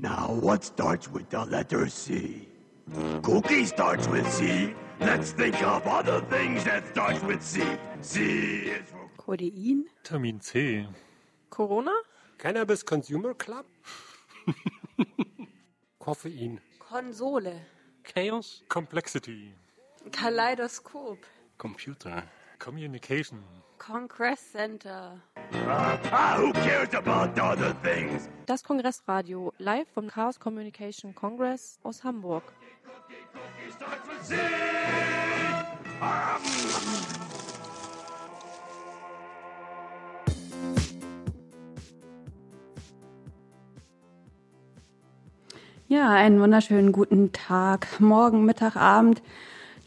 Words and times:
Now, 0.00 0.28
what 0.40 0.64
starts 0.64 1.10
with 1.10 1.28
the 1.28 1.44
letter 1.44 1.86
C? 1.90 2.48
Cookie 3.22 3.66
starts 3.66 4.08
with 4.08 4.26
C. 4.32 4.72
Let's 4.98 5.32
think 5.32 5.62
of 5.62 5.86
other 5.86 6.22
things 6.22 6.64
that 6.64 6.88
starts 6.88 7.22
with 7.22 7.42
C. 7.42 7.62
C 8.00 8.22
is 8.22 8.88
for 8.88 9.10
Codein? 9.18 9.82
Vitamin 10.02 10.40
C. 10.40 10.86
Corona? 11.50 11.92
Cannabis 12.38 12.82
Consumer 12.82 13.34
Club? 13.34 13.66
Koffein. 16.00 16.58
Konsole. 16.78 17.60
Chaos. 18.02 18.62
Complexity. 18.70 19.52
Kaleidoskop. 20.08 21.18
Computer. 21.58 22.22
Communication. 22.58 23.42
Congress 23.80 24.40
Center. 24.52 25.22
ah, 25.66 26.36
who 26.36 26.52
cares 26.52 26.92
about 26.92 27.40
other 27.40 27.74
things? 27.82 28.28
Das 28.44 28.62
Kongressradio, 28.62 29.54
live 29.56 29.88
vom 29.94 30.08
Chaos 30.08 30.38
Communication 30.38 31.14
Congress 31.14 31.78
aus 31.82 32.04
Hamburg. 32.04 32.42
Ja, 45.88 46.10
einen 46.10 46.38
wunderschönen 46.38 46.92
guten 46.92 47.32
Tag, 47.32 47.98
morgen, 47.98 48.44
Mittag, 48.44 48.76
Abend 48.76 49.22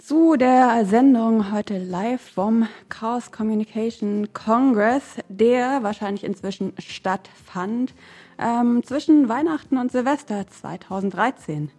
zu 0.05 0.35
der 0.35 0.83
Sendung 0.83 1.53
heute 1.53 1.77
live 1.77 2.21
vom 2.21 2.67
Chaos 2.89 3.31
Communication 3.31 4.33
Congress, 4.33 5.15
der 5.29 5.81
wahrscheinlich 5.81 6.25
inzwischen 6.25 6.73
stattfand 6.77 7.93
ähm, 8.37 8.83
zwischen 8.83 9.29
Weihnachten 9.29 9.77
und 9.77 9.93
Silvester 9.93 10.45
2013. 10.45 11.71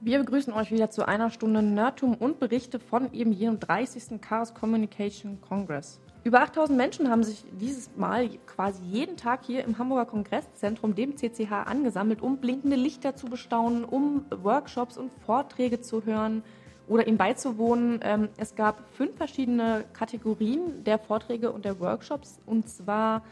Wir 0.00 0.18
begrüßen 0.18 0.52
euch 0.52 0.72
wieder 0.72 0.90
zu 0.90 1.06
einer 1.06 1.30
Stunde 1.30 1.62
Nerdtum 1.62 2.16
und 2.16 2.40
Berichte 2.40 2.80
von 2.80 3.12
eben 3.12 3.30
jenem 3.30 3.60
30. 3.60 4.20
Chaos 4.20 4.52
Communication 4.52 5.40
Congress. 5.40 6.00
Über 6.24 6.42
8000 6.42 6.76
Menschen 6.76 7.08
haben 7.08 7.22
sich 7.22 7.44
dieses 7.52 7.96
Mal 7.96 8.30
quasi 8.46 8.82
jeden 8.82 9.16
Tag 9.16 9.44
hier 9.44 9.64
im 9.64 9.78
Hamburger 9.78 10.06
Kongresszentrum, 10.06 10.96
dem 10.96 11.16
CCH, 11.16 11.52
angesammelt, 11.66 12.20
um 12.20 12.38
blinkende 12.38 12.76
Lichter 12.76 13.14
zu 13.14 13.26
bestaunen, 13.26 13.84
um 13.84 14.24
Workshops 14.30 14.98
und 14.98 15.12
Vorträge 15.24 15.80
zu 15.80 16.04
hören 16.04 16.42
oder 16.90 17.06
ihnen 17.06 17.16
beizuwohnen. 17.16 18.00
Ähm, 18.02 18.28
es 18.36 18.54
gab 18.54 18.82
fünf 18.92 19.16
verschiedene 19.16 19.84
Kategorien 19.94 20.84
der 20.84 20.98
Vorträge 20.98 21.52
und 21.52 21.64
der 21.64 21.80
Workshops, 21.80 22.38
und 22.44 22.68
zwar 22.68 23.22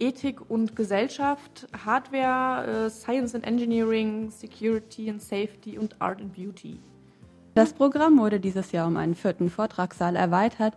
Ethik 0.00 0.50
und 0.50 0.74
Gesellschaft, 0.74 1.68
Hardware, 1.84 2.86
äh, 2.86 2.90
Science 2.90 3.34
and 3.34 3.46
Engineering, 3.46 4.30
Security 4.30 5.08
and 5.10 5.22
Safety 5.22 5.78
und 5.78 6.00
Art 6.00 6.20
and 6.20 6.34
Beauty. 6.34 6.80
Das 7.54 7.72
Programm 7.72 8.18
wurde 8.18 8.38
dieses 8.38 8.72
Jahr 8.72 8.86
um 8.86 8.98
einen 8.98 9.14
vierten 9.14 9.48
Vortragssaal 9.48 10.14
erweitert. 10.16 10.74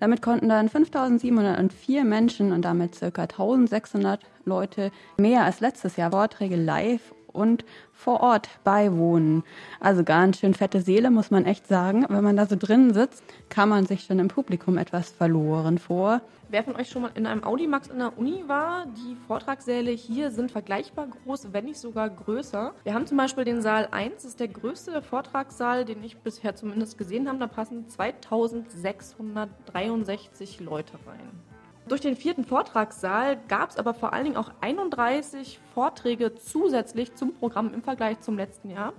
Damit 0.00 0.22
konnten 0.22 0.48
dann 0.48 0.70
5704 0.70 2.04
Menschen 2.04 2.52
und 2.52 2.64
damit 2.64 3.00
ca. 3.00 3.22
1600 3.22 4.20
Leute 4.46 4.90
mehr 5.18 5.44
als 5.44 5.60
letztes 5.60 5.96
Jahr 5.96 6.10
Vorträge 6.10 6.56
live 6.56 7.12
und 7.32 7.64
vor 7.92 8.20
Ort 8.20 8.48
beiwohnen. 8.64 9.42
Also 9.80 10.04
ganz 10.04 10.38
schön 10.38 10.54
fette 10.54 10.80
Seele, 10.80 11.10
muss 11.10 11.30
man 11.30 11.44
echt 11.44 11.66
sagen. 11.66 12.06
Wenn 12.08 12.24
man 12.24 12.36
da 12.36 12.46
so 12.46 12.56
drin 12.56 12.94
sitzt, 12.94 13.22
kann 13.48 13.68
man 13.68 13.86
sich 13.86 14.04
schon 14.04 14.18
im 14.18 14.28
Publikum 14.28 14.78
etwas 14.78 15.10
verloren 15.10 15.78
vor. 15.78 16.20
Wer 16.52 16.62
von 16.64 16.76
euch 16.76 16.88
schon 16.90 17.02
mal 17.02 17.10
in 17.14 17.26
einem 17.26 17.44
Audimax 17.44 17.88
in 17.88 17.98
der 17.98 18.18
Uni 18.18 18.44
war, 18.46 18.84
die 18.84 19.16
Vortragssäle 19.26 19.90
hier 19.90 20.30
sind 20.30 20.52
vergleichbar 20.52 21.06
groß, 21.06 21.48
wenn 21.52 21.64
nicht 21.64 21.78
sogar 21.78 22.10
größer. 22.10 22.74
Wir 22.84 22.92
haben 22.92 23.06
zum 23.06 23.16
Beispiel 23.16 23.44
den 23.44 23.62
Saal 23.62 23.88
1, 23.90 24.16
das 24.16 24.24
ist 24.24 24.38
der 24.38 24.48
größte 24.48 25.00
Vortragssaal, 25.00 25.86
den 25.86 26.04
ich 26.04 26.18
bisher 26.18 26.54
zumindest 26.54 26.98
gesehen 26.98 27.26
habe. 27.26 27.38
Da 27.38 27.46
passen 27.46 27.88
2663 27.88 30.60
Leute 30.60 30.98
rein. 31.06 31.30
Durch 31.88 32.00
den 32.00 32.16
vierten 32.16 32.44
Vortragssaal 32.44 33.38
gab 33.48 33.70
es 33.70 33.76
aber 33.76 33.92
vor 33.92 34.12
allen 34.12 34.24
Dingen 34.24 34.36
auch 34.36 34.52
31 34.60 35.58
Vorträge 35.74 36.34
zusätzlich 36.36 37.14
zum 37.14 37.34
Programm 37.34 37.74
im 37.74 37.82
Vergleich 37.82 38.20
zum 38.20 38.36
letzten 38.36 38.70
Jahr. 38.70 38.92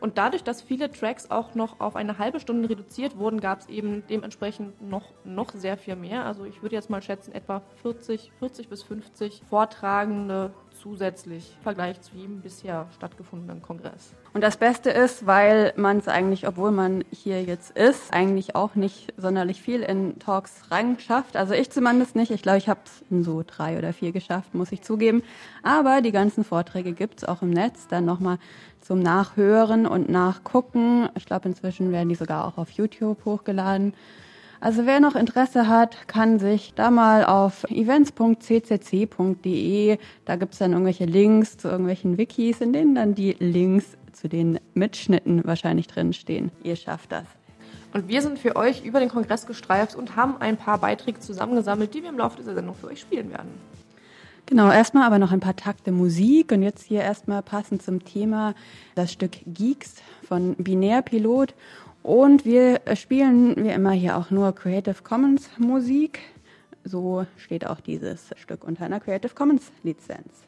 Und 0.00 0.18
dadurch, 0.18 0.44
dass 0.44 0.60
viele 0.60 0.90
Tracks 0.90 1.30
auch 1.30 1.54
noch 1.54 1.80
auf 1.80 1.96
eine 1.96 2.18
halbe 2.18 2.40
Stunde 2.40 2.68
reduziert 2.68 3.16
wurden, 3.16 3.40
gab 3.40 3.60
es 3.60 3.68
eben 3.68 4.04
dementsprechend 4.10 4.82
noch, 4.82 5.12
noch 5.24 5.52
sehr 5.52 5.78
viel 5.78 5.96
mehr. 5.96 6.26
Also 6.26 6.44
ich 6.44 6.62
würde 6.62 6.74
jetzt 6.74 6.90
mal 6.90 7.00
schätzen, 7.00 7.32
etwa 7.32 7.62
40, 7.82 8.32
40 8.38 8.68
bis 8.68 8.82
50 8.82 9.42
Vortragende 9.48 10.52
zusätzlich 10.86 11.52
im 11.56 11.62
Vergleich 11.64 12.00
zu 12.00 12.14
jedem 12.14 12.40
bisher 12.40 12.86
stattgefundenen 12.94 13.60
Kongress. 13.60 14.14
Und 14.32 14.42
das 14.42 14.56
Beste 14.56 14.90
ist, 14.90 15.26
weil 15.26 15.72
man 15.76 15.98
es 15.98 16.06
eigentlich, 16.06 16.46
obwohl 16.46 16.70
man 16.70 17.02
hier 17.10 17.42
jetzt 17.42 17.76
ist, 17.76 18.12
eigentlich 18.12 18.54
auch 18.54 18.76
nicht 18.76 19.12
sonderlich 19.16 19.60
viel 19.60 19.82
in 19.82 20.20
Talks 20.20 20.70
rein 20.70 20.96
schafft. 21.00 21.36
Also 21.36 21.54
ich 21.54 21.70
zumindest 21.70 22.14
nicht. 22.14 22.30
Ich 22.30 22.42
glaube, 22.42 22.58
ich 22.58 22.68
habe 22.68 22.78
es 22.84 23.02
in 23.10 23.24
so 23.24 23.42
drei 23.44 23.78
oder 23.78 23.92
vier 23.92 24.12
geschafft, 24.12 24.54
muss 24.54 24.70
ich 24.70 24.82
zugeben. 24.82 25.24
Aber 25.64 26.02
die 26.02 26.12
ganzen 26.12 26.44
Vorträge 26.44 26.92
gibt 26.92 27.18
es 27.18 27.24
auch 27.24 27.42
im 27.42 27.50
Netz. 27.50 27.88
Dann 27.88 28.04
nochmal 28.04 28.38
zum 28.80 29.00
Nachhören 29.00 29.88
und 29.88 30.08
Nachgucken. 30.08 31.08
Ich 31.16 31.26
glaube, 31.26 31.48
inzwischen 31.48 31.90
werden 31.90 32.10
die 32.10 32.14
sogar 32.14 32.46
auch 32.46 32.58
auf 32.58 32.70
YouTube 32.70 33.24
hochgeladen. 33.24 33.92
Also 34.60 34.86
wer 34.86 35.00
noch 35.00 35.14
Interesse 35.14 35.68
hat, 35.68 36.08
kann 36.08 36.38
sich 36.38 36.72
da 36.74 36.90
mal 36.90 37.24
auf 37.24 37.64
events.ccc.de, 37.64 38.38
da 40.24 40.36
gibt's 40.36 40.58
dann 40.58 40.72
irgendwelche 40.72 41.04
Links 41.04 41.56
zu 41.58 41.68
irgendwelchen 41.68 42.18
Wikis, 42.18 42.60
in 42.60 42.72
denen 42.72 42.94
dann 42.94 43.14
die 43.14 43.36
Links 43.38 43.96
zu 44.12 44.28
den 44.28 44.58
Mitschnitten 44.74 45.44
wahrscheinlich 45.44 45.86
drin 45.88 46.12
stehen. 46.12 46.50
Ihr 46.62 46.76
schafft 46.76 47.12
das. 47.12 47.24
Und 47.92 48.08
wir 48.08 48.20
sind 48.22 48.38
für 48.38 48.56
euch 48.56 48.84
über 48.84 49.00
den 49.00 49.08
Kongress 49.08 49.46
gestreift 49.46 49.94
und 49.94 50.16
haben 50.16 50.36
ein 50.38 50.56
paar 50.56 50.78
Beiträge 50.78 51.20
zusammengesammelt, 51.20 51.94
die 51.94 52.02
wir 52.02 52.10
im 52.10 52.18
Laufe 52.18 52.36
dieser 52.36 52.54
Sendung 52.54 52.74
für 52.74 52.88
euch 52.88 53.00
spielen 53.00 53.30
werden. 53.30 53.50
Genau, 54.46 54.70
erstmal 54.70 55.02
aber 55.04 55.18
noch 55.18 55.32
ein 55.32 55.40
paar 55.40 55.56
Takte 55.56 55.90
Musik 55.90 56.52
und 56.52 56.62
jetzt 56.62 56.84
hier 56.84 57.00
erstmal 57.00 57.42
passend 57.42 57.82
zum 57.82 58.04
Thema 58.04 58.54
das 58.94 59.12
Stück 59.12 59.32
Geeks 59.46 59.96
von 60.22 60.54
Binärpilot 60.54 61.54
und 62.06 62.44
wir 62.44 62.80
spielen 62.94 63.56
wie 63.56 63.70
immer 63.70 63.90
hier 63.90 64.16
auch 64.16 64.30
nur 64.30 64.54
Creative 64.54 65.02
Commons 65.02 65.50
Musik. 65.58 66.20
So 66.84 67.26
steht 67.36 67.66
auch 67.66 67.80
dieses 67.80 68.30
Stück 68.36 68.62
unter 68.62 68.84
einer 68.84 69.00
Creative 69.00 69.34
Commons 69.34 69.72
Lizenz. 69.82 70.46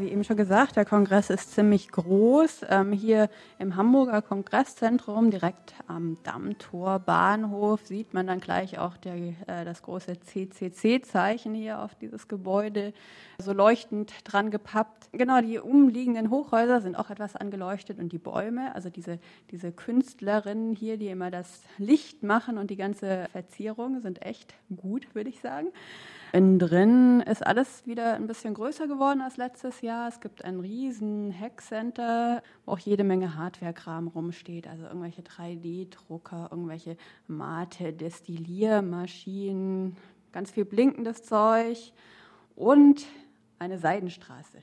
Wie 0.00 0.08
eben 0.08 0.24
schon 0.24 0.36
gesagt, 0.36 0.76
der 0.76 0.84
Kongress 0.84 1.30
ist 1.30 1.52
ziemlich 1.52 1.88
groß. 1.90 2.62
Ähm, 2.68 2.92
hier 2.92 3.28
im 3.58 3.76
Hamburger 3.76 4.22
Kongresszentrum, 4.22 5.30
direkt 5.30 5.74
am 5.86 6.16
Dammtor 6.22 6.98
Bahnhof, 6.98 7.86
sieht 7.86 8.14
man 8.14 8.26
dann 8.26 8.40
gleich 8.40 8.78
auch 8.78 8.96
der, 8.96 9.14
äh, 9.14 9.64
das 9.64 9.82
große 9.82 10.20
CCC-Zeichen 10.20 11.54
hier 11.54 11.80
auf 11.80 11.94
dieses 11.94 12.28
Gebäude, 12.28 12.92
so 13.38 13.52
leuchtend 13.52 14.12
dran 14.24 14.50
gepappt. 14.50 15.08
Genau, 15.12 15.40
die 15.40 15.58
umliegenden 15.58 16.30
Hochhäuser 16.30 16.80
sind 16.80 16.96
auch 16.96 17.10
etwas 17.10 17.36
angeleuchtet 17.36 17.98
und 17.98 18.12
die 18.12 18.18
Bäume, 18.18 18.74
also 18.74 18.90
diese, 18.90 19.18
diese 19.50 19.72
Künstlerinnen 19.72 20.74
hier, 20.74 20.96
die 20.96 21.08
immer 21.08 21.30
das 21.30 21.62
Licht 21.78 22.22
machen 22.22 22.58
und 22.58 22.70
die 22.70 22.76
ganze 22.76 23.28
Verzierung, 23.32 24.00
sind 24.00 24.22
echt 24.22 24.54
gut, 24.76 25.14
würde 25.14 25.30
ich 25.30 25.40
sagen. 25.40 25.68
Innen 26.34 26.58
drin 26.58 27.20
ist 27.20 27.46
alles 27.46 27.86
wieder 27.86 28.14
ein 28.14 28.26
bisschen 28.26 28.54
größer 28.54 28.88
geworden 28.88 29.20
als 29.20 29.36
letztes 29.36 29.82
Jahr. 29.82 30.08
Es 30.08 30.18
gibt 30.18 30.44
ein 30.44 30.58
riesen 30.58 31.32
Hackcenter, 31.32 32.42
wo 32.66 32.72
auch 32.72 32.80
jede 32.80 33.04
Menge 33.04 33.36
Hardware-Kram 33.36 34.08
rumsteht. 34.08 34.66
Also 34.66 34.82
irgendwelche 34.82 35.22
3D-Drucker, 35.22 36.48
irgendwelche 36.50 36.96
Mate-Destilliermaschinen, 37.28 39.96
ganz 40.32 40.50
viel 40.50 40.64
blinkendes 40.64 41.22
Zeug 41.22 41.92
und 42.56 43.06
eine 43.60 43.78
Seidenstraße. 43.78 44.58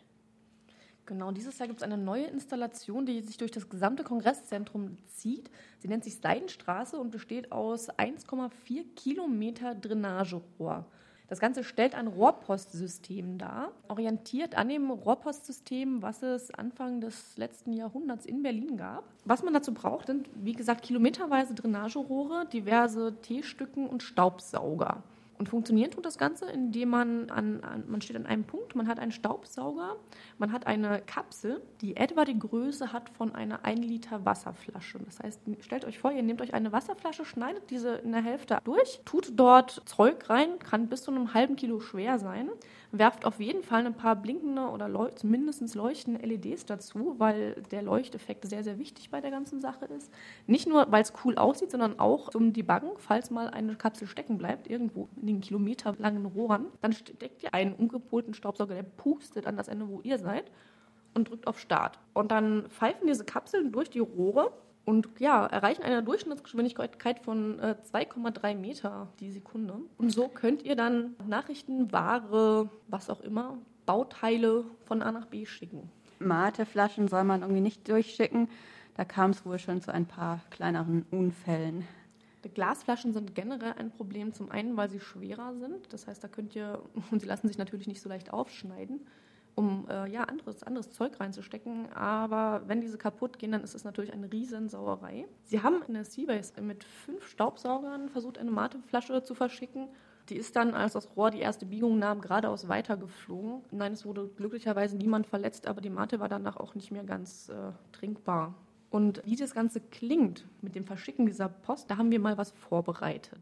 Genau, 1.06 1.32
dieses 1.32 1.58
Jahr 1.58 1.70
gibt 1.70 1.80
es 1.80 1.86
eine 1.86 1.98
neue 1.98 2.26
Installation, 2.26 3.06
die 3.06 3.22
sich 3.22 3.38
durch 3.38 3.52
das 3.52 3.70
gesamte 3.70 4.04
Kongresszentrum 4.04 4.98
zieht. 5.16 5.50
Sie 5.80 5.88
nennt 5.88 6.04
sich 6.04 6.18
Seidenstraße 6.18 6.98
und 6.98 7.12
besteht 7.12 7.54
aus 7.54 7.90
1,4 7.92 8.94
Kilometer 8.98 9.74
Drainagerohr. 9.74 10.86
Das 11.32 11.40
Ganze 11.40 11.64
stellt 11.64 11.96
ein 11.96 12.08
Rohrpostsystem 12.08 13.38
dar, 13.38 13.72
orientiert 13.88 14.56
an 14.56 14.68
dem 14.68 14.92
Rohrpostsystem, 14.92 16.02
was 16.02 16.24
es 16.24 16.54
Anfang 16.54 17.00
des 17.00 17.38
letzten 17.38 17.72
Jahrhunderts 17.72 18.26
in 18.26 18.44
Berlin 18.44 18.76
gab. 18.76 19.06
Was 19.24 19.42
man 19.42 19.54
dazu 19.54 19.74
braucht, 19.74 20.08
sind, 20.08 20.30
wie 20.36 20.52
gesagt, 20.52 20.82
kilometerweise 20.82 21.56
Drainagerohre, 21.56 22.48
diverse 22.52 23.16
T-Stücken 23.22 23.88
und 23.88 24.04
Staubsauger. 24.04 25.04
Und 25.42 25.50
funktionieren 25.50 25.90
tut 25.90 26.06
das 26.06 26.20
Ganze, 26.20 26.46
indem 26.52 26.90
man 26.90 27.32
an, 27.32 27.62
an, 27.62 27.86
man 27.88 28.00
steht 28.00 28.16
an 28.16 28.28
einem 28.28 28.44
Punkt, 28.44 28.76
man 28.76 28.88
hat 28.88 29.00
einen 29.00 29.12
Staubsauger, 29.12 29.96
man 30.38 30.52
hat 30.52 30.68
eine 30.68 31.02
Kapsel, 31.02 31.64
die 31.82 31.98
etwa 31.98 32.26
die 32.26 32.38
Größe 32.38 32.94
hat 32.94 33.10
von 33.10 33.34
einer 33.34 33.66
1 33.66 33.80
Liter 33.84 34.24
Wasserflasche. 34.24 35.00
Das 35.00 35.20
heißt, 35.20 35.42
stellt 35.62 35.86
euch 35.86 35.98
vor, 35.98 36.12
ihr 36.12 36.22
nehmt 36.22 36.42
euch 36.42 36.54
eine 36.54 36.72
Wasserflasche, 36.72 37.26
schneidet 37.26 37.72
diese 37.72 37.96
in 37.96 38.12
der 38.12 38.22
Hälfte 38.22 38.60
durch, 38.66 39.02
tut 39.04 39.32
dort 39.34 39.82
Zeug 39.86 40.30
rein, 40.30 40.60
kann 40.60 40.90
bis 40.90 41.02
zu 41.02 41.10
einem 41.10 41.34
halben 41.34 41.56
Kilo 41.56 41.80
schwer 41.80 42.20
sein, 42.20 42.48
werft 42.92 43.26
auf 43.26 43.40
jeden 43.40 43.64
Fall 43.64 43.86
ein 43.86 43.94
paar 43.94 44.16
blinkende 44.16 44.64
oder 44.64 44.90
leu 44.90 45.10
mindestens 45.24 45.76
leuchtende 45.76 46.26
LEDs 46.26 46.66
dazu, 46.66 47.16
weil 47.18 47.62
der 47.72 47.82
Leuchteffekt 47.82 48.46
sehr, 48.46 48.64
sehr 48.64 48.78
wichtig 48.80 49.10
bei 49.10 49.22
der 49.22 49.32
ganzen 49.32 49.62
Sache 49.62 49.86
ist. 49.86 50.12
Nicht 50.48 50.68
nur, 50.68 50.92
weil 50.92 51.02
es 51.02 51.14
cool 51.24 51.38
aussieht, 51.38 51.72
sondern 51.72 52.00
auch 52.00 52.30
zum 52.30 52.54
Debuggen, 52.54 52.92
falls 52.98 53.32
mal 53.32 53.50
eine 53.50 53.76
Kapsel 53.76 54.08
stecken 54.08 54.38
bleibt, 54.38 54.70
irgendwo 54.70 55.08
in 55.20 55.28
den 55.28 55.42
kilometerlangen 55.42 56.26
Rohren, 56.26 56.68
dann 56.82 56.94
steckt 56.94 57.44
ihr 57.44 57.54
einen 57.54 57.74
umgepolten 57.74 58.34
Staubsauger, 58.34 58.76
der 58.76 58.84
pustet 58.84 59.48
an 59.48 59.58
das 59.58 59.68
Ende, 59.68 59.88
wo 59.88 60.02
ihr 60.02 60.18
seid 60.20 60.52
und 61.14 61.30
drückt 61.30 61.48
auf 61.48 61.60
Start. 61.60 62.00
Und 62.14 62.32
dann 62.32 62.70
pfeifen 62.70 63.08
diese 63.08 63.26
Kapseln 63.26 63.72
durch 63.72 63.90
die 63.90 64.00
Rohre 64.00 64.52
und 64.86 65.08
ja, 65.20 65.46
erreichen 65.46 65.84
eine 65.84 66.02
Durchschnittsgeschwindigkeit 66.04 67.20
von 67.20 67.60
äh, 67.60 67.76
2,3 67.94 68.56
Meter 68.56 69.08
die 69.20 69.32
Sekunde. 69.32 69.76
Und 69.98 70.12
so 70.12 70.28
könnt 70.28 70.64
ihr 70.64 70.76
dann 70.76 71.16
Nachrichten, 71.28 71.92
Ware, 71.92 72.70
was 72.88 73.10
auch 73.10 73.22
immer, 73.22 73.58
Bauteile 73.86 74.66
von 74.86 75.02
A 75.02 75.12
nach 75.12 75.28
B 75.28 75.46
schicken. 75.46 75.90
Mateflaschen 76.20 77.08
soll 77.08 77.24
man 77.24 77.42
irgendwie 77.42 77.62
nicht 77.62 77.88
durchschicken. 77.88 78.50
Da 78.96 79.06
kam 79.06 79.32
es 79.32 79.46
wohl 79.46 79.60
schon 79.60 79.82
zu 79.82 79.94
ein 79.94 80.06
paar 80.06 80.42
kleineren 80.50 81.06
Unfällen. 81.12 81.88
Die 82.44 82.50
Glasflaschen 82.50 83.14
sind 83.14 83.36
generell 83.36 83.74
ein 83.78 83.92
Problem. 83.92 84.34
Zum 84.34 84.50
einen, 84.52 84.76
weil 84.78 84.90
sie 84.90 85.00
schwerer 85.00 85.54
sind. 85.56 85.94
Das 85.94 86.08
heißt, 86.08 86.24
da 86.24 86.28
könnt 86.28 86.56
ihr, 86.56 86.82
und 87.12 87.22
sie 87.22 87.28
lassen 87.28 87.48
sich 87.48 87.58
natürlich 87.58 87.88
nicht 87.88 88.02
so 88.02 88.10
leicht 88.10 88.34
aufschneiden, 88.34 89.02
um 89.56 89.88
äh, 89.90 90.10
ja, 90.10 90.24
anderes, 90.24 90.64
anderes 90.64 90.92
Zeug 90.92 91.20
reinzustecken. 91.20 91.92
Aber 91.94 92.64
wenn 92.68 92.82
diese 92.82 92.98
kaputt 92.98 93.40
gehen, 93.40 93.52
dann 93.52 93.64
ist 93.64 93.76
es 93.76 93.84
natürlich 93.84 94.14
eine 94.14 94.32
Riesensauerei. 94.32 95.28
Sie 95.44 95.62
haben 95.62 95.82
in 95.88 95.94
der 95.94 96.06
Seabase 96.06 96.62
mit 96.62 96.84
fünf 96.84 97.28
Staubsaugern 97.28 98.10
versucht, 98.10 98.38
eine 98.38 98.52
Mateflasche 98.52 99.24
zu 99.24 99.36
verschicken. 99.36 99.90
Die 100.30 100.38
ist 100.38 100.56
dann, 100.56 100.74
als 100.74 100.94
das 100.94 101.16
Rohr 101.16 101.32
die 101.32 101.40
erste 101.40 101.66
Biegung 101.66 102.00
nahm, 102.00 102.22
geradeaus 102.22 102.68
weitergeflogen. 102.68 103.64
Nein, 103.72 103.94
es 103.94 104.06
wurde 104.06 104.28
glücklicherweise 104.28 104.96
niemand 104.96 105.28
verletzt, 105.28 105.68
aber 105.68 105.82
die 105.82 105.90
Mate 105.90 106.20
war 106.20 106.30
danach 106.30 106.58
auch 106.58 106.76
nicht 106.76 106.92
mehr 106.92 107.04
ganz 107.04 107.50
äh, 107.50 107.72
trinkbar. 107.92 108.56
Und 108.90 109.22
wie 109.26 109.36
das 109.36 109.54
Ganze 109.54 109.80
klingt 109.80 110.46
mit 110.62 110.76
dem 110.76 110.86
Verschicken 110.86 111.26
dieser 111.26 111.50
Post, 111.50 111.90
da 111.90 111.98
haben 111.98 112.12
wir 112.12 112.20
mal 112.20 112.38
was 112.38 112.52
vorbereitet. 112.52 113.42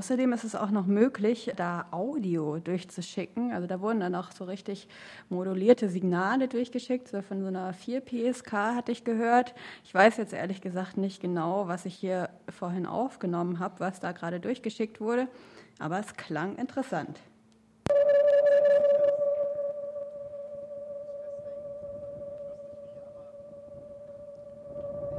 Außerdem 0.00 0.32
ist 0.32 0.44
es 0.44 0.54
auch 0.56 0.70
noch 0.70 0.86
möglich, 0.86 1.52
da 1.56 1.84
Audio 1.90 2.58
durchzuschicken. 2.58 3.52
Also 3.52 3.66
da 3.66 3.82
wurden 3.82 4.00
dann 4.00 4.14
auch 4.14 4.32
so 4.32 4.44
richtig 4.44 4.88
modulierte 5.28 5.90
Signale 5.90 6.48
durchgeschickt. 6.48 7.06
So 7.08 7.20
von 7.20 7.42
so 7.42 7.48
einer 7.48 7.74
4 7.74 8.00
PSK 8.00 8.50
hatte 8.50 8.92
ich 8.92 9.04
gehört. 9.04 9.54
Ich 9.84 9.92
weiß 9.92 10.16
jetzt 10.16 10.32
ehrlich 10.32 10.62
gesagt 10.62 10.96
nicht 10.96 11.20
genau, 11.20 11.68
was 11.68 11.84
ich 11.84 11.94
hier 11.96 12.30
vorhin 12.48 12.86
aufgenommen 12.86 13.58
habe, 13.58 13.74
was 13.80 14.00
da 14.00 14.12
gerade 14.12 14.40
durchgeschickt 14.40 15.02
wurde. 15.02 15.28
Aber 15.78 16.00
es 16.00 16.16
klang 16.16 16.56
interessant. 16.56 17.20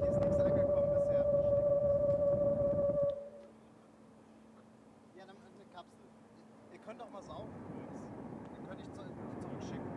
Hier 0.01 0.10
ist 0.10 0.19
nichts 0.22 0.39
angekommen 0.39 0.89
bisher. 0.94 1.25
Ja, 5.16 5.24
dann 5.27 5.36
eine 5.36 5.66
Kapsel. 5.74 6.07
Ihr 6.74 6.80
könnt 6.86 7.01
auch 7.01 7.12
mal 7.12 7.22
saugen 7.24 7.50
übrigens. 7.69 8.01
Dann 8.56 8.68
könnte 8.68 8.84
ich 8.84 8.92
zu- 8.94 9.01
zurückschicken. 9.42 9.92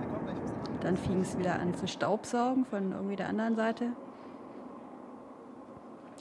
Hier 0.00 0.08
kommt 0.10 0.24
gleich 0.26 0.36
was 0.42 0.50
anderes. 0.52 0.80
Dann 0.80 0.96
fing 0.96 1.17
es 1.28 1.38
wieder 1.38 1.58
an 1.58 1.74
zu 1.74 1.86
staubsaugen 1.86 2.64
von 2.64 2.92
irgendwie 2.92 3.16
der 3.16 3.28
anderen 3.28 3.54
Seite. 3.54 3.92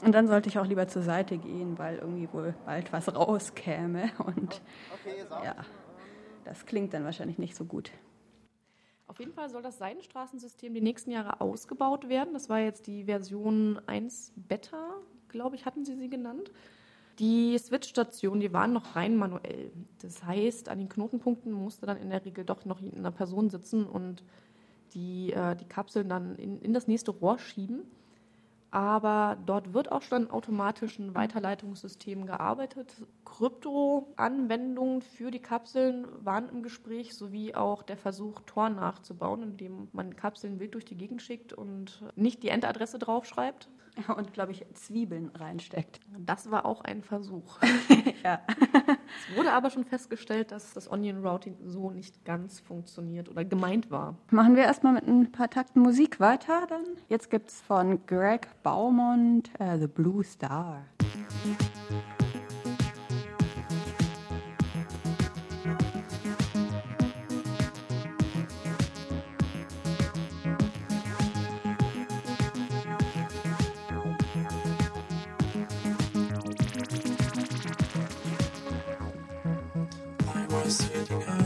Und 0.04 0.14
dann 0.14 0.28
sollte 0.28 0.50
ich 0.50 0.60
auch 0.60 0.66
lieber 0.66 0.88
zur 0.88 1.02
Seite 1.02 1.38
gehen, 1.38 1.78
weil 1.80 1.98
irgendwie 1.98 2.32
wohl 2.32 2.54
bald 2.66 2.94
was 2.94 3.14
rauskäme. 3.14 4.12
Und 4.26 4.62
ja, 5.44 5.56
das 6.44 6.66
klingt 6.66 6.94
dann 6.94 7.04
wahrscheinlich 7.04 7.40
nicht 7.40 7.56
so 7.56 7.66
gut. 7.66 7.92
Auf 9.08 9.20
jeden 9.20 9.34
Fall 9.34 9.50
soll 9.50 9.62
das 9.62 9.78
Seidenstraßensystem 9.78 10.74
die 10.74 10.82
nächsten 10.82 11.12
Jahre 11.12 11.42
ausgebaut 11.42 12.10
werden. 12.10 12.34
Das 12.34 12.50
war 12.50 12.60
jetzt 12.60 12.86
die 12.88 13.06
Version 13.06 13.82
1 13.88 14.34
Beta, 14.36 14.96
glaube 15.30 15.56
ich, 15.56 15.66
hatten 15.66 15.86
sie 15.86 15.96
sie 15.96 16.10
genannt. 16.10 16.52
Die 17.18 17.58
Switch-Stationen, 17.58 18.42
die 18.42 18.54
waren 18.54 18.74
noch 18.74 18.96
rein 18.96 19.16
manuell. 19.16 19.72
Das 20.02 20.24
heißt, 20.24 20.70
an 20.70 20.78
den 20.78 20.90
Knotenpunkten 20.90 21.52
musste 21.52 21.88
dann 21.88 21.98
in 21.98 22.12
der 22.12 22.24
Regel 22.24 22.46
doch 22.46 22.66
noch 22.66 22.80
eine 22.80 23.12
Person 23.12 23.50
sitzen 23.50 23.88
und 23.88 24.24
die, 24.94 25.34
äh, 25.34 25.56
die 25.56 25.66
Kapseln 25.66 26.10
dann 26.10 26.36
in, 26.36 26.60
in 26.62 26.74
das 26.74 26.88
nächste 26.88 27.12
Rohr 27.12 27.40
schieben. 27.40 27.84
Aber 28.70 29.38
dort 29.46 29.74
wird 29.74 29.92
auch 29.92 30.02
schon 30.02 30.26
an 30.26 30.32
automatischen 30.32 31.16
Weiterleitungssystemen 31.16 32.26
gearbeitet. 32.26 32.94
Krypto-Anwendungen 33.24 35.02
für 35.02 35.32
die 35.32 35.40
Kapseln 35.40 36.06
waren 36.24 36.50
im 36.50 36.64
Gespräch, 36.64 37.16
sowie 37.16 37.56
auch 37.56 37.82
der 37.82 37.96
Versuch, 37.96 38.42
Tor 38.46 38.70
nachzubauen, 38.70 39.42
indem 39.42 39.88
man 39.94 40.18
Kapseln 40.18 40.60
wild 40.60 40.74
durch 40.74 40.84
die 40.84 40.98
Gegend 40.98 41.22
schickt 41.22 41.54
und 41.54 42.04
nicht 42.16 42.44
die 42.44 42.50
Endadresse 42.50 43.00
draufschreibt. 43.00 43.70
Und 44.16 44.34
glaube 44.34 44.52
ich, 44.52 44.66
Zwiebeln 44.74 45.32
reinsteckt. 45.36 46.00
Das 46.18 46.52
war 46.52 46.66
auch 46.66 46.82
ein 46.82 47.04
Versuch. 47.04 47.60
Ja. 48.24 48.42
Es 49.30 49.38
wurde 49.38 49.54
aber 49.54 49.70
schon 49.70 49.86
festgestellt, 49.86 50.52
dass 50.52 50.74
das 50.74 50.92
Onion 50.92 51.26
Routing 51.26 51.56
so 51.64 51.92
nicht 51.92 52.26
ganz 52.26 52.60
funktioniert 52.60 53.30
oder 53.30 53.46
gemeint 53.46 53.90
war. 53.92 54.18
Machen 54.32 54.56
wir 54.56 54.64
erstmal 54.64 54.94
mit 54.94 55.08
ein 55.08 55.32
paar 55.32 55.50
Takten 55.50 55.82
Musik 55.82 56.20
weiter 56.20 56.66
dann. 56.68 56.84
Jetzt 57.08 57.30
gibt 57.30 57.50
es 57.50 57.62
von 57.62 58.06
Greg 58.06 58.48
Baumont 58.64 59.52
äh, 59.60 59.78
The 59.78 59.88
Blue 59.88 60.24
Star. 60.24 60.84
Sitting 80.70 81.37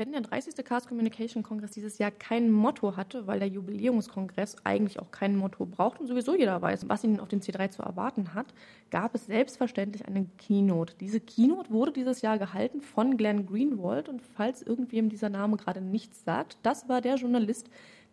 wenn 0.00 0.12
der 0.12 0.22
30. 0.22 0.64
Chaos 0.64 0.86
Communication 0.86 1.42
Kongress 1.42 1.72
dieses 1.72 1.98
Jahr 1.98 2.10
kein 2.10 2.50
Motto 2.50 2.96
hatte, 2.96 3.26
weil 3.26 3.38
der 3.38 3.48
Jubiläumskongress 3.48 4.56
eigentlich 4.64 4.98
auch 4.98 5.10
kein 5.10 5.36
Motto 5.36 5.66
braucht 5.66 6.00
und 6.00 6.06
sowieso 6.06 6.34
jeder 6.34 6.62
weiß, 6.62 6.88
was 6.88 7.04
ihn 7.04 7.20
auf 7.20 7.28
den 7.28 7.42
C3 7.42 7.68
zu 7.68 7.82
erwarten 7.82 8.32
hat, 8.32 8.46
gab 8.90 9.14
es 9.14 9.26
selbstverständlich 9.26 10.06
eine 10.06 10.24
Keynote. 10.38 10.94
Diese 10.98 11.20
Keynote 11.20 11.70
wurde 11.70 11.92
dieses 11.92 12.22
Jahr 12.22 12.38
gehalten 12.38 12.80
von 12.80 13.18
Glenn 13.18 13.44
Greenwald 13.44 14.08
und 14.08 14.22
falls 14.22 14.62
irgendwem 14.62 15.10
dieser 15.10 15.28
Name 15.28 15.58
gerade 15.58 15.82
nichts 15.82 16.24
sagt, 16.24 16.56
das 16.62 16.88
war 16.88 17.02
der 17.02 17.16
Journalist, 17.16 17.68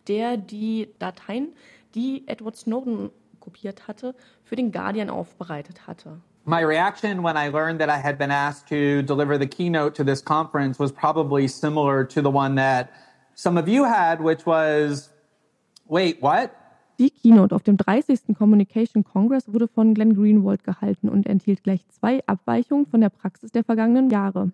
der 0.08 0.36
die 0.36 0.90
Dateien, 0.98 1.54
die 1.94 2.28
Edward 2.28 2.56
Snowden 2.56 3.08
kopiert 3.40 3.88
hatte, 3.88 4.14
für 4.44 4.56
den 4.56 4.72
Guardian 4.72 5.08
aufbereitet 5.08 5.86
hatte. 5.86 6.20
My 6.48 6.62
reaction 6.62 7.22
when 7.22 7.36
I 7.36 7.48
learned 7.48 7.78
that 7.80 7.90
I 7.90 7.98
had 7.98 8.16
been 8.16 8.30
asked 8.30 8.68
to 8.68 9.02
deliver 9.02 9.36
the 9.36 9.46
keynote 9.46 9.94
to 9.96 10.02
this 10.02 10.22
conference 10.22 10.78
was 10.78 10.90
probably 10.90 11.46
similar 11.46 12.04
to 12.04 12.22
the 12.22 12.30
one 12.30 12.54
that 12.54 12.90
some 13.34 13.58
of 13.58 13.68
you 13.68 13.84
had, 13.84 14.22
which 14.22 14.46
was, 14.46 15.10
wait, 15.88 16.22
what? 16.22 16.56
Die 16.98 17.10
Keynote 17.10 17.54
auf 17.54 17.64
dem 17.64 17.76
30. 17.76 18.34
Communication 18.34 19.04
Congress 19.04 19.52
wurde 19.52 19.68
von 19.68 19.92
Glenn 19.92 20.14
Greenwald 20.14 20.64
gehalten 20.64 21.10
und 21.10 21.26
enthielt 21.26 21.64
gleich 21.64 21.86
zwei 21.90 22.22
Abweichungen 22.26 22.86
von 22.86 23.02
der 23.02 23.10
Praxis 23.10 23.52
der 23.52 23.62
vergangenen 23.62 24.08
Jahre. 24.08 24.50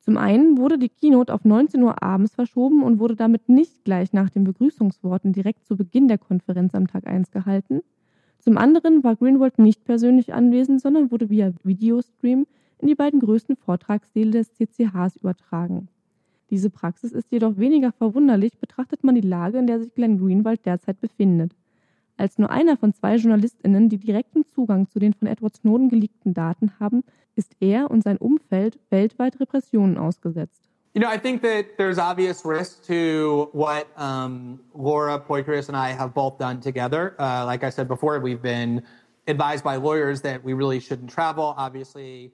Zum 0.00 0.18
einen 0.18 0.58
wurde 0.58 0.78
die 0.78 0.90
Keynote 0.90 1.32
auf 1.32 1.46
19 1.46 1.82
Uhr 1.82 2.02
abends 2.02 2.34
verschoben 2.34 2.82
und 2.82 2.98
wurde 2.98 3.16
damit 3.16 3.48
nicht 3.48 3.86
gleich 3.86 4.12
nach 4.12 4.28
den 4.28 4.44
Begrüßungsworten 4.44 5.32
direkt 5.32 5.66
zu 5.66 5.78
Beginn 5.78 6.08
der 6.08 6.18
Konferenz 6.18 6.74
am 6.74 6.86
Tag 6.86 7.06
1 7.06 7.30
gehalten. 7.30 7.80
Zum 8.46 8.58
anderen 8.58 9.02
war 9.02 9.16
Greenwald 9.16 9.58
nicht 9.58 9.84
persönlich 9.84 10.32
anwesend, 10.32 10.80
sondern 10.80 11.10
wurde 11.10 11.30
via 11.30 11.52
Videostream 11.64 12.46
in 12.78 12.86
die 12.86 12.94
beiden 12.94 13.18
größten 13.18 13.56
Vortragssäle 13.56 14.30
des 14.30 14.54
CCHs 14.54 15.16
übertragen. 15.16 15.88
Diese 16.50 16.70
Praxis 16.70 17.10
ist 17.10 17.32
jedoch 17.32 17.56
weniger 17.56 17.90
verwunderlich, 17.90 18.56
betrachtet 18.58 19.02
man 19.02 19.16
die 19.16 19.20
Lage, 19.20 19.58
in 19.58 19.66
der 19.66 19.80
sich 19.80 19.92
Glenn 19.94 20.20
Greenwald 20.20 20.64
derzeit 20.64 21.00
befindet. 21.00 21.56
Als 22.16 22.38
nur 22.38 22.48
einer 22.48 22.76
von 22.76 22.94
zwei 22.94 23.16
JournalistInnen, 23.16 23.88
die 23.88 23.98
direkten 23.98 24.44
Zugang 24.44 24.88
zu 24.88 25.00
den 25.00 25.12
von 25.12 25.26
Edward 25.26 25.56
Snowden 25.56 25.88
geleakten 25.88 26.32
Daten 26.32 26.78
haben, 26.78 27.02
ist 27.34 27.56
er 27.58 27.90
und 27.90 28.04
sein 28.04 28.16
Umfeld 28.16 28.78
weltweit 28.90 29.40
Repressionen 29.40 29.98
ausgesetzt. 29.98 30.70
You 30.96 31.00
know, 31.02 31.10
I 31.10 31.18
think 31.18 31.42
that 31.42 31.76
there's 31.76 31.98
obvious 31.98 32.42
risk 32.42 32.82
to 32.86 33.50
what 33.52 33.86
um, 34.00 34.60
Laura 34.74 35.20
Poitras 35.20 35.68
and 35.68 35.76
I 35.76 35.90
have 35.90 36.14
both 36.14 36.38
done 36.38 36.58
together. 36.62 37.14
Uh, 37.18 37.44
like 37.44 37.62
I 37.64 37.68
said 37.68 37.86
before, 37.86 38.18
we've 38.18 38.40
been 38.40 38.82
advised 39.28 39.62
by 39.62 39.76
lawyers 39.76 40.22
that 40.22 40.42
we 40.42 40.54
really 40.54 40.80
shouldn't 40.80 41.10
travel. 41.10 41.52
Obviously, 41.58 42.32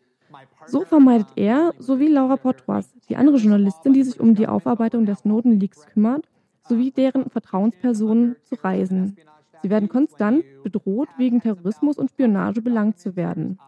So 0.66 0.84
vermeidet 0.84 1.26
er 1.36 1.74
sowie 1.80 2.06
Laura 2.06 2.36
Portois, 2.36 2.84
die 3.08 3.16
andere 3.16 3.38
Journalistin, 3.38 3.94
die 3.94 4.04
sich 4.04 4.20
um 4.20 4.36
die 4.36 4.46
Aufarbeitung 4.46 5.06
der 5.06 5.16
Snowden-Leaks 5.16 5.86
kümmert, 5.86 6.28
sowie 6.68 6.92
deren 6.92 7.30
Vertrauenspersonen 7.30 8.36
zu 8.44 8.54
reisen. 8.62 9.16
Sie 9.62 9.70
werden 9.70 9.88
konstant 9.88 10.44
bedroht, 10.62 11.08
wegen 11.18 11.40
Terrorismus 11.40 11.98
und 11.98 12.12
Spionage 12.12 12.62
belangt 12.62 13.00
zu 13.00 13.16
werden. 13.16 13.58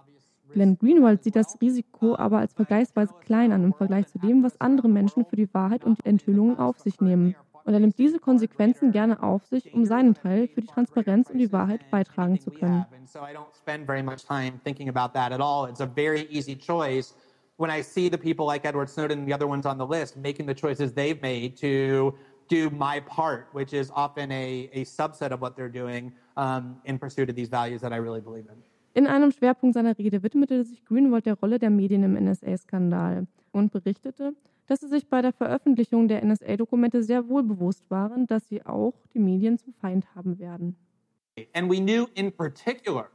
Glenn 0.55 0.79
Greenwald 0.79 1.25
sieht 1.25 1.37
das 1.37 1.61
Risiko 1.61 2.17
aber 2.17 2.39
als 2.39 2.53
vergleichsweise 2.55 3.13
klein 3.25 3.53
an 3.53 3.65
im 3.65 3.75
Vergleich 3.75 4.07
zu 4.07 4.19
dem, 4.19 4.43
was 4.45 4.61
andere 4.61 4.89
Menschen 4.89 5.25
für 5.25 5.37
die 5.37 5.53
Wahrheit 5.53 5.85
und 5.85 5.99
die 5.99 6.09
Enthüllungen 6.09 6.59
auf 6.59 6.79
sich 6.79 7.01
nehmen. 7.01 7.35
Und 7.65 7.75
er 7.75 7.81
nimmt 7.81 7.99
diese 7.99 8.19
Konsequenzen 8.19 8.93
gerne 8.93 9.23
auf 9.23 9.45
sich, 9.47 9.75
um 9.75 9.85
seinen 9.85 10.15
Teil 10.15 10.49
für 10.49 10.61
die 10.61 10.67
Transparenz 10.67 11.29
und 11.31 11.39
die 11.39 11.53
Wahrheit 11.53 11.91
beitragen 11.91 12.39
zu 12.39 12.51
können. 12.51 12.87
when 17.57 17.71
I 17.71 17.83
see 17.83 18.09
the 18.09 18.19
people 18.19 18.47
like 18.47 18.65
Edward 18.65 18.91
Snowden 18.91 19.21
and 19.21 19.29
the 19.29 19.33
other 19.33 19.47
ones 19.47 19.65
on 19.65 19.79
the 19.79 19.87
list 19.87 20.17
making 20.17 20.45
the 20.45 20.55
choices 20.55 20.93
they've 20.93 21.23
made 21.23 21.57
to 21.59 22.13
do 22.49 22.69
my 22.71 22.99
part, 22.99 23.49
which 23.53 23.73
is 23.73 23.93
often 23.95 24.33
a, 24.33 24.69
a 24.73 24.85
subset 24.85 25.31
of 25.31 25.41
what 25.41 25.57
they're 25.57 25.69
doing 25.69 26.13
um, 26.37 26.79
in 26.85 26.99
pursuit 26.99 27.31
of 27.31 27.37
these 27.37 27.49
values 27.49 27.81
that 27.81 27.93
I 27.93 27.97
really 27.97 28.21
believe 28.21 28.47
in. 28.49 28.74
In 28.97 29.09
einem 29.09 29.33
Schwerpunkt 29.33 29.75
seiner 29.75 29.99
Rede 29.99 30.23
widmete 30.23 30.65
sich 30.65 30.85
Greenwald 30.85 31.27
der 31.27 31.35
Rolle 31.35 31.59
der 31.59 31.71
Medien 31.71 32.05
im 32.05 32.15
NSA-Skandal 32.15 33.27
und 33.51 33.73
berichtete, 33.73 34.37
dass 34.67 34.81
sie 34.81 34.89
sich 34.89 35.09
bei 35.09 35.21
der 35.21 35.33
Veröffentlichung 35.33 36.07
der 36.07 36.25
NSA-Dokumente 36.25 37.03
sehr 37.03 37.29
wohl 37.29 37.43
bewusst 37.43 37.91
waren, 37.91 38.29
dass 38.29 38.47
sie 38.49 38.65
auch 38.65 38.95
die 39.13 39.19
Medien 39.19 39.59
zum 39.59 39.75
Feind 39.75 40.07
haben 40.15 40.39
werden. 40.39 40.77
And 41.55 41.69
we 41.69 41.81
knew 41.81 42.07
in 42.15 42.31
particular 42.31 43.09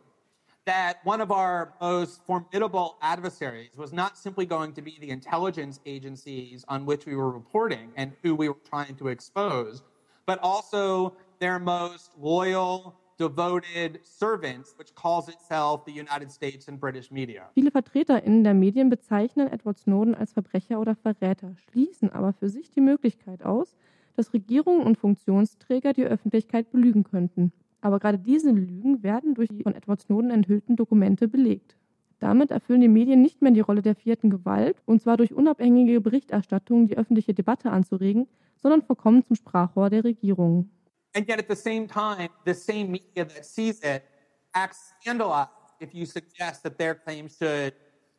that 0.65 0.97
one 1.05 1.21
of 1.21 1.31
our 1.31 1.73
most 1.79 2.21
formidable 2.25 2.97
adversaries 3.01 3.77
was 3.77 3.93
not 3.93 4.17
simply 4.17 4.45
going 4.45 4.73
to 4.73 4.81
be 4.81 4.97
the 4.99 5.09
intelligence 5.09 5.79
agencies 5.85 6.65
on 6.67 6.85
which 6.85 7.05
we 7.05 7.15
were 7.15 7.31
reporting 7.31 7.93
and 7.95 8.11
who 8.21 8.35
we 8.35 8.49
were 8.49 8.59
trying 8.69 8.97
to 8.97 9.07
expose, 9.07 9.81
but 10.25 10.39
also 10.43 11.15
their 11.39 11.57
most 11.57 12.11
loyal, 12.19 12.98
devoted 13.19 13.99
servants, 14.03 14.75
which 14.77 14.95
calls 14.95 15.27
itself 15.27 15.83
the 15.85 15.91
United 15.91 16.31
States 16.31 16.67
and 16.69 16.79
British 16.79 17.11
media. 17.11 17.49
Viele 17.53 17.71
VertreterInnen 17.71 18.43
der 18.43 18.53
Medien 18.53 18.89
bezeichnen 18.89 19.47
Edward 19.49 19.77
Snowden 19.77 20.15
als 20.15 20.31
Verbrecher 20.31 20.79
oder 20.79 20.95
Verräter, 20.95 21.55
schließen 21.69 22.09
aber 22.09 22.33
für 22.33 22.49
sich 22.49 22.71
die 22.71 22.81
Möglichkeit 22.81 23.43
aus, 23.43 23.75
dass 24.15 24.33
Regierungen 24.33 24.85
und 24.85 24.97
Funktionsträger 24.97 25.93
die 25.93 26.05
Öffentlichkeit 26.05 26.71
belügen 26.71 27.03
könnten. 27.03 27.51
Aber 27.81 27.99
gerade 27.99 28.19
diese 28.19 28.51
Lügen 28.51 29.03
werden 29.03 29.35
durch 29.35 29.49
die 29.49 29.63
von 29.63 29.75
Edward 29.75 30.01
Snowden 30.01 30.31
enthüllten 30.31 30.75
Dokumente 30.75 31.27
belegt. 31.27 31.75
Damit 32.19 32.51
erfüllen 32.51 32.81
die 32.81 32.89
Medien 32.89 33.21
nicht 33.21 33.41
mehr 33.41 33.51
die 33.51 33.61
Rolle 33.61 33.81
der 33.81 33.95
vierten 33.95 34.29
Gewalt, 34.29 34.81
und 34.85 35.01
zwar 35.01 35.15
durch 35.15 35.33
unabhängige 35.33 36.01
Berichterstattung 36.01 36.87
die 36.87 36.97
öffentliche 36.97 37.33
Debatte 37.33 37.71
anzuregen, 37.71 38.27
sondern 38.57 38.81
verkommen 38.81 39.23
zum 39.23 39.37
Sprachrohr 39.37 39.89
der 39.89 40.03
Regierungen. 40.03 40.69
And 41.15 41.27
yet, 41.27 41.39
at 41.39 41.47
the 41.47 41.55
same 41.55 41.87
time, 41.87 42.29
the 42.45 42.53
same 42.53 42.91
media 42.91 43.25
that 43.25 43.45
sees 43.45 43.79
it 43.81 44.05
acts 44.53 44.93
scandalized 44.99 45.49
if 45.79 45.93
you 45.93 46.05
suggest 46.05 46.63
that 46.63 46.77
their 46.77 46.95
claims 46.95 47.37
should 47.37 47.73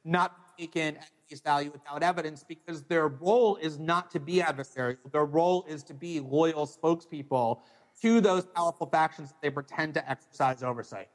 not 0.05 0.57
be 0.57 0.67
taken 0.67 0.97
at 0.97 1.09
face 1.29 1.41
value 1.41 1.71
without 1.71 2.03
evidence 2.03 2.43
because 2.43 2.83
their 2.85 3.09
role 3.09 3.57
is 3.57 3.79
not 3.79 4.11
to 4.11 4.21
be 4.21 4.37
adversarial. 4.37 4.97
Their 5.13 5.27
role 5.27 5.65
is 5.69 5.83
to 5.85 5.95
be 5.95 6.21
loyal 6.21 6.67
spokespeople 6.67 7.61
to 8.03 8.21
those 8.21 8.47
powerful 8.47 8.87
factions 8.87 9.29
that 9.31 9.43
they 9.43 9.51
pretend 9.51 9.95
to 9.95 10.11
exercise 10.11 10.63
oversight. 10.63 11.09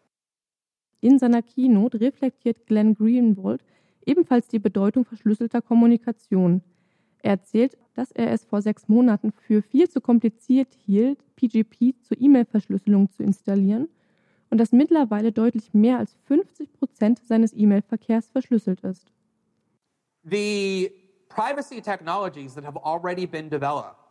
In 1.01 1.19
seiner 1.19 1.41
Keynote 1.41 1.99
reflektiert 1.99 2.65
Glenn 2.67 2.95
Greenwald 2.95 3.61
ebenfalls 4.05 4.47
die 4.47 4.59
Bedeutung 4.59 5.05
verschlüsselter 5.05 5.61
Kommunikation. 5.61 6.61
Er 7.23 7.31
erzählt, 7.31 7.77
dass 7.95 8.11
er 8.11 8.31
es 8.31 8.43
vor 8.43 8.61
sechs 8.61 8.87
Monaten 8.87 9.31
für 9.31 9.61
viel 9.61 9.89
zu 9.89 10.01
kompliziert 10.01 10.67
hielt, 10.85 11.19
PGP 11.35 11.95
zur 12.03 12.19
E-Mail-Verschlüsselung 12.19 13.11
zu 13.11 13.23
installieren 13.23 13.87
und 14.49 14.59
dass 14.59 14.71
mittlerweile 14.71 15.31
deutlich 15.31 15.73
mehr 15.73 15.97
als 15.97 16.15
50 16.27 16.73
Prozent 16.73 17.19
seines 17.25 17.53
E-Mail-Verkehrs 17.53 18.29
verschlüsselt 18.29 18.81
ist. 18.81 19.11
The 20.23 20.91
privacy 21.29 21.81
technologies 21.81 22.53
that 22.55 22.63
have 22.63 22.77
already 22.83 23.25
been 23.25 23.49
developed, 23.49 24.04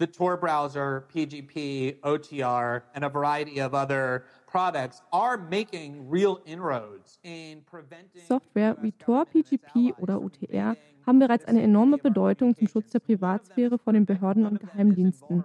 the 0.00 0.06
Tor 0.06 0.38
browser, 0.38 1.04
PGP, 1.14 2.00
OTR, 2.00 2.82
and 2.94 3.04
a 3.04 3.08
variety 3.10 3.60
of 3.60 3.74
other 3.74 4.24
products, 4.46 5.02
are 5.12 5.36
making 5.36 6.08
real 6.08 6.40
inroads 6.46 7.18
in 7.22 7.62
preventing. 7.70 8.22
Software 8.26 8.76
wie 8.80 8.92
Tor, 8.92 9.26
PGP 9.26 9.94
oder 9.98 10.20
OTR 10.20 10.74
haben 11.06 11.18
bereits 11.18 11.44
eine 11.44 11.62
enorme 11.62 11.98
Bedeutung 11.98 12.56
zum 12.56 12.66
Schutz 12.66 12.90
der 12.90 13.00
Privatsphäre 13.00 13.78
vor 13.78 13.92
den 13.92 14.06
Behörden 14.06 14.46
und 14.46 14.58
Geheimdiensten. 14.58 15.44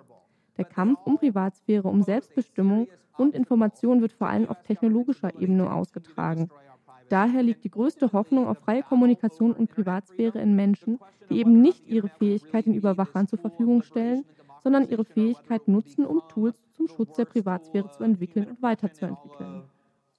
Der 0.57 0.65
Kampf 0.65 0.99
um 1.03 1.17
Privatsphäre, 1.17 1.89
um 1.89 2.01
Selbstbestimmung 2.01 2.87
und 3.17 3.35
Information 3.35 4.01
wird 4.01 4.13
vor 4.13 4.27
allem 4.27 4.47
auf 4.47 4.63
technologischer 4.63 5.37
Ebene 5.37 5.71
ausgetragen. 5.71 6.49
Daher 7.09 7.43
liegt 7.43 7.65
die 7.65 7.69
größte 7.69 8.13
Hoffnung 8.13 8.47
auf 8.47 8.59
freie 8.59 8.83
Kommunikation 8.83 9.51
und 9.51 9.69
Privatsphäre 9.69 10.39
in 10.39 10.55
Menschen, 10.55 10.99
die 11.29 11.39
eben 11.39 11.61
nicht 11.61 11.87
ihre 11.87 12.07
Fähigkeit 12.07 12.65
den 12.65 12.73
Überwachern 12.73 13.27
zur 13.27 13.39
Verfügung 13.39 13.83
stellen, 13.83 14.23
sondern 14.65 14.89
ihre 14.89 15.05
Fähigkeit 15.05 15.67
nutzen, 15.67 16.07
um 16.07 16.27
Tools 16.27 16.55
zum 16.71 16.87
Schutz 16.87 17.15
der 17.17 17.25
Privatsphäre 17.25 17.87
zu 17.91 18.03
entwickeln 18.03 18.47
und 18.47 18.63
weiterzuentwickeln. 18.63 19.69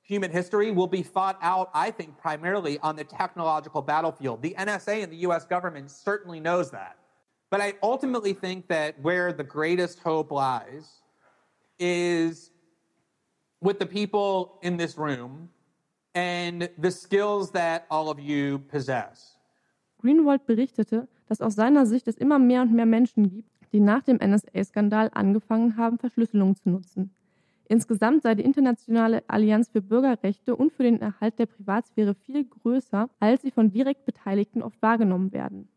Human 0.08 0.30
history 0.30 0.70
will 0.70 0.86
be 0.86 1.02
fought 1.02 1.36
out, 1.42 1.68
I 1.74 1.90
think, 1.90 2.16
primarily 2.16 2.78
on 2.80 2.96
the 2.96 3.02
technological 3.02 3.82
battlefield. 3.82 4.40
The 4.42 4.54
NSA 4.54 5.02
and 5.02 5.12
the 5.12 5.26
US 5.26 5.44
government 5.48 5.90
certainly 5.90 6.38
knows 6.38 6.70
that. 6.70 6.96
But 7.50 7.60
I 7.60 7.74
ultimately 7.82 8.34
think 8.34 8.68
that 8.68 8.94
where 9.02 9.32
the 9.32 9.42
greatest 9.42 9.98
hope 9.98 10.30
lies 10.30 11.02
is 11.80 12.52
with 13.60 13.80
the 13.80 13.86
people 13.86 14.60
in 14.62 14.76
this 14.76 14.96
room 14.96 15.50
and 16.14 16.70
the 16.78 16.92
skills 16.92 17.50
that 17.50 17.86
all 17.90 18.10
of 18.10 18.20
you 18.20 18.60
possess. 18.70 19.36
Greenwald 20.00 20.46
berichtete, 20.46 21.08
dass 21.28 21.40
aus 21.40 21.56
seiner 21.56 21.84
Sicht 21.84 22.06
es 22.06 22.16
immer 22.16 22.38
mehr 22.38 22.62
und 22.62 22.72
mehr 22.72 22.86
Menschen 22.86 23.28
gibt, 23.28 23.55
die 23.72 23.80
nach 23.80 24.02
dem 24.02 24.16
NSA-Skandal 24.18 25.10
angefangen 25.14 25.76
haben, 25.76 25.98
Verschlüsselung 25.98 26.56
zu 26.56 26.70
nutzen. 26.70 27.10
Insgesamt 27.68 28.22
sei 28.22 28.34
die 28.36 28.44
Internationale 28.44 29.24
Allianz 29.26 29.68
für 29.68 29.82
Bürgerrechte 29.82 30.54
und 30.54 30.72
für 30.72 30.84
den 30.84 31.00
Erhalt 31.00 31.38
der 31.38 31.46
Privatsphäre 31.46 32.14
viel 32.14 32.44
größer, 32.44 33.08
als 33.18 33.42
sie 33.42 33.50
von 33.50 33.70
direkt 33.70 34.04
Beteiligten 34.04 34.62
oft 34.62 34.80
wahrgenommen 34.80 35.32
werden. 35.32 35.68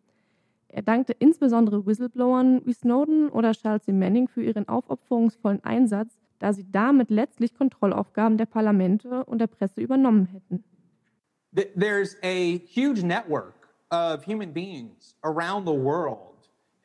Er 0.67 0.83
dankte 0.83 1.13
insbesondere 1.17 1.85
Whistleblowern 1.87 2.61
wie 2.65 2.73
Snowden 2.73 3.29
oder 3.29 3.53
Chelsea 3.53 3.93
Manning 3.93 4.27
für 4.27 4.43
ihren 4.43 4.67
aufopferungsvollen 4.67 5.63
Einsatz, 5.63 6.19
da 6.37 6.53
sie 6.53 6.65
damit 6.71 7.09
letztlich 7.09 7.55
Kontrollaufgaben 7.55 8.37
der 8.37 8.45
Parlamente 8.45 9.25
und 9.25 9.39
der 9.39 9.47
Presse 9.47 9.81
übernommen 9.81 10.27
hätten. 10.27 10.63
Th- 11.55 11.73
There's 11.75 12.15
a 12.23 12.59
huge 12.59 13.03
network 13.03 13.55
of 13.91 14.27
human 14.27 14.53
beings 14.53 15.15
around 15.23 15.67
the 15.67 15.73
world 15.73 16.19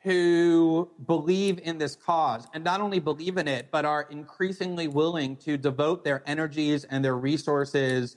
who 0.05 0.87
believe 1.07 1.59
in 1.63 1.79
this 1.79 1.95
cause 1.95 2.47
and 2.53 2.63
not 2.63 2.79
only 2.79 2.99
believe 2.99 3.37
in 3.37 3.47
it, 3.47 3.71
but 3.71 3.85
are 3.85 4.07
increasingly 4.11 4.87
willing 4.87 5.35
to 5.37 5.57
devote 5.57 6.03
their 6.03 6.21
energies 6.27 6.85
and 6.85 7.03
their 7.03 7.17
resources 7.17 8.15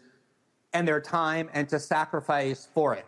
and 0.74 0.86
their 0.86 1.00
time 1.00 1.48
and 1.54 1.68
to 1.68 1.78
sacrifice 1.78 2.68
for 2.72 2.94
it. 2.94 3.06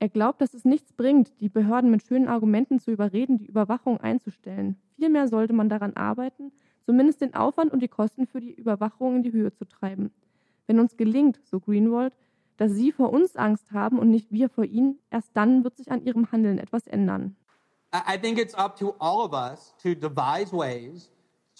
Er 0.00 0.08
glaubt, 0.08 0.40
dass 0.40 0.54
es 0.54 0.64
nichts 0.64 0.92
bringt, 0.92 1.32
die 1.40 1.48
Behörden 1.48 1.90
mit 1.90 2.02
schönen 2.02 2.28
Argumenten 2.28 2.78
zu 2.78 2.90
überreden, 2.90 3.38
die 3.38 3.46
Überwachung 3.46 4.00
einzustellen. 4.00 4.76
Vielmehr 4.96 5.28
sollte 5.28 5.52
man 5.52 5.68
daran 5.68 5.94
arbeiten, 5.94 6.52
zumindest 6.82 7.20
den 7.20 7.34
Aufwand 7.34 7.72
und 7.72 7.80
die 7.80 7.88
Kosten 7.88 8.26
für 8.26 8.40
die 8.40 8.52
Überwachung 8.52 9.16
in 9.16 9.22
die 9.22 9.32
Höhe 9.32 9.52
zu 9.52 9.64
treiben. 9.64 10.10
Wenn 10.66 10.80
uns 10.80 10.96
gelingt, 10.96 11.40
so 11.44 11.60
Greenwald, 11.60 12.14
dass 12.56 12.72
Sie 12.72 12.92
vor 12.92 13.12
uns 13.12 13.36
Angst 13.36 13.72
haben 13.72 13.98
und 13.98 14.10
nicht 14.10 14.32
wir 14.32 14.48
vor 14.48 14.64
Ihnen, 14.64 14.98
erst 15.10 15.30
dann 15.34 15.64
wird 15.64 15.76
sich 15.76 15.90
an 15.90 16.02
Ihrem 16.04 16.30
Handeln 16.32 16.58
etwas 16.58 16.86
ändern. 16.86 17.36
I 17.94 18.16
think 18.16 18.38
it's 18.38 18.54
up 18.58 18.76
to 18.80 18.96
all 19.00 19.24
of 19.24 19.34
us 19.34 19.72
to 19.84 19.94
devise 19.94 20.52
ways 20.52 21.10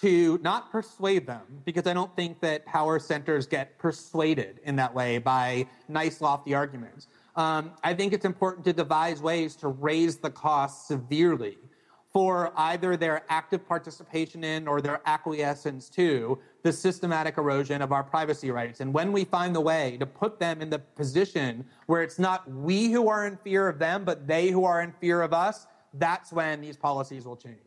to 0.00 0.40
not 0.42 0.72
persuade 0.72 1.24
them, 1.24 1.42
because 1.64 1.86
I 1.86 1.94
don't 1.94 2.14
think 2.16 2.40
that 2.40 2.66
power 2.66 2.98
centers 2.98 3.46
get 3.46 3.78
persuaded 3.78 4.58
in 4.64 4.74
that 4.76 4.92
way 4.92 5.18
by 5.18 5.68
nice, 5.88 6.20
lofty 6.20 6.52
arguments. 6.52 7.06
Um, 7.36 7.70
I 7.84 7.94
think 7.94 8.12
it's 8.12 8.24
important 8.24 8.64
to 8.64 8.72
devise 8.72 9.22
ways 9.22 9.54
to 9.56 9.68
raise 9.68 10.16
the 10.16 10.30
cost 10.30 10.88
severely 10.88 11.58
for 12.12 12.52
either 12.56 12.96
their 12.96 13.22
active 13.28 13.66
participation 13.68 14.42
in 14.42 14.66
or 14.66 14.80
their 14.80 15.00
acquiescence 15.06 15.88
to 15.90 16.40
the 16.64 16.72
systematic 16.72 17.38
erosion 17.38 17.80
of 17.80 17.92
our 17.92 18.02
privacy 18.02 18.50
rights. 18.50 18.80
And 18.80 18.92
when 18.92 19.12
we 19.12 19.24
find 19.24 19.54
the 19.54 19.60
way 19.60 19.96
to 19.98 20.06
put 20.06 20.40
them 20.40 20.60
in 20.60 20.70
the 20.70 20.78
position 20.80 21.64
where 21.86 22.02
it's 22.02 22.18
not 22.18 22.50
we 22.50 22.90
who 22.90 23.08
are 23.08 23.26
in 23.26 23.36
fear 23.36 23.68
of 23.68 23.78
them, 23.78 24.04
but 24.04 24.26
they 24.26 24.48
who 24.48 24.64
are 24.64 24.80
in 24.80 24.92
fear 25.00 25.22
of 25.22 25.32
us, 25.32 25.66
that's 25.94 26.32
when 26.32 26.60
these 26.60 26.76
policies 26.76 27.24
will 27.24 27.36
change. 27.36 27.63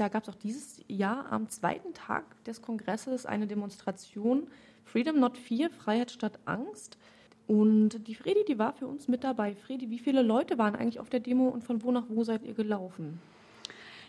Jahr 0.00 0.10
gab 0.10 0.24
es 0.24 0.28
auch 0.28 0.34
dieses 0.34 0.82
Jahr 0.88 1.30
am 1.30 1.48
zweiten 1.48 1.94
Tag 1.94 2.24
des 2.44 2.60
Kongresses 2.60 3.26
eine 3.26 3.46
Demonstration 3.46 4.48
Freedom 4.84 5.20
Not 5.20 5.38
Fear, 5.38 5.70
Freiheit 5.70 6.10
statt 6.10 6.40
Angst. 6.44 6.98
Und 7.46 8.06
die 8.06 8.14
Fredi, 8.14 8.44
die 8.46 8.58
war 8.58 8.72
für 8.72 8.86
uns 8.86 9.08
mit 9.08 9.22
dabei. 9.22 9.54
Fredi, 9.54 9.90
wie 9.90 9.98
viele 9.98 10.22
Leute 10.22 10.58
waren 10.58 10.74
eigentlich 10.74 11.00
auf 11.00 11.10
der 11.10 11.20
Demo 11.20 11.48
und 11.48 11.62
von 11.62 11.82
wo 11.82 11.92
nach 11.92 12.04
wo 12.08 12.24
seid 12.24 12.42
ihr 12.42 12.54
gelaufen? 12.54 13.20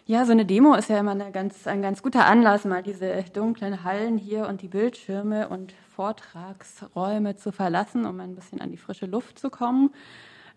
Ja, 0.07 0.25
so 0.25 0.31
eine 0.31 0.45
Demo 0.45 0.73
ist 0.73 0.89
ja 0.89 0.99
immer 0.99 1.15
ganz, 1.31 1.67
ein 1.67 1.81
ganz 1.81 2.01
guter 2.01 2.25
Anlass, 2.25 2.65
mal 2.65 2.81
diese 2.81 3.23
dunklen 3.33 3.83
Hallen 3.83 4.17
hier 4.17 4.47
und 4.47 4.61
die 4.61 4.67
Bildschirme 4.67 5.47
und 5.49 5.73
Vortragsräume 5.95 7.35
zu 7.35 7.51
verlassen, 7.51 8.05
um 8.05 8.19
ein 8.19 8.35
bisschen 8.35 8.61
an 8.61 8.71
die 8.71 8.77
frische 8.77 9.05
Luft 9.05 9.37
zu 9.37 9.49
kommen. 9.49 9.91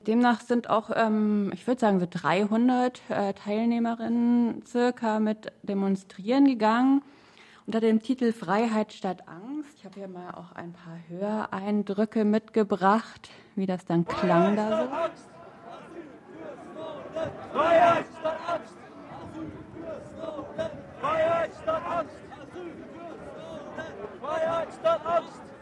Demnach 0.05 0.41
sind 0.41 0.71
auch, 0.71 0.91
ähm, 0.95 1.51
ich 1.55 1.67
würde 1.67 1.81
sagen, 1.81 1.99
so 2.01 2.07
300 2.09 3.01
äh, 3.09 3.33
Teilnehmerinnen 3.35 4.65
circa 4.67 5.19
mit 5.19 5.53
demonstrieren 5.63 6.47
gegangen 6.47 7.03
unter 7.67 7.81
dem 7.81 8.03
Titel 8.03 8.33
Freiheit 8.33 8.93
statt 8.93 9.27
Angst. 9.27 9.71
Ich 9.79 9.85
habe 9.85 9.95
hier 9.95 10.09
mal 10.09 10.31
auch 10.35 10.53
ein 10.53 10.73
paar 10.73 10.99
Höreindrücke 11.09 12.25
mitgebracht, 12.25 13.31
wie 13.57 13.67
das 13.67 13.85
dann 13.87 14.05
klang 14.05 14.57
da 14.57 14.85
so. 14.85 14.91
Freiheit 17.53 18.05
statt 18.21 18.39
Angst! 18.49 18.75
Freiheit 21.01 21.51
statt 21.63 21.83
Angst! 21.87 22.17
Freiheit 24.21 24.69
statt 24.81 25.07
Angst! 25.07 25.54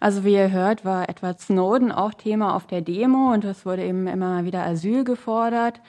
Also 0.00 0.24
wie 0.24 0.34
ihr 0.34 0.52
hört, 0.52 0.84
war 0.84 1.08
Edward 1.08 1.40
Snowden 1.40 1.90
auch 1.90 2.14
Thema 2.14 2.54
auf 2.54 2.66
der 2.66 2.82
Demo 2.82 3.32
und 3.32 3.44
es 3.44 3.66
wurde 3.66 3.84
eben 3.84 4.06
immer 4.06 4.44
wieder 4.44 4.62
Asyl 4.64 5.02
gefordert. 5.02 5.80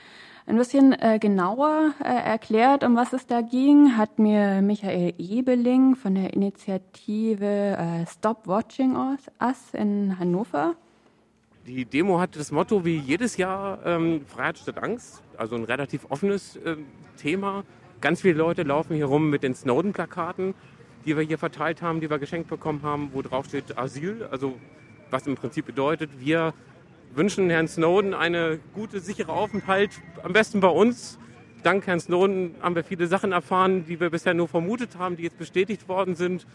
Ein 0.47 0.57
bisschen 0.57 0.93
äh, 0.93 1.19
genauer 1.19 1.91
äh, 2.03 2.07
erklärt, 2.07 2.83
um 2.83 2.95
was 2.95 3.13
es 3.13 3.27
da 3.27 3.41
ging, 3.41 3.97
hat 3.97 4.17
mir 4.17 4.63
Michael 4.63 5.13
Ebeling 5.19 5.95
von 5.95 6.15
der 6.15 6.33
Initiative 6.33 7.45
äh, 7.45 8.07
Stop 8.07 8.47
Watching 8.47 8.95
Us 8.95 9.73
in 9.73 10.17
Hannover. 10.17 10.73
Die 11.67 11.85
Demo 11.85 12.19
hatte 12.19 12.39
das 12.39 12.51
Motto 12.51 12.83
wie 12.83 12.97
jedes 12.97 13.37
Jahr 13.37 13.85
ähm, 13.85 14.25
Freiheit 14.25 14.57
statt 14.57 14.81
Angst, 14.81 15.21
also 15.37 15.55
ein 15.55 15.65
relativ 15.65 16.07
offenes 16.09 16.55
äh, 16.55 16.77
Thema. 17.15 17.63
Ganz 18.01 18.21
viele 18.21 18.33
Leute 18.39 18.63
laufen 18.63 18.95
hier 18.95 19.05
rum 19.05 19.29
mit 19.29 19.43
den 19.43 19.53
Snowden-Plakaten, 19.53 20.55
die 21.09 21.17
wir 21.17 21.23
hier 21.23 21.39
verteilt 21.39 21.81
haben, 21.81 22.01
die 22.01 22.09
wir 22.11 22.19
geschenkt 22.19 22.49
bekommen 22.49 22.83
haben, 22.83 23.09
wo 23.13 23.23
drauf 23.23 23.47
steht 23.47 23.79
Asyl, 23.79 24.27
also 24.29 24.59
was 25.09 25.25
im 25.25 25.33
Prinzip 25.33 25.65
bedeutet, 25.65 26.11
wir 26.19 26.53
wünschen 27.15 27.49
Herrn 27.49 27.67
Snowden 27.67 28.13
eine 28.13 28.59
gute, 28.75 28.99
sichere 28.99 29.31
Aufenthalt, 29.31 29.89
am 30.21 30.33
besten 30.33 30.59
bei 30.59 30.67
uns. 30.67 31.17
Dank 31.63 31.87
Herrn 31.87 31.99
Snowden 31.99 32.53
haben 32.61 32.75
wir 32.75 32.83
viele 32.83 33.07
Sachen 33.07 33.31
erfahren, 33.31 33.85
die 33.87 33.99
wir 33.99 34.11
bisher 34.11 34.35
nur 34.35 34.47
vermutet 34.47 34.99
haben, 34.99 35.17
die 35.17 35.23
jetzt 35.23 35.39
bestätigt 35.39 35.89
worden 35.89 36.13
sind. 36.13 36.45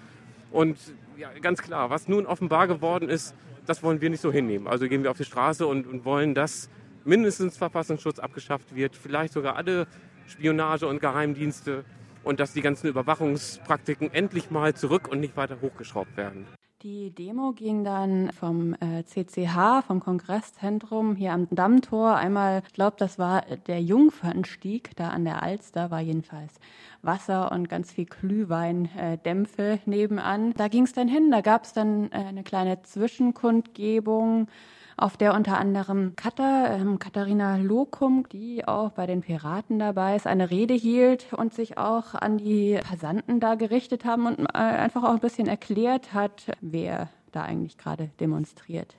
Und 0.53 0.79
ja, 1.17 1.31
ganz 1.43 1.61
klar, 1.61 1.91
was 1.91 2.07
nun 2.07 2.25
offenbar 2.25 2.69
geworden 2.69 3.09
ist, 3.09 3.35
das 3.67 3.83
wollen 3.83 4.01
wir 4.01 4.09
nicht 4.09 4.21
so 4.21 4.31
hinnehmen. 4.31 4.69
Also 4.69 4.87
gehen 4.87 5.03
wir 5.03 5.11
auf 5.11 5.17
die 5.17 5.25
Straße 5.25 5.67
und, 5.67 5.89
und 5.89 6.05
wollen, 6.05 6.33
dass 6.33 6.71
mindestens 7.05 7.57
Verfassungsschutz 7.57 8.21
abgeschafft 8.21 8.77
wird, 8.77 8.95
vielleicht 8.95 9.33
sogar 9.33 9.57
alle 9.57 9.89
Spionage 10.29 10.87
und 10.87 11.01
Geheimdienste 11.01 11.85
und 12.25 12.41
dass 12.41 12.53
die 12.53 12.63
ganzen 12.63 12.89
Überwachungspraktiken 12.89 14.13
endlich 14.13 14.51
mal 14.51 14.75
zurück 14.75 15.09
und 15.09 15.21
nicht 15.21 15.37
weiter 15.37 15.61
hochgeschraubt 15.61 16.17
werden. 16.17 16.47
Die 16.85 17.13
Demo 17.13 17.53
ging 17.53 17.83
dann 17.83 18.31
vom 18.33 18.75
äh, 18.75 19.05
CCH, 19.05 19.87
vom 19.87 20.01
Kongresszentrum 20.01 21.17
hier 21.17 21.33
am 21.33 21.49
Dammtor. 21.51 22.17
Einmal, 22.17 22.63
ich 22.67 22.75
glaube, 22.75 22.97
das 22.99 23.19
war 23.19 23.41
der 23.69 23.81
Jungfernstieg, 23.81 24.91
da 24.97 25.09
an 25.09 25.25
der 25.25 25.43
Alster 25.43 25.91
war 25.91 26.01
jedenfalls 26.01 26.53
Wasser 27.01 27.53
und 27.53 27.71
ganz 27.71 27.91
viel 27.91 28.05
Glühweindämpfe 28.05 29.63
äh, 29.63 29.79
nebenan. 29.87 30.53
Da 30.59 30.69
ging 30.69 30.85
es 30.85 30.93
dann 30.93 31.09
hin, 31.09 31.31
da 31.31 31.41
gab 31.41 31.65
es 31.65 31.73
dann 31.73 32.13
äh, 32.13 32.17
eine 32.17 32.43
kleine 32.43 32.83
Zwischenkundgebung 32.83 34.49
auf 34.97 35.17
der 35.17 35.35
unter 35.35 35.59
anderem 35.59 36.15
Katha, 36.17 36.75
ähm, 36.75 36.99
Katharina 36.99 37.57
Lokum, 37.57 38.29
die 38.31 38.67
auch 38.67 38.91
bei 38.91 39.07
den 39.07 39.21
Piraten 39.23 39.79
dabei 39.79 40.17
ist, 40.17 40.27
eine 40.27 40.51
Rede 40.51 40.75
hielt 40.75 41.33
und 41.33 41.53
sich 41.55 41.79
auch 41.79 42.15
an 42.15 42.39
die 42.39 42.79
Passanten 42.83 43.41
da 43.41 43.55
gerichtet 43.55 44.05
haben 44.05 44.27
und 44.27 44.41
äh, 44.41 44.59
einfach 44.59 45.03
auch 45.05 45.11
ein 45.11 45.21
bisschen 45.21 45.49
erklärt 45.49 46.13
hat, 46.13 46.47
wer 46.61 47.09
da 47.33 47.43
eigentlich 47.43 47.79
gerade 47.79 48.11
demonstriert. 48.21 48.97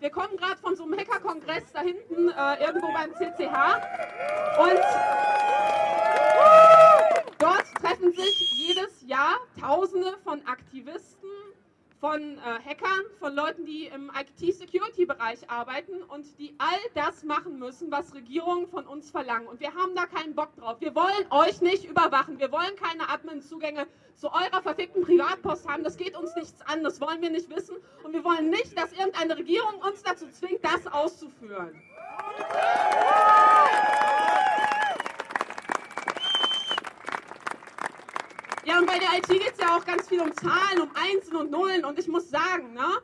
Wir 0.00 0.10
kommen 0.10 0.36
gerade 0.36 0.56
von 0.60 0.76
so 0.76 0.84
einem 0.84 0.98
Hacker-Kongress 0.98 1.72
da 1.72 1.80
hinten, 1.80 2.28
äh, 2.28 2.64
irgendwo 2.64 2.86
beim 2.92 3.12
CCH. 3.14 3.80
Und 4.58 4.80
dort 7.38 7.64
treffen 7.80 8.12
sich 8.12 8.52
jedes 8.66 9.06
Jahr 9.06 9.36
Tausende 9.60 10.14
von 10.22 10.40
Aktivisten, 10.46 11.28
von 12.00 12.38
äh, 12.38 12.40
Hackern, 12.64 13.04
von 13.18 13.34
Leuten, 13.34 13.64
die 13.64 13.86
im 13.86 14.10
IT-Security-Bereich 14.14 15.48
arbeiten 15.50 16.02
und 16.02 16.38
die 16.38 16.54
all 16.58 16.78
das 16.94 17.24
machen 17.24 17.58
müssen, 17.58 17.90
was 17.90 18.14
Regierungen 18.14 18.66
von 18.68 18.86
uns 18.86 19.10
verlangen. 19.10 19.46
Und 19.46 19.60
wir 19.60 19.74
haben 19.74 19.94
da 19.94 20.06
keinen 20.06 20.34
Bock 20.34 20.54
drauf. 20.56 20.76
Wir 20.80 20.94
wollen 20.94 21.26
euch 21.30 21.60
nicht 21.60 21.84
überwachen. 21.84 22.38
Wir 22.38 22.52
wollen 22.52 22.76
keine 22.76 23.08
Admin-Zugänge 23.08 23.86
zu 24.14 24.28
eurer 24.32 24.62
verfickten 24.62 25.02
Privatpost 25.02 25.68
haben. 25.68 25.84
Das 25.84 25.96
geht 25.96 26.16
uns 26.16 26.34
nichts 26.36 26.60
an. 26.62 26.82
Das 26.82 27.00
wollen 27.00 27.22
wir 27.22 27.30
nicht 27.30 27.48
wissen. 27.54 27.76
Und 28.02 28.12
wir 28.12 28.24
wollen 28.24 28.50
nicht, 28.50 28.78
dass 28.78 28.92
irgendeine 28.92 29.36
Regierung 29.36 29.74
uns 29.80 30.02
dazu 30.02 30.28
zwingt, 30.30 30.64
das 30.64 30.86
auszuführen. 30.86 31.82
Und 38.78 38.86
bei 38.86 38.98
der 38.98 39.08
IT 39.16 39.28
geht 39.28 39.52
es 39.52 39.58
ja 39.58 39.76
auch 39.76 39.84
ganz 39.86 40.06
viel 40.08 40.20
um 40.20 40.32
Zahlen, 40.34 40.82
um 40.82 40.90
Einsen 40.94 41.36
und 41.36 41.50
Nullen. 41.50 41.84
Und 41.84 41.98
ich 41.98 42.08
muss 42.08 42.28
sagen, 42.28 42.74
ne? 42.74 43.00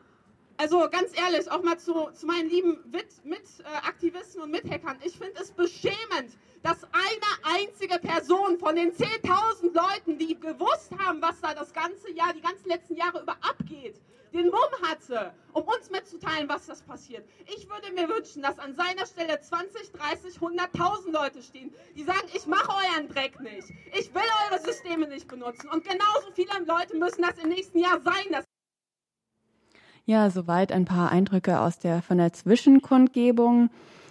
Also 0.59 0.87
ganz 0.91 1.19
ehrlich, 1.19 1.51
auch 1.51 1.63
mal 1.63 1.79
zu, 1.79 2.11
zu 2.13 2.27
meinen 2.27 2.51
lieben 2.51 2.79
Mitaktivisten 3.25 4.41
äh, 4.41 4.45
und 4.45 4.51
Mithackern. 4.51 4.99
Ich 5.03 5.17
finde 5.17 5.41
es 5.41 5.51
beschämend, 5.51 6.37
dass 6.63 6.85
eine 6.85 7.59
einzige 7.59 7.99
Person 7.99 8.59
von 8.59 8.77
den 8.77 8.93
10.000 8.93 9.73
Leuten, 9.73 10.19
die 10.19 10.39
gewusst 10.39 10.93
haben, 10.99 11.23
was 11.23 11.41
da 11.41 11.55
das 11.55 11.73
ganze 11.73 12.13
Jahr, 12.13 12.35
die 12.35 12.43
ganzen 12.43 12.69
letzten 12.69 12.95
Jahre 12.95 13.23
über 13.23 13.37
abgeht, 13.41 13.99
den 14.33 14.47
Mumm 14.47 14.89
hatte, 14.89 15.33
um 15.53 15.63
uns 15.65 15.91
mitzuteilen, 15.91 16.49
was 16.49 16.67
das 16.67 16.83
passiert. 16.83 17.25
Ich 17.47 17.69
würde 17.69 17.93
mir 17.93 18.09
wünschen, 18.09 18.43
dass 18.43 18.59
an 18.59 18.75
seiner 18.75 19.07
Stelle 19.07 19.41
20, 19.41 19.93
30, 19.93 20.39
100.000 20.39 21.13
Leute 21.13 21.43
stehen, 21.43 21.73
die 21.95 22.05
sagen, 22.05 22.27
ich 22.35 22.47
mache 22.47 22.71
euren 22.71 23.09
Dreck 23.09 23.41
nicht. 23.41 23.69
Ich 23.99 24.15
will 24.15 24.23
eure 24.51 24.61
Systeme 24.61 25.07
nicht 25.09 25.29
benutzen. 25.29 25.69
Und 25.69 25.85
genauso 25.85 26.33
viele 26.35 26.51
Leute 26.67 26.97
müssen 26.97 27.23
das 27.23 27.39
im 27.43 27.51
nächsten 27.51 27.79
Jahr 27.79 28.01
sein. 28.01 28.43
Ja, 30.05 30.31
soweit 30.31 30.73
ein 30.73 30.85
paar 30.85 31.13
Eindrücke 31.13 31.61
aus 31.61 31.79
der 31.79 32.03
von 32.03 32.19
der 32.19 32.33
Zwischenkundgebung. 32.33 33.71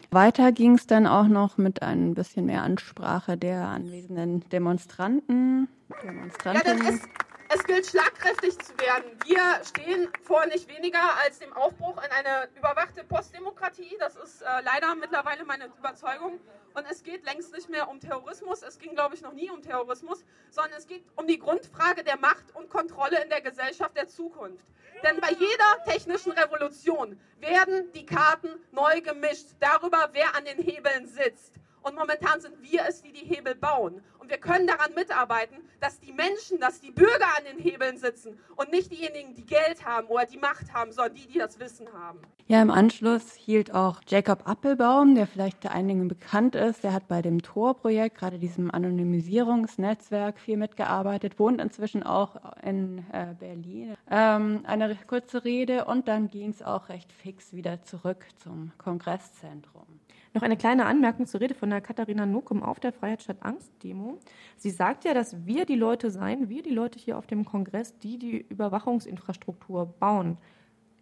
Weiter 0.10 0.52
ging 0.52 0.76
es 0.76 0.88
dann 0.88 1.08
auch 1.08 1.28
noch 1.28 1.58
mit 1.58 1.82
ein 1.82 2.14
bisschen 2.14 2.46
mehr 2.46 2.64
Ansprache 2.64 3.38
der 3.38 3.68
anwesenden 3.68 4.48
Demonstranten. 4.50 5.68
Demonstrantinnen. 6.04 7.00
Ja, 7.00 7.31
es 7.54 7.64
gilt 7.66 7.86
schlagkräftig 7.86 8.58
zu 8.60 8.78
werden. 8.80 9.12
Wir 9.26 9.62
stehen 9.66 10.08
vor 10.24 10.46
nicht 10.46 10.70
weniger 10.70 11.02
als 11.24 11.40
dem 11.40 11.52
Aufbruch 11.54 11.98
in 11.98 12.12
eine 12.12 12.50
überwachte 12.58 13.04
Postdemokratie. 13.04 13.98
Das 14.00 14.16
ist 14.16 14.42
äh, 14.42 14.46
leider 14.64 14.96
mittlerweile 14.96 15.44
meine 15.44 15.66
Überzeugung. 15.66 16.40
Und 16.74 16.86
es 16.90 17.04
geht 17.04 17.26
längst 17.26 17.54
nicht 17.54 17.70
mehr 17.70 17.90
um 17.90 18.00
Terrorismus. 18.00 18.62
Es 18.62 18.80
ging, 18.80 18.96
glaube 18.96 19.16
ich, 19.16 19.22
noch 19.22 19.34
nie 19.34 19.50
um 19.50 19.62
Terrorismus, 19.62 20.24
sondern 20.50 20.74
es 20.78 20.88
geht 20.88 21.04
um 21.18 21.28
die 21.28 21.40
Grundfrage 21.40 22.04
der 22.04 22.18
Macht 22.18 22.56
und 22.56 22.70
Kontrolle 22.70 23.22
in 23.22 23.30
der 23.30 23.42
Gesellschaft 23.42 23.98
der 23.98 24.08
Zukunft. 24.08 24.66
Denn 25.04 25.20
bei 25.20 25.32
jeder 25.32 25.84
technischen 25.86 26.32
Revolution 26.32 27.20
werden 27.40 27.92
die 27.94 28.06
Karten 28.06 28.50
neu 28.72 29.02
gemischt 29.02 29.48
darüber, 29.60 30.10
wer 30.14 30.36
an 30.36 30.46
den 30.46 30.60
Hebeln 30.60 31.08
sitzt. 31.08 31.56
Und 31.82 31.96
momentan 31.96 32.40
sind 32.40 32.62
wir 32.62 32.86
es, 32.88 33.02
die 33.02 33.12
die 33.12 33.26
Hebel 33.26 33.56
bauen. 33.56 34.04
Wir 34.32 34.38
können 34.38 34.66
daran 34.66 34.94
mitarbeiten, 34.96 35.58
dass 35.82 36.00
die 36.00 36.14
Menschen, 36.14 36.58
dass 36.62 36.80
die 36.80 36.92
Bürger 36.92 37.28
an 37.38 37.44
den 37.52 37.60
Hebeln 37.60 37.98
sitzen 37.98 38.40
und 38.56 38.72
nicht 38.72 38.90
diejenigen, 38.90 39.36
die 39.36 39.46
Geld 39.46 39.84
haben 39.84 40.08
oder 40.08 40.26
die 40.26 40.38
Macht 40.38 40.74
haben, 40.74 40.94
sondern 40.94 41.16
die, 41.16 41.28
die 41.28 41.38
das 41.38 41.60
Wissen 41.60 41.86
haben. 41.92 42.20
Ja, 42.48 42.62
im 42.62 42.72
Anschluss 42.72 43.34
hielt 43.34 43.74
auch 43.74 44.00
Jacob 44.08 44.48
Appelbaum, 44.48 45.16
der 45.16 45.28
vielleicht 45.28 45.70
einigen 45.70 46.08
bekannt 46.08 46.56
ist. 46.56 46.82
Der 46.86 46.94
hat 46.94 47.10
bei 47.10 47.22
dem 47.22 47.42
Tor-Projekt, 47.42 48.20
gerade 48.20 48.40
diesem 48.40 48.72
Anonymisierungsnetzwerk, 48.72 50.40
viel 50.40 50.56
mitgearbeitet, 50.56 51.38
wohnt 51.38 51.60
inzwischen 51.60 52.02
auch 52.02 52.38
in 52.64 53.00
äh, 53.12 53.36
Berlin. 53.38 53.96
Ähm, 54.10 54.62
eine 54.64 54.98
kurze 55.08 55.44
Rede 55.44 55.84
und 55.84 56.08
dann 56.08 56.30
ging 56.30 56.52
es 56.52 56.62
auch 56.62 56.88
recht 56.88 57.12
fix 57.12 57.52
wieder 57.52 57.84
zurück 57.84 58.26
zum 58.42 58.72
Kongresszentrum. 58.78 60.01
Noch 60.34 60.44
eine 60.44 60.56
kleine 60.56 60.86
Anmerkung 60.86 61.26
zur 61.26 61.42
Rede 61.42 61.54
von 61.54 61.70
der 61.70 61.82
Katharina 61.82 62.26
Nukum 62.26 62.64
auf 62.64 62.80
der 62.80 62.94
Freiheit 62.94 63.22
statt 63.22 63.38
Angst 63.42 63.72
Demo. 63.84 64.18
Sie 64.56 64.70
sagt 64.70 65.04
ja, 65.04 65.14
dass 65.14 65.46
wir 65.46 65.66
die 65.66 65.76
Leute 65.76 66.10
seien, 66.10 66.48
wir 66.48 66.64
die 66.64 66.70
Leute 66.70 66.98
hier 67.00 67.18
auf 67.18 67.28
dem 67.28 67.44
Kongress, 67.44 67.98
die 67.98 68.18
die 68.18 68.38
Überwachungsinfrastruktur 68.38 69.88
bauen. 70.00 70.38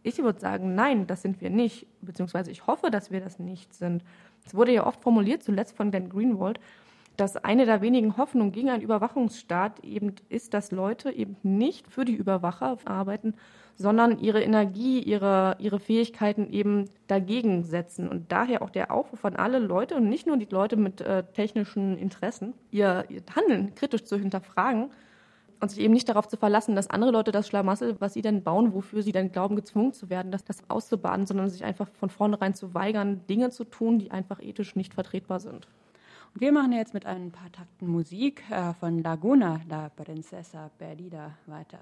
Ich 0.01 0.17
würde 0.17 0.39
sagen, 0.39 0.73
nein, 0.73 1.05
das 1.05 1.21
sind 1.21 1.41
wir 1.41 1.51
nicht, 1.51 1.85
beziehungsweise 2.01 2.49
ich 2.49 2.65
hoffe, 2.65 2.89
dass 2.89 3.11
wir 3.11 3.21
das 3.21 3.37
nicht 3.37 3.75
sind. 3.75 4.03
Es 4.45 4.55
wurde 4.55 4.73
ja 4.73 4.87
oft 4.87 5.03
formuliert, 5.03 5.43
zuletzt 5.43 5.75
von 5.75 5.91
Glenn 5.91 6.09
Greenwald, 6.09 6.59
dass 7.15 7.37
eine 7.37 7.65
der 7.65 7.81
wenigen 7.81 8.17
Hoffnungen 8.17 8.51
gegen 8.51 8.69
einen 8.69 8.81
Überwachungsstaat 8.81 9.83
eben 9.83 10.15
ist, 10.29 10.55
dass 10.55 10.71
Leute 10.71 11.11
eben 11.11 11.35
nicht 11.43 11.91
für 11.91 12.05
die 12.05 12.15
Überwacher 12.15 12.77
arbeiten, 12.85 13.35
sondern 13.79 14.19
ihre 14.19 14.43
Energie, 14.43 14.99
ihre, 14.99 15.55
ihre 15.57 15.79
Fähigkeiten 15.79 16.51
eben 16.51 16.89
dagegen 17.07 17.63
setzen. 17.63 18.09
Und 18.09 18.29
daher 18.29 18.61
auch 18.61 18.69
der 18.69 18.91
Aufruf 18.91 19.23
an 19.23 19.37
alle 19.37 19.57
Leute 19.57 19.95
und 19.95 20.09
nicht 20.09 20.27
nur 20.27 20.35
die 20.35 20.49
Leute 20.51 20.75
mit 20.75 20.99
äh, 20.99 21.23
technischen 21.23 21.97
Interessen, 21.97 22.53
ihr, 22.71 23.05
ihr 23.07 23.21
Handeln 23.33 23.73
kritisch 23.75 24.03
zu 24.03 24.17
hinterfragen 24.17 24.91
und 25.61 25.71
sich 25.71 25.79
eben 25.79 25.93
nicht 25.93 26.09
darauf 26.09 26.27
zu 26.27 26.35
verlassen, 26.35 26.75
dass 26.75 26.89
andere 26.89 27.11
Leute 27.11 27.31
das 27.31 27.47
Schlamassel, 27.47 27.95
was 27.99 28.13
sie 28.13 28.21
denn 28.21 28.43
bauen, 28.43 28.73
wofür 28.73 29.01
sie 29.01 29.13
dann 29.13 29.31
glauben, 29.31 29.55
gezwungen 29.55 29.93
zu 29.93 30.09
werden, 30.09 30.29
das, 30.29 30.43
das 30.43 30.69
auszubaden, 30.69 31.25
sondern 31.25 31.49
sich 31.49 31.63
einfach 31.63 31.87
von 32.01 32.09
vornherein 32.09 32.53
zu 32.53 32.73
weigern, 32.73 33.21
Dinge 33.29 33.49
zu 33.49 33.63
tun, 33.63 33.97
die 33.97 34.11
einfach 34.11 34.41
ethisch 34.41 34.75
nicht 34.75 34.93
vertretbar 34.93 35.39
sind. 35.39 35.69
Und 36.33 36.41
wir 36.41 36.51
machen 36.51 36.73
jetzt 36.73 36.93
mit 36.93 37.05
ein 37.05 37.31
paar 37.31 37.49
Takten 37.53 37.87
Musik 37.87 38.43
äh, 38.51 38.73
von 38.73 39.01
Laguna, 39.01 39.61
La 39.69 39.87
Princesa 39.87 40.69
Perdida, 40.77 41.31
weiter. 41.45 41.79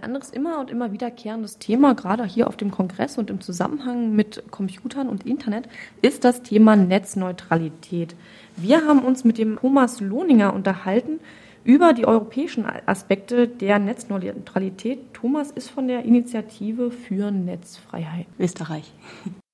Ein 0.00 0.04
anderes 0.14 0.30
immer 0.30 0.60
und 0.60 0.70
immer 0.70 0.92
wiederkehrendes 0.92 1.58
Thema, 1.58 1.94
gerade 1.94 2.24
hier 2.24 2.48
auf 2.48 2.56
dem 2.56 2.70
Kongress 2.70 3.18
und 3.18 3.28
im 3.28 3.42
Zusammenhang 3.42 4.16
mit 4.16 4.42
Computern 4.50 5.10
und 5.10 5.26
Internet, 5.26 5.68
ist 6.00 6.24
das 6.24 6.42
Thema 6.42 6.74
Netzneutralität. 6.74 8.16
Wir 8.56 8.86
haben 8.86 9.00
uns 9.00 9.24
mit 9.24 9.36
dem 9.36 9.58
Thomas 9.58 10.00
Lohninger 10.00 10.54
unterhalten 10.54 11.20
über 11.64 11.92
die 11.92 12.06
europäischen 12.06 12.64
Aspekte 12.86 13.46
der 13.46 13.78
Netzneutralität. 13.78 15.12
Thomas 15.12 15.50
ist 15.50 15.68
von 15.68 15.86
der 15.86 16.06
Initiative 16.06 16.90
für 16.90 17.30
Netzfreiheit. 17.30 18.26
Österreich. 18.38 18.94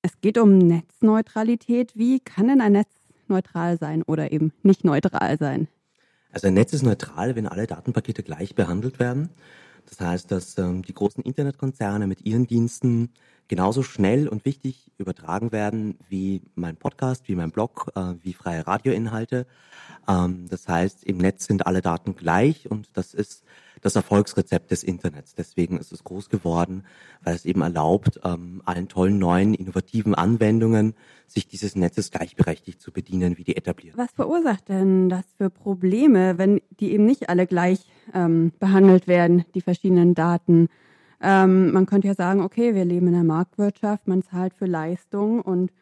Es 0.02 0.20
geht 0.20 0.38
um 0.38 0.58
Netzneutralität. 0.58 1.90
Wie 1.96 2.20
kann 2.20 2.46
denn 2.46 2.60
ein 2.60 2.70
Netz 2.70 2.90
neutral 3.26 3.78
sein 3.78 4.04
oder 4.04 4.30
eben 4.30 4.52
nicht 4.62 4.84
neutral 4.84 5.38
sein? 5.38 5.66
Also 6.30 6.46
ein 6.46 6.54
Netz 6.54 6.72
ist 6.72 6.84
neutral, 6.84 7.34
wenn 7.34 7.48
alle 7.48 7.66
Datenpakete 7.66 8.22
gleich 8.22 8.54
behandelt 8.54 9.00
werden. 9.00 9.30
Das 9.86 10.00
heißt, 10.00 10.30
dass 10.30 10.58
ähm, 10.58 10.82
die 10.82 10.94
großen 10.94 11.22
Internetkonzerne 11.22 12.06
mit 12.06 12.24
ihren 12.26 12.46
Diensten 12.46 13.10
genauso 13.48 13.82
schnell 13.82 14.28
und 14.28 14.44
wichtig 14.44 14.90
übertragen 14.98 15.52
werden 15.52 15.98
wie 16.08 16.42
mein 16.54 16.76
Podcast, 16.76 17.28
wie 17.28 17.36
mein 17.36 17.50
Blog, 17.50 17.90
äh, 17.94 18.14
wie 18.22 18.32
freie 18.32 18.66
Radioinhalte. 18.66 19.46
Ähm, 20.08 20.46
das 20.48 20.68
heißt, 20.68 21.04
im 21.04 21.18
Netz 21.18 21.46
sind 21.46 21.66
alle 21.66 21.82
Daten 21.82 22.16
gleich 22.16 22.70
und 22.70 22.88
das 22.94 23.14
ist 23.14 23.44
das 23.82 23.94
Erfolgsrezept 23.94 24.70
des 24.70 24.82
Internets. 24.82 25.34
Deswegen 25.34 25.78
ist 25.78 25.92
es 25.92 26.02
groß 26.02 26.28
geworden, 26.28 26.84
weil 27.22 27.34
es 27.34 27.44
eben 27.44 27.60
erlaubt, 27.60 28.20
ähm, 28.24 28.62
allen 28.64 28.88
tollen 28.88 29.18
neuen, 29.18 29.54
innovativen 29.54 30.14
Anwendungen 30.14 30.94
sich 31.26 31.46
dieses 31.46 31.76
Netzes 31.76 32.10
gleichberechtigt 32.10 32.80
zu 32.80 32.90
bedienen 32.90 33.36
wie 33.38 33.44
die 33.44 33.56
etablierten. 33.56 34.00
Was 34.00 34.12
verursacht 34.12 34.68
denn 34.68 35.08
das 35.08 35.24
für 35.36 35.50
Probleme, 35.50 36.38
wenn 36.38 36.60
die 36.80 36.92
eben 36.92 37.04
nicht 37.04 37.28
alle 37.28 37.46
gleich 37.46 37.80
ähm, 38.14 38.52
behandelt 38.58 39.06
werden, 39.06 39.44
die 39.54 39.60
verschiedenen 39.60 40.14
Daten? 40.14 40.68
Ähm, 41.20 41.72
man 41.72 41.86
könnte 41.86 42.08
ja 42.08 42.14
sagen, 42.14 42.42
okay, 42.42 42.74
wir 42.74 42.84
leben 42.84 43.08
in 43.08 43.14
einer 43.14 43.24
Marktwirtschaft, 43.24 44.06
man 44.06 44.22
zahlt 44.22 44.54
für 44.54 44.66
Leistung 44.66 45.40
und 45.40 45.72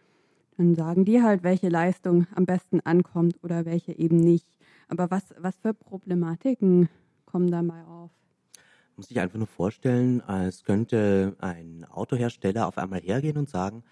dann 0.57 0.75
sagen 0.75 1.05
die 1.05 1.23
halt, 1.23 1.42
welche 1.42 1.68
Leistung 1.68 2.27
am 2.35 2.47
besten 2.47 2.81
ankommt 2.81 3.42
oder 3.42 3.64
welche 3.64 3.92
eben 3.99 4.18
nicht. 4.18 4.47
Aber 4.88 5.11
was, 5.11 5.35
was 5.38 5.57
für 5.57 5.75
Problematiken 5.75 6.88
kommen 7.27 7.51
dabei 7.51 7.83
auf? 7.85 8.11
Man 8.55 8.97
muss 8.99 9.09
sich 9.09 9.18
einfach 9.18 9.38
nur 9.38 9.49
vorstellen, 9.49 10.20
als 10.20 10.62
könnte 10.62 11.35
ein 11.40 11.85
Autohersteller 11.90 12.68
auf 12.68 12.79
einmal 12.79 13.01
hergehen 13.01 13.37
und 13.37 13.49
sagen, 13.49 13.83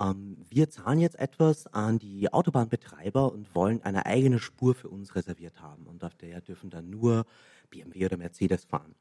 ähm, 0.00 0.38
wir 0.48 0.70
zahlen 0.70 1.00
jetzt 1.00 1.18
etwas 1.18 1.66
an 1.66 1.98
die 1.98 2.32
Autobahnbetreiber 2.32 3.32
und 3.32 3.54
wollen 3.54 3.82
eine 3.82 4.06
eigene 4.06 4.38
Spur 4.38 4.74
für 4.74 4.88
uns 4.88 5.14
reserviert 5.14 5.60
haben. 5.60 5.86
Und 5.86 6.04
auf 6.04 6.14
der 6.14 6.40
dürfen 6.40 6.70
dann 6.70 6.88
nur 6.88 7.26
BMW 7.70 8.06
oder 8.06 8.16
Mercedes 8.16 8.64
fahren. 8.64 8.94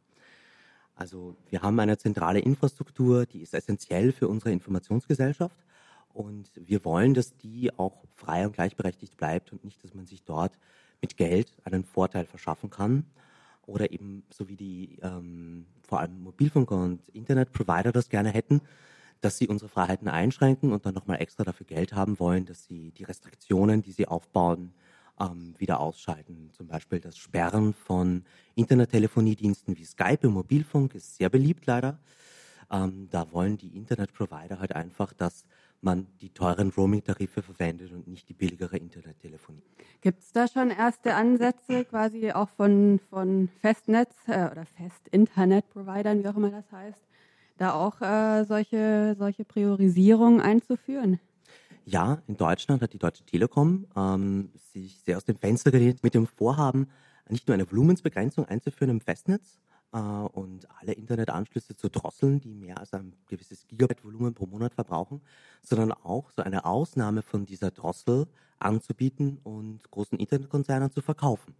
Also 0.96 1.36
wir 1.50 1.62
haben 1.62 1.80
eine 1.80 1.98
zentrale 1.98 2.40
Infrastruktur, 2.40 3.26
die 3.26 3.42
ist 3.42 3.54
essentiell 3.54 4.12
für 4.12 4.28
unsere 4.28 4.52
Informationsgesellschaft. 4.52 5.58
Und 6.14 6.50
wir 6.56 6.86
wollen, 6.86 7.14
dass 7.14 7.36
die 7.36 7.78
auch 7.78 8.06
frei 8.16 8.46
und 8.46 8.54
gleichberechtigt 8.54 9.18
bleibt 9.18 9.52
und 9.52 9.66
nicht, 9.66 9.84
dass 9.84 9.94
man 9.94 10.06
sich 10.06 10.24
dort 10.24 10.58
mit 11.02 11.18
Geld 11.18 11.52
einen 11.66 11.84
Vorteil 11.84 12.26
verschaffen 12.26 12.70
kann 12.70 13.06
oder 13.66 13.92
eben 13.92 14.24
so 14.30 14.48
wie 14.48 14.56
die 14.56 15.00
ähm, 15.02 15.66
vor 15.84 16.00
allem 16.00 16.22
Mobilfunker 16.24 16.76
und 16.78 17.08
Internetprovider 17.10 17.92
das 17.92 18.10
gerne 18.10 18.30
hätten, 18.30 18.62
dass 19.22 19.38
sie 19.38 19.48
unsere 19.48 19.70
Freiheiten 19.70 20.08
einschränken 20.08 20.72
und 20.72 20.86
dann 20.86 20.94
nochmal 20.94 21.22
extra 21.22 21.44
dafür 21.44 21.66
Geld 21.66 21.94
haben 21.94 22.20
wollen, 22.20 22.46
dass 22.46 22.66
sie 22.66 22.92
die 22.92 23.04
Restriktionen, 23.04 23.82
die 23.82 23.92
sie 23.92 24.08
aufbauen, 24.08 24.74
ähm, 25.20 25.56
wieder 25.58 25.80
ausschalten. 25.80 26.50
Zum 26.52 26.68
Beispiel 26.68 27.00
das 27.00 27.18
Sperren 27.18 27.74
von 27.74 28.24
Internettelephoniediensten 28.56 29.78
wie 29.78 29.86
Skype 29.86 30.20
im 30.24 30.32
Mobilfunk 30.32 30.96
ist 30.96 31.18
sehr 31.18 31.30
beliebt 31.30 31.66
leider. 31.66 32.00
Ähm, 32.72 33.08
da 33.12 33.32
wollen 33.32 33.58
die 33.58 33.76
Internetprovider 33.76 34.60
halt 34.60 34.76
einfach, 34.76 35.14
dass 35.14 35.46
man 35.82 36.08
die 36.20 36.30
teuren 36.30 36.70
Roaming-Tarife 36.70 37.44
verwendet 37.44 37.92
und 37.92 38.08
nicht 38.08 38.28
die 38.28 38.34
billigere 38.34 38.78
Internettelefonie. 38.78 39.62
Gibt 40.02 40.24
es 40.24 40.32
da 40.32 40.48
schon 40.48 40.72
erste 40.72 41.14
Ansätze 41.14 41.86
quasi 41.86 42.32
auch 42.32 42.50
von, 42.50 43.00
von 43.10 43.50
Festnetz 43.62 44.16
äh, 44.28 44.50
oder 44.52 44.66
Fest-Internet-Providern, 44.78 46.24
wie 46.24 46.28
auch 46.28 46.36
immer 46.36 46.50
das 46.50 46.72
heißt, 46.72 47.02
da 47.58 47.74
auch 47.74 48.02
äh, 48.02 48.46
solche, 48.46 49.16
solche 49.18 49.46
Priorisierungen 49.46 50.42
einzuführen? 50.42 51.20
Ja, 51.88 52.24
in 52.26 52.36
Deutschland 52.36 52.82
hat 52.82 52.94
die 52.94 52.98
Deutsche 52.98 53.24
Telekom 53.26 53.86
ähm, 53.96 54.50
sich 54.74 55.00
sehr 55.02 55.18
aus 55.18 55.26
dem 55.26 55.38
Fenster 55.38 55.70
gelehnt 55.70 56.02
mit 56.02 56.16
dem 56.16 56.26
Vorhaben, 56.26 56.90
nicht 57.30 57.48
nur 57.48 57.54
eine 57.54 57.70
Volumensbegrenzung 57.70 58.46
einzuführen 58.46 58.90
im 58.90 59.02
Festnetz 59.02 59.60
äh, 59.94 59.98
und 60.00 60.68
alle 60.82 60.94
Internetanschlüsse 60.94 61.76
zu 61.76 61.90
drosseln, 61.90 62.42
die 62.42 62.56
mehr 62.56 62.80
als 62.80 62.96
ein 62.96 63.14
gewisses 63.28 63.68
Gigabyte-Volumen 63.68 64.34
pro 64.34 64.48
Monat 64.48 64.74
verbrauchen, 64.74 65.22
sondern 65.62 65.92
auch 65.92 66.32
so 66.32 66.42
eine 66.42 66.66
Ausnahme 66.66 67.22
von 67.22 67.46
dieser 67.46 67.70
Drossel 67.70 68.26
anzubieten 68.58 69.38
und 69.44 69.82
großen 69.92 70.18
Internetkonzernen 70.18 70.90
zu 70.90 71.04
verkaufen. 71.04 71.54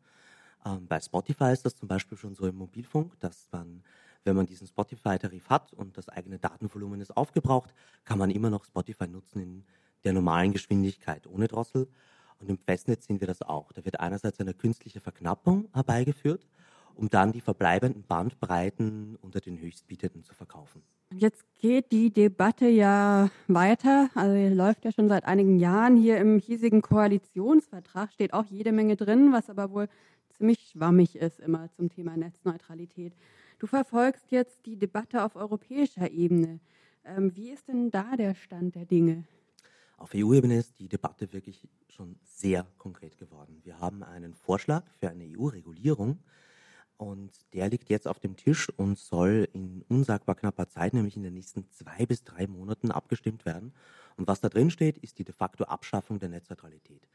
Ähm, 0.66 0.88
bei 0.88 1.00
Spotify 1.00 1.52
ist 1.52 1.66
das 1.66 1.76
zum 1.76 1.88
Beispiel 1.88 2.18
schon 2.18 2.34
so 2.34 2.48
im 2.48 2.56
Mobilfunk, 2.56 3.20
dass 3.20 3.48
man 3.52 3.84
wenn 4.26 4.36
man 4.36 4.48
diesen 4.48 4.66
Spotify-Tarif 4.66 5.50
hat 5.50 5.72
und 5.74 6.00
das 6.00 6.10
eigene 6.10 6.40
Datenvolumen 6.40 7.00
ist 7.00 7.16
aufgebraucht, 7.16 7.76
kann 8.06 8.18
man 8.18 8.32
immer 8.32 8.50
noch 8.50 8.66
Spotify 8.66 9.08
nutzen 9.08 9.40
in 9.40 9.66
der 10.06 10.14
normalen 10.14 10.54
Geschwindigkeit 10.54 11.28
ohne 11.28 11.48
Drossel. 11.48 11.88
Und 12.40 12.50
im 12.50 12.58
Festnetz 12.58 13.08
sehen 13.08 13.20
wir 13.20 13.28
das 13.28 13.42
auch. 13.42 13.72
Da 13.74 13.84
wird 13.86 14.00
einerseits 14.00 14.40
eine 14.40 14.54
künstliche 14.54 15.00
Verknappung 15.00 15.68
herbeigeführt, 15.74 16.48
um 16.94 17.10
dann 17.10 17.32
die 17.32 17.42
verbleibenden 17.42 18.04
Bandbreiten 18.04 19.18
unter 19.22 19.40
den 19.40 19.60
Höchstbietenden 19.60 20.24
zu 20.24 20.34
verkaufen. 20.34 20.82
Jetzt 21.14 21.46
geht 21.60 21.92
die 21.92 22.12
Debatte 22.12 22.68
ja 22.68 23.30
weiter, 23.48 24.10
also 24.16 24.54
läuft 24.54 24.86
ja 24.86 24.92
schon 24.92 25.08
seit 25.08 25.26
einigen 25.26 25.60
Jahren. 25.60 25.98
Hier 25.98 26.18
im 26.18 26.40
hiesigen 26.40 26.82
Koalitionsvertrag 26.82 28.12
steht 28.12 28.34
auch 28.34 28.46
jede 28.46 28.72
Menge 28.72 28.96
drin, 28.96 29.32
was 29.32 29.50
aber 29.50 29.72
wohl 29.72 29.88
ziemlich 30.38 30.60
schwammig 30.72 31.16
ist 31.16 31.40
immer 31.40 31.70
zum 31.72 31.90
Thema 31.90 32.18
Netzneutralität. 32.18 33.14
Du 33.60 33.68
verfolgst 33.68 34.32
jetzt 34.32 34.66
die 34.66 34.76
Debatte 34.76 35.24
auf 35.24 35.36
europäischer 35.36 36.12
Ebene. 36.12 36.60
Ähm, 37.06 37.36
wie 37.36 37.52
ist 37.52 37.68
denn 37.68 37.92
da 37.92 38.16
der 38.18 38.36
Stand 38.36 38.76
der 38.76 38.86
Dinge? 38.86 39.24
Auf 39.98 40.12
EU-Ebene 40.14 40.58
ist 40.58 40.78
die 40.80 40.90
Debatte 40.90 41.32
wirklich 41.32 41.68
schon 41.88 42.18
sehr 42.24 42.68
konkret 42.78 43.18
geworden. 43.18 43.62
Wir 43.64 43.80
haben 43.80 44.04
einen 44.04 44.34
Vorschlag 44.34 44.84
für 45.00 45.10
eine 45.10 45.24
EU-Regulierung 45.24 46.20
und 46.98 47.32
der 47.54 47.70
liegt 47.70 47.90
jetzt 47.90 48.08
auf 48.08 48.20
dem 48.20 48.36
Tisch 48.36 48.70
und 48.70 48.98
soll 48.98 49.48
in 49.54 49.84
unsagbar 49.88 50.36
knapper 50.36 50.68
Zeit, 50.68 50.94
nämlich 50.94 51.16
in 51.16 51.24
den 51.24 51.34
nächsten 51.34 51.70
zwei 51.72 52.06
bis 52.06 52.24
drei 52.24 52.48
Monaten, 52.48 52.92
abgestimmt 52.92 53.46
werden. 53.46 53.74
Und 54.18 54.28
was 54.28 54.42
da 54.42 54.50
drin 54.50 54.70
steht, 54.70 54.98
ist 54.98 55.20
die 55.20 55.24
de 55.24 55.34
facto 55.34 55.66
Abschaffung 55.66 56.20
der 56.20 56.30
Netzneutralität. 56.30 57.08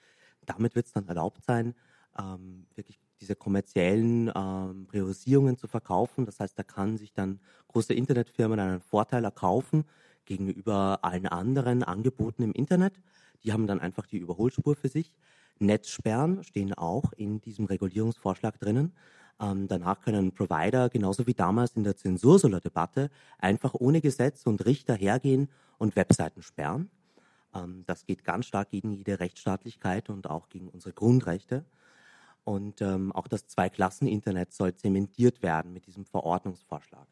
Damit 0.45 0.75
wird 0.75 0.87
es 0.87 0.93
dann 0.93 1.09
erlaubt 1.09 1.45
sein, 1.45 1.75
ähm, 2.19 2.67
wirklich 2.75 2.99
diese 3.21 3.37
kommerziellen 3.37 4.31
ähm, 4.35 4.87
Priorisierungen 4.87 5.57
zu 5.57 5.67
verkaufen. 5.67 6.27
Das 6.27 6.41
heißt, 6.41 6.59
da 6.59 6.63
kann 6.63 6.97
sich 6.97 7.13
dann 7.13 7.41
große 7.69 7.95
Internetfirmen 7.95 8.59
einen 8.59 8.81
Vorteil 8.81 9.25
erkaufen 9.25 9.85
gegenüber 10.31 11.01
allen 11.03 11.27
anderen 11.27 11.83
Angeboten 11.83 12.45
im 12.45 12.53
Internet. 12.53 12.95
Die 13.43 13.53
haben 13.53 13.67
dann 13.67 13.81
einfach 13.81 14.07
die 14.07 14.19
Überholspur 14.19 14.77
für 14.77 14.89
sich. 14.89 15.13
Netzsperren 15.59 16.45
stehen 16.45 16.73
auch 16.73 17.13
in 17.15 17.41
diesem 17.41 17.65
Regulierungsvorschlag 17.65 18.59
drinnen. 18.61 18.93
Ähm, 19.41 19.67
danach 19.67 20.01
können 20.01 20.33
Provider, 20.33 20.89
genauso 20.89 21.27
wie 21.27 21.35
damals 21.35 21.75
in 21.75 21.83
der 21.83 21.97
Zensursolar-Debatte, 21.97 23.11
einfach 23.39 23.75
ohne 23.75 24.01
Gesetz 24.01 24.47
und 24.47 24.65
Richter 24.65 24.95
hergehen 24.95 25.49
und 25.79 25.97
Webseiten 25.97 26.43
sperren. 26.43 26.91
Ähm, 27.53 27.83
das 27.87 28.07
geht 28.07 28.23
ganz 28.23 28.47
stark 28.47 28.71
gegen 28.71 28.93
jede 28.93 29.19
Rechtsstaatlichkeit 29.19 30.11
und 30.11 30.31
auch 30.31 30.49
gegen 30.49 30.69
unsere 30.69 30.93
Grundrechte. 30.93 31.65
Und 32.45 32.81
ähm, 32.83 33.11
auch 33.11 33.27
das 33.27 33.49
Zwei-Klassen-Internet 33.49 34.53
soll 34.53 34.77
zementiert 34.77 35.43
werden 35.43 35.73
mit 35.73 35.87
diesem 35.87 36.05
Verordnungsvorschlag. 36.05 37.09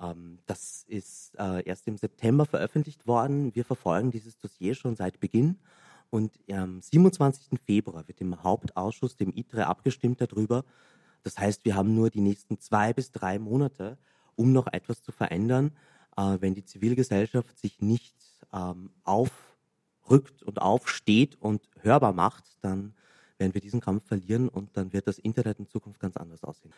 Ähm, 0.00 0.38
das 0.46 0.84
ist 0.88 1.34
äh, 1.38 1.62
erst 1.64 1.86
im 1.86 1.96
September 1.96 2.46
veröffentlicht 2.46 3.06
worden. 3.06 3.54
Wir 3.54 3.64
verfolgen 3.64 4.10
dieses 4.10 4.38
Dossier 4.38 4.74
schon 4.74 4.96
seit 4.96 5.20
Beginn. 5.20 5.58
Und 6.10 6.38
am 6.50 6.80
27. 6.80 7.58
Februar 7.64 8.06
wird 8.06 8.20
im 8.20 8.42
Hauptausschuss, 8.42 9.16
dem 9.16 9.32
ITRE, 9.34 9.66
abgestimmt 9.66 10.20
darüber. 10.20 10.64
Das 11.22 11.38
heißt, 11.38 11.64
wir 11.64 11.74
haben 11.74 11.94
nur 11.94 12.10
die 12.10 12.20
nächsten 12.20 12.60
zwei 12.60 12.92
bis 12.92 13.10
drei 13.10 13.38
Monate, 13.38 13.98
um 14.36 14.52
noch 14.52 14.68
etwas 14.68 15.02
zu 15.02 15.12
verändern. 15.12 15.72
Äh, 16.16 16.38
wenn 16.40 16.54
die 16.54 16.64
Zivilgesellschaft 16.64 17.58
sich 17.58 17.80
nicht 17.80 18.14
ähm, 18.52 18.90
aufrückt 19.04 20.42
und 20.42 20.62
aufsteht 20.62 21.36
und 21.40 21.68
hörbar 21.80 22.12
macht, 22.12 22.44
dann 22.60 22.94
werden 23.38 23.54
wir 23.54 23.60
diesen 23.60 23.80
Kampf 23.80 24.06
verlieren 24.06 24.48
und 24.48 24.76
dann 24.76 24.92
wird 24.92 25.08
das 25.08 25.18
Internet 25.18 25.58
in 25.58 25.68
Zukunft 25.68 26.00
ganz 26.00 26.16
anders 26.16 26.42
aussehen. 26.44 26.72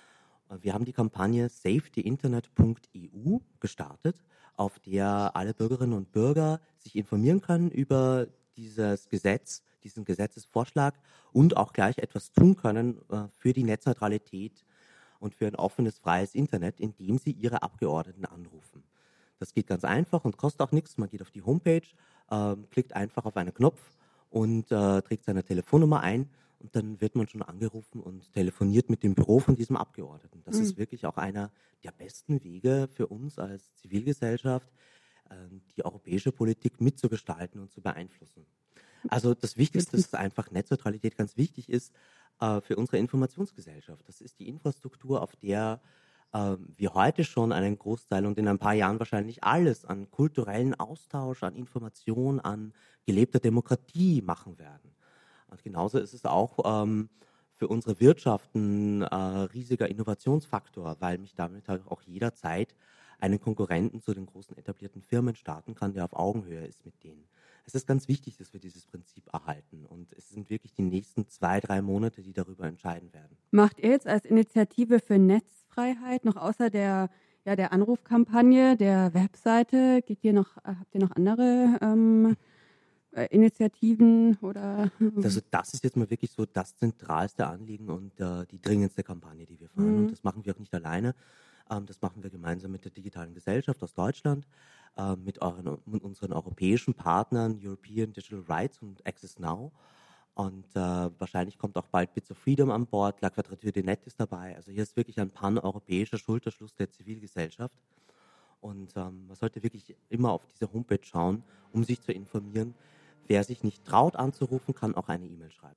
Wir 0.61 0.73
haben 0.73 0.85
die 0.85 0.93
Kampagne 0.93 1.49
safetyinternet.eu 1.49 3.39
gestartet, 3.61 4.17
auf 4.57 4.79
der 4.79 5.33
alle 5.35 5.53
Bürgerinnen 5.53 5.93
und 5.93 6.11
Bürger 6.11 6.61
sich 6.79 6.97
informieren 6.97 7.41
können 7.41 7.71
über 7.71 8.27
dieses 8.57 9.09
Gesetz, 9.09 9.63
diesen 9.85 10.05
Gesetzesvorschlag 10.05 10.95
und 11.33 11.57
auch 11.57 11.73
gleich 11.73 11.99
etwas 11.99 12.33
tun 12.33 12.57
können 12.57 12.99
äh, 13.11 13.29
für 13.37 13.53
die 13.53 13.63
Netzneutralität 13.63 14.65
und 15.21 15.35
für 15.35 15.47
ein 15.47 15.55
offenes, 15.55 15.99
freies 15.99 16.35
Internet, 16.35 16.81
indem 16.81 17.19
sie 17.19 17.33
ihre 17.33 17.63
Abgeordneten 17.63 18.25
anrufen. 18.25 18.83
Das 19.39 19.53
geht 19.53 19.67
ganz 19.67 19.85
einfach 19.85 20.25
und 20.25 20.37
kostet 20.37 20.63
auch 20.63 20.73
nichts. 20.73 20.97
Man 20.99 21.09
geht 21.09 21.23
auf 21.23 21.31
die 21.31 21.43
Homepage, 21.43 21.87
äh, 22.31 22.57
klickt 22.71 22.95
einfach 22.95 23.25
auf 23.27 23.37
einen 23.37 23.55
Knopf 23.55 23.93
und 24.31 24.73
äh, 24.73 25.03
trägt 25.03 25.25
seine 25.25 25.45
Telefonnummer 25.45 26.01
ein 26.01 26.29
und 26.59 26.75
dann 26.75 27.01
wird 27.01 27.15
man 27.15 27.29
schon 27.29 27.43
angerufen 27.43 28.01
und 28.01 28.33
telefoniert 28.33 28.91
mit 28.91 29.03
dem 29.03 29.15
Büro 29.15 29.39
von 29.39 29.57
diesem 29.57 29.77
Abgeordneten. 29.77 30.43
Das 30.45 30.57
mhm. 30.57 30.63
ist 30.63 30.77
wirklich 30.77 31.07
auch 31.07 31.17
einer 31.17 31.53
der 31.85 31.93
besten 31.93 32.43
Wege 32.43 32.89
für 32.93 33.07
uns 33.07 33.39
als 33.39 33.75
Zivilgesellschaft, 33.77 34.69
ähm, 35.31 35.63
die 35.77 35.85
europäische 35.85 36.33
Politik 36.33 36.81
mitzugestalten 36.81 37.61
und 37.61 37.71
zu 37.71 37.81
beeinflussen. 37.81 38.47
Also 39.09 39.35
das 39.35 39.57
Wichtigste 39.57 39.97
ist 39.97 40.15
einfach 40.15 40.51
Netzneutralität 40.51 41.17
ganz 41.17 41.37
wichtig 41.37 41.69
ist 41.69 41.93
äh, 42.41 42.61
für 42.61 42.77
unsere 42.77 42.99
Informationsgesellschaft. 42.99 44.09
Das 44.09 44.21
ist 44.21 44.39
die 44.41 44.49
Infrastruktur, 44.49 45.23
auf 45.23 45.37
der 45.37 45.81
äh, 46.33 46.57
wir 46.77 46.95
heute 46.95 47.25
schon 47.25 47.53
einen 47.53 47.79
Großteil 47.79 48.27
und 48.27 48.39
in 48.39 48.49
ein 48.49 48.59
paar 48.59 48.75
Jahren 48.75 48.99
wahrscheinlich 48.99 49.45
alles 49.45 49.85
an 49.85 50.11
kulturellen 50.11 50.75
Austausch, 50.75 51.43
an 51.43 51.55
Information, 51.55 52.41
an 52.41 52.73
gelebter 53.07 53.39
Demokratie 53.39 54.23
machen 54.23 54.59
werden. 54.59 54.93
Und 55.49 55.63
genauso 55.63 55.99
ist 55.99 56.15
es 56.15 56.25
auch 56.25 56.83
ähm, 56.83 57.09
für 57.55 57.69
unsere 57.69 58.01
Wirtschaft 58.01 58.55
ein 58.55 59.03
äh, 59.03 59.15
riesiger 59.15 59.89
Innovationsfaktor, 59.89 60.97
weil 61.01 61.19
mich 61.19 61.35
damit 61.35 61.69
halt 61.69 61.87
auch 61.87 62.03
jederzeit 62.03 62.75
einen 63.19 63.41
Konkurrenten 63.41 64.01
zu 64.01 64.15
den 64.15 64.27
großen 64.27 64.57
etablierten 64.57 65.03
Firmen 65.03 65.35
starten 65.35 65.75
kann, 65.75 65.93
der 65.93 66.05
auf 66.05 66.13
Augenhöhe 66.13 66.65
ist 66.65 66.85
mit 66.85 67.03
denen. 67.03 67.29
Es 67.65 67.75
ist 67.75 67.87
ganz 67.87 68.09
wichtig, 68.09 68.37
dass 68.37 68.53
wir 68.53 68.61
dieses 68.61 68.87
Prinzip 68.87 69.29
erhalten 69.33 69.85
und 69.85 70.13
es 70.15 70.31
sind 70.31 70.49
wirklich 70.49 70.73
die 70.73 70.83
nächsten 70.83 71.29
zwei, 71.29 71.61
drei 71.61 71.83
Monate, 71.83 72.23
die 72.23 72.33
darüber 72.33 72.67
entscheiden 72.67 73.13
werden. 73.13 73.37
Macht 73.51 73.81
ihr 73.81 73.91
jetzt 73.91 74.07
als 74.07 74.25
Initiative 74.25 75.01
für 75.01 75.19
Netzfreiheit 75.19 76.25
noch 76.25 76.37
außer 76.37 76.71
der, 76.71 77.11
ja, 77.45 77.57
der 77.57 77.73
Anrufkampagne, 77.73 78.77
der 78.77 79.13
Webseite, 79.13 80.01
geht 80.03 80.25
ihr 80.25 80.33
noch, 80.33 80.57
habt 80.65 80.95
ihr 80.95 81.01
noch 81.01 81.11
andere 81.11 81.79
ähm, 81.83 82.27
äh, 82.31 82.37
Initiativen 83.31 84.37
oder? 84.43 84.91
Also 85.23 85.41
das 85.51 85.75
ist 85.75 85.85
jetzt 85.85 85.97
mal 85.97 86.11
wirklich 86.11 86.31
so 86.31 86.45
das 86.47 86.77
zentralste 86.77 87.47
Anliegen 87.47 87.89
und 87.89 88.19
äh, 88.21 88.47
die 88.47 88.61
dringendste 88.61 89.03
Kampagne, 89.03 89.47
die 89.47 89.59
wir 89.59 89.69
fahren. 89.69 89.93
Mhm. 89.93 89.99
Und 89.99 90.13
das 90.13 90.23
machen 90.25 90.45
wir 90.45 90.55
auch 90.55 90.59
nicht 90.59 90.75
alleine. 90.75 91.15
Ähm, 91.71 91.87
das 91.87 92.01
machen 92.01 92.23
wir 92.23 92.31
gemeinsam 92.31 92.71
mit 92.71 92.85
der 92.85 92.93
digitalen 92.93 93.35
Gesellschaft 93.35 93.83
aus 93.83 93.95
Deutschland, 93.95 94.47
äh, 94.97 95.17
mit, 95.17 95.41
euren, 95.43 95.79
mit, 95.87 96.03
unseren 96.03 96.33
europäischen 96.33 96.95
Partnern 96.95 97.59
European 97.63 98.13
Digital 98.13 98.45
Rights 98.49 98.81
und 98.83 99.07
Access 99.07 99.39
Now. 99.39 99.73
Und 100.35 100.67
äh, 100.77 101.11
wahrscheinlich 101.19 101.59
kommt 101.59 101.77
auch 101.77 101.87
bald 101.87 102.15
Bits 102.15 102.31
of 102.31 102.39
Freedom 102.39 102.71
an 102.71 102.87
Bord. 102.87 103.21
La 103.23 103.31
Quadrature 103.31 103.73
de 103.73 103.83
Net 103.83 104.07
ist 104.07 104.21
dabei. 104.21 104.55
Also 104.55 104.71
hier 104.71 104.85
ist 104.85 104.97
wirklich 104.97 105.19
ein 105.19 105.31
pan-europäischer 105.31 106.17
Schulterschluss 106.17 106.75
der 106.77 106.91
Zivilgesellschaft. 106.91 107.75
Und 108.61 108.97
ähm, 108.97 109.27
man 109.27 109.37
sollte 109.37 109.63
wirklich 109.63 109.97
immer 110.09 110.31
auf 110.31 110.47
diese 110.47 110.73
Homepage 110.73 111.03
schauen, 111.03 111.43
um 111.73 111.85
sich 111.85 112.01
zu 112.01 112.13
informieren, 112.13 112.75
Wer 113.29 113.45
sich 113.45 113.63
nicht 113.63 113.85
traut 113.85 114.17
anzurufen, 114.17 114.75
kann 114.75 114.95
auch 114.95 115.09
eine 115.09 115.27
E-Mail 115.27 115.51
schreiben. 115.51 115.77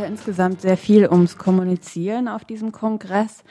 Ja 0.00 0.06
insgesamt 0.06 0.62
sehr 0.62 0.76
viel 0.76 1.06
ums 1.08 1.36
Kommunizieren 1.36 2.28
auf 2.28 2.44
diesem 2.44 2.72
Kongress. 2.72 3.44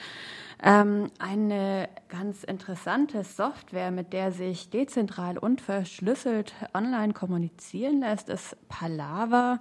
Ähm, 0.61 1.11
eine 1.19 1.87
ganz 2.09 2.43
interessante 2.43 3.23
Software, 3.23 3.91
mit 3.91 4.13
der 4.13 4.31
sich 4.31 4.69
dezentral 4.69 5.37
und 5.37 5.61
verschlüsselt 5.61 6.53
online 6.73 7.13
kommunizieren 7.13 8.01
lässt, 8.01 8.29
ist 8.29 8.57
Palava. 8.67 9.59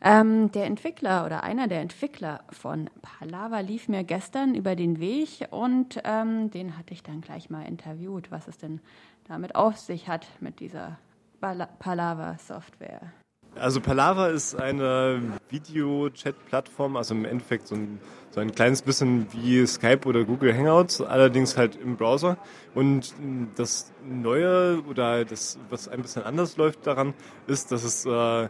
Ähm, 0.00 0.50
der 0.50 0.64
Entwickler 0.64 1.24
oder 1.26 1.44
einer 1.44 1.68
der 1.68 1.80
Entwickler 1.80 2.40
von 2.50 2.90
Palava 3.02 3.60
lief 3.60 3.88
mir 3.88 4.02
gestern 4.02 4.54
über 4.54 4.74
den 4.74 4.98
Weg 4.98 5.46
und 5.50 6.00
ähm, 6.02 6.50
den 6.50 6.76
hatte 6.76 6.94
ich 6.94 7.02
dann 7.02 7.20
gleich 7.20 7.50
mal 7.50 7.62
interviewt, 7.62 8.30
was 8.30 8.48
es 8.48 8.58
denn 8.58 8.80
damit 9.28 9.54
auf 9.54 9.76
sich 9.76 10.08
hat 10.08 10.26
mit 10.40 10.58
dieser 10.58 10.98
Palava-Software. 11.40 13.12
Also 13.54 13.80
Palava 13.80 14.28
ist 14.28 14.58
eine 14.58 15.20
Video-Chat-Plattform, 15.50 16.96
also 16.96 17.14
im 17.14 17.26
Endeffekt 17.26 17.68
so 17.68 17.74
ein, 17.74 18.00
so 18.30 18.40
ein 18.40 18.52
kleines 18.52 18.80
bisschen 18.80 19.26
wie 19.32 19.66
Skype 19.66 20.08
oder 20.08 20.24
Google 20.24 20.56
Hangouts, 20.56 21.02
allerdings 21.02 21.56
halt 21.58 21.76
im 21.76 21.96
Browser. 21.96 22.38
Und 22.74 23.14
das 23.56 23.92
Neue 24.08 24.82
oder 24.88 25.24
das, 25.24 25.58
was 25.68 25.86
ein 25.88 26.00
bisschen 26.00 26.22
anders 26.22 26.56
läuft 26.56 26.86
daran, 26.86 27.12
ist, 27.46 27.72
dass 27.72 27.84
es 27.84 28.06
äh, 28.06 28.48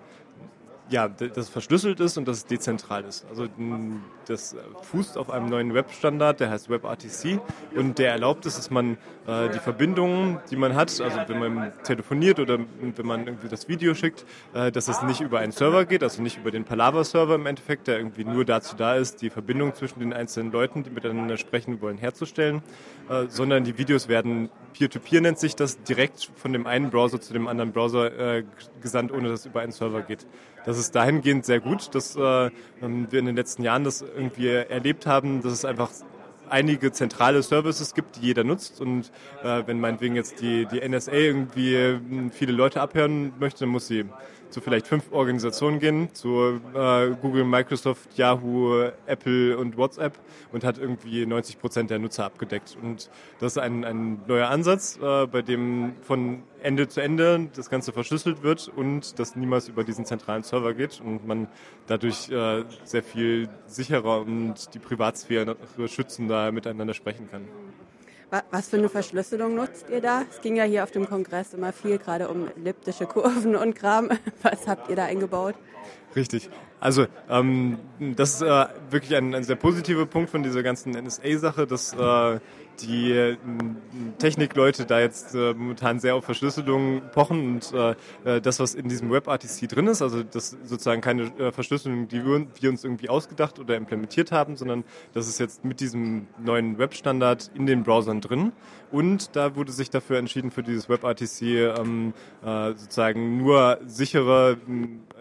ja, 0.88 1.09
das 1.09 1.48
verschlüsselt 1.48 2.00
ist 2.00 2.18
und 2.18 2.28
dass 2.28 2.38
es 2.38 2.46
dezentral 2.46 3.05
ist. 3.05 3.24
Also 3.28 3.48
das 4.28 4.56
fußt 4.82 5.18
auf 5.18 5.30
einem 5.30 5.46
neuen 5.46 5.74
Webstandard, 5.74 6.40
der 6.40 6.50
heißt 6.50 6.70
WebRTC 6.70 7.40
und 7.74 7.98
der 7.98 8.12
erlaubt 8.12 8.46
es, 8.46 8.56
dass 8.56 8.70
man 8.70 8.98
äh, 9.26 9.48
die 9.50 9.58
Verbindungen, 9.58 10.38
die 10.50 10.56
man 10.56 10.74
hat, 10.74 11.00
also 11.00 11.18
wenn 11.26 11.38
man 11.38 11.72
telefoniert 11.84 12.38
oder 12.38 12.58
wenn 12.58 13.06
man 13.06 13.26
irgendwie 13.26 13.48
das 13.48 13.68
Video 13.68 13.94
schickt, 13.94 14.24
äh, 14.54 14.72
dass 14.72 14.88
es 14.88 15.02
nicht 15.02 15.20
über 15.20 15.38
einen 15.38 15.52
Server 15.52 15.84
geht, 15.84 16.02
also 16.02 16.22
nicht 16.22 16.38
über 16.38 16.50
den 16.50 16.64
Palava-Server 16.64 17.34
im 17.34 17.46
Endeffekt, 17.46 17.86
der 17.86 17.98
irgendwie 17.98 18.24
nur 18.24 18.44
dazu 18.44 18.76
da 18.76 18.94
ist, 18.94 19.22
die 19.22 19.30
Verbindung 19.30 19.74
zwischen 19.74 20.00
den 20.00 20.12
einzelnen 20.12 20.52
Leuten, 20.52 20.82
die 20.82 20.90
miteinander 20.90 21.36
sprechen 21.36 21.80
wollen, 21.80 21.98
herzustellen, 21.98 22.62
äh, 23.08 23.26
sondern 23.28 23.64
die 23.64 23.78
Videos 23.78 24.08
werden 24.08 24.50
Peer-to-Peer 24.72 25.20
-Peer 25.20 25.22
nennt 25.22 25.38
sich 25.38 25.54
das, 25.54 25.82
direkt 25.82 26.30
von 26.34 26.52
dem 26.52 26.66
einen 26.66 26.90
Browser 26.90 27.20
zu 27.20 27.32
dem 27.32 27.46
anderen 27.46 27.72
Browser 27.72 28.36
äh, 28.36 28.44
gesandt, 28.80 29.12
ohne 29.12 29.28
dass 29.28 29.40
es 29.40 29.46
über 29.46 29.60
einen 29.60 29.72
Server 29.72 30.02
geht. 30.02 30.26
Das 30.64 30.78
ist 30.78 30.94
dahingehend 30.94 31.44
sehr 31.44 31.60
gut, 31.60 31.94
dass 31.94 32.16
äh, 32.16 32.50
ähm, 32.80 33.08
wir 33.10 33.18
in 33.18 33.26
den 33.26 33.36
letzten 33.36 33.62
Jahren 33.62 33.84
das 33.84 34.02
irgendwie 34.14 34.48
erlebt 34.48 35.06
haben, 35.06 35.42
dass 35.42 35.52
es 35.52 35.64
einfach 35.64 35.90
einige 36.48 36.92
zentrale 36.92 37.42
Services 37.42 37.94
gibt, 37.94 38.16
die 38.16 38.26
jeder 38.26 38.44
nutzt. 38.44 38.80
Und 38.80 39.10
äh, 39.42 39.62
wenn 39.66 39.80
meinetwegen 39.80 40.16
jetzt 40.16 40.40
die, 40.40 40.66
die 40.66 40.86
NSA 40.86 41.12
irgendwie 41.12 41.74
äh, 41.74 41.98
viele 42.30 42.52
Leute 42.52 42.80
abhören 42.80 43.32
möchte, 43.40 43.60
dann 43.60 43.70
muss 43.70 43.86
sie 43.86 44.04
zu 44.53 44.61
vielleicht 44.61 44.86
fünf 44.86 45.11
Organisationen 45.12 45.78
gehen, 45.78 46.14
zu 46.14 46.61
äh, 46.74 47.11
Google, 47.20 47.44
Microsoft, 47.44 48.16
Yahoo, 48.16 48.90
Apple 49.07 49.57
und 49.57 49.76
WhatsApp 49.76 50.18
und 50.53 50.64
hat 50.64 50.78
irgendwie 50.78 51.26
90 51.26 51.59
Prozent 51.59 51.90
der 51.90 51.98
Nutzer 51.98 52.24
abgedeckt. 52.24 52.76
Und 52.80 53.11
das 53.40 53.53
ist 53.53 53.59
ein, 53.59 53.84
ein 53.84 54.20
neuer 54.26 54.48
Ansatz, 54.48 54.98
äh, 55.03 55.26
bei 55.26 55.42
dem 55.42 55.94
von 56.03 56.42
Ende 56.62 56.88
zu 56.88 57.00
Ende 57.00 57.48
das 57.55 57.70
Ganze 57.70 57.92
verschlüsselt 57.92 58.42
wird 58.42 58.68
und 58.68 59.18
das 59.18 59.34
niemals 59.34 59.68
über 59.68 59.84
diesen 59.84 60.05
zentralen 60.05 60.42
Server 60.42 60.74
geht 60.74 61.00
und 61.00 61.26
man 61.26 61.48
dadurch 61.86 62.30
äh, 62.30 62.64
sehr 62.84 63.03
viel 63.03 63.48
sicherer 63.66 64.20
und 64.20 64.72
die 64.74 64.78
Privatsphäre 64.78 65.57
schützender 65.86 66.53
miteinander 66.53 66.94
sprechen 66.94 67.28
kann. 67.30 67.48
Was 68.51 68.70
für 68.70 68.78
eine 68.78 68.89
Verschlüsselung 68.89 69.55
nutzt 69.55 69.91
ihr 69.91 70.01
da? 70.01 70.22
Es 70.30 70.41
ging 70.41 70.57
ja 70.57 70.64
hier 70.64 70.85
auf 70.85 70.91
dem 70.91 71.07
Kongress 71.07 71.53
immer 71.53 71.70
viel 71.70 71.99
gerade 71.99 72.28
um 72.28 72.49
elliptische 72.57 73.05
Kurven 73.05 73.57
und 73.57 73.74
Kram. 73.74 74.09
Was 74.43 74.66
habt 74.66 74.89
ihr 74.89 74.97
da 74.97 75.05
eingebaut? 75.05 75.55
Richtig. 76.16 76.49
Also 76.80 77.07
ähm, 77.28 77.78
das 78.01 78.37
ist 78.37 78.43
äh, 78.43 78.66
wirklich 78.91 79.14
ein, 79.16 79.35
ein, 79.35 79.45
sehr 79.45 79.57
positiver 79.57 80.07
Punkt 80.07 80.30
von 80.30 80.43
dieser 80.43 80.62
ganzen 80.62 80.93
NSA-Sache, 80.93 81.66
dass 81.66 81.93
äh, 81.93 82.41
die 82.80 83.12
äh, 83.12 83.36
Technikleute 84.18 84.84
da 84.84 85.00
jetzt 85.00 85.34
äh, 85.34 85.54
momentan 85.54 86.00
sehr 86.00 86.14
auf 86.16 86.24
Verschlüsselung 86.24 87.02
pochen 87.12 87.54
und 87.54 87.72
äh, 87.72 87.94
äh 88.24 88.40
das, 88.40 88.60
was 88.60 88.74
in 88.74 88.88
diesem 88.88 89.10
WebRTC 89.10 89.68
drin 89.68 89.86
ist, 89.86 90.02
also 90.02 90.22
das 90.22 90.56
sozusagen 90.64 91.00
keine 91.00 91.24
äh, 91.38 91.52
Verschlüsselung, 91.52 92.08
die 92.08 92.24
wir, 92.24 92.46
wir, 92.60 92.70
uns 92.70 92.84
irgendwie 92.84 93.08
ausgedacht 93.08 93.58
oder 93.58 93.76
implementiert 93.76 94.32
haben, 94.32 94.56
sondern 94.56 94.84
das 95.12 95.28
ist 95.28 95.38
jetzt 95.38 95.64
mit 95.64 95.80
diesem 95.80 96.26
neuen 96.38 96.78
Webstandard 96.78 97.50
in 97.54 97.66
den 97.66 97.82
Browsern 97.82 98.20
drin. 98.20 98.52
Und 98.90 99.36
da 99.36 99.56
wurde 99.56 99.72
sich 99.72 99.88
dafür 99.88 100.18
entschieden, 100.18 100.50
für 100.50 100.62
dieses 100.62 100.88
WebRTC 100.88 101.42
ähm, 101.42 102.12
äh, 102.44 102.72
sozusagen 102.74 103.38
nur 103.38 103.78
sichere, 103.86 104.58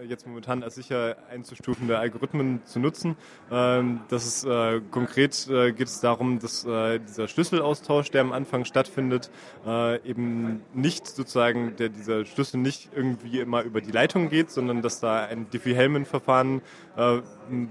jetzt 0.08 0.28
momentan 0.28 0.64
als 0.64 0.76
sicher 0.76 1.16
einzustufende 1.30 1.98
Algorithmen 1.98 2.62
zu 2.66 2.80
nutzen. 2.80 3.16
Ähm, 3.50 4.02
das 4.10 4.26
ist 4.26 4.48
konkret 4.92 5.48
geht 5.48 5.88
es 5.88 6.00
darum, 6.00 6.40
dass 6.40 6.62
dieser 6.62 7.28
Schlüssel 7.28 7.51
Schlüsselaustausch, 7.52 8.12
der 8.12 8.22
am 8.22 8.32
Anfang 8.32 8.66
stattfindet, 8.66 9.30
äh, 9.66 10.02
eben 10.08 10.62
nicht 10.74 11.06
sozusagen, 11.08 11.76
der 11.76 11.90
dieser 11.90 12.26
Schlüssel 12.26 12.58
nicht 12.58 12.90
irgendwie 12.96 13.40
immer 13.40 13.64
über 13.64 13.82
die 13.82 13.92
Leitung 13.92 14.30
geht, 14.30 14.52
sondern 14.52 14.82
dass 14.82 15.02
da 15.02 15.26
ein 15.26 15.50
Diffie-Hellman-Verfahren 15.50 16.62
äh, 16.96 17.18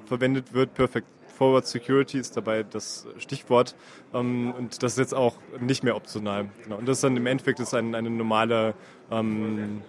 verwendet 0.05 0.53
wird. 0.53 0.75
Perfect 0.75 1.07
Forward 1.35 1.67
Security 1.67 2.19
ist 2.19 2.37
dabei 2.37 2.63
das 2.63 3.07
Stichwort. 3.17 3.75
Ähm, 4.13 4.53
und 4.53 4.83
das 4.83 4.93
ist 4.93 4.99
jetzt 4.99 5.15
auch 5.15 5.37
nicht 5.59 5.83
mehr 5.83 5.97
optional. 5.97 6.49
Genau. 6.65 6.77
Und 6.77 6.87
das 6.87 6.99
ist 6.99 7.05
dann 7.05 7.17
im 7.17 7.27
Endeffekt 7.27 7.61
ist 7.61 7.73
ein, 7.73 7.95
eine 7.95 8.11
normale 8.11 8.75
ähm, 9.11 9.81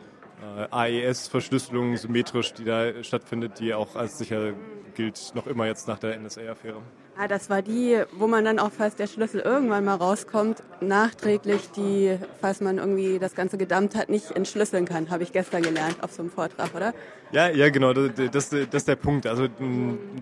äh, 0.57 0.67
AES-Verschlüsselung 0.71 1.97
symmetrisch, 1.97 2.53
die 2.53 2.63
da 2.63 3.03
stattfindet, 3.03 3.59
die 3.59 3.73
auch 3.73 3.97
als 3.97 4.17
sicher 4.17 4.53
gilt, 4.95 5.33
noch 5.35 5.47
immer 5.47 5.65
jetzt 5.65 5.89
nach 5.89 5.99
der 5.99 6.17
NSA-Affäre. 6.17 6.81
Ah, 7.17 7.27
das 7.27 7.49
war 7.49 7.61
die, 7.61 8.01
wo 8.13 8.25
man 8.25 8.45
dann 8.45 8.57
auch, 8.57 8.71
falls 8.71 8.95
der 8.95 9.05
Schlüssel 9.05 9.41
irgendwann 9.41 9.83
mal 9.85 9.95
rauskommt, 9.95 10.63
nachträglich 10.79 11.69
die, 11.75 12.17
falls 12.39 12.61
man 12.61 12.77
irgendwie 12.77 13.19
das 13.19 13.35
Ganze 13.35 13.57
gedammt 13.57 13.95
hat, 13.95 14.09
nicht 14.09 14.31
entschlüsseln 14.31 14.85
kann, 14.85 15.09
habe 15.09 15.23
ich 15.23 15.31
gestern 15.31 15.61
gelernt 15.61 15.97
auf 16.01 16.11
so 16.13 16.21
einem 16.21 16.31
Vortrag, 16.31 16.73
oder? 16.73 16.93
Ja, 17.31 17.49
ja, 17.49 17.69
genau, 17.69 17.93
das, 17.93 18.11
das, 18.31 18.49
das 18.49 18.67
ist 18.73 18.87
der 18.87 18.95
Punkt. 18.97 19.25
Also 19.25 19.47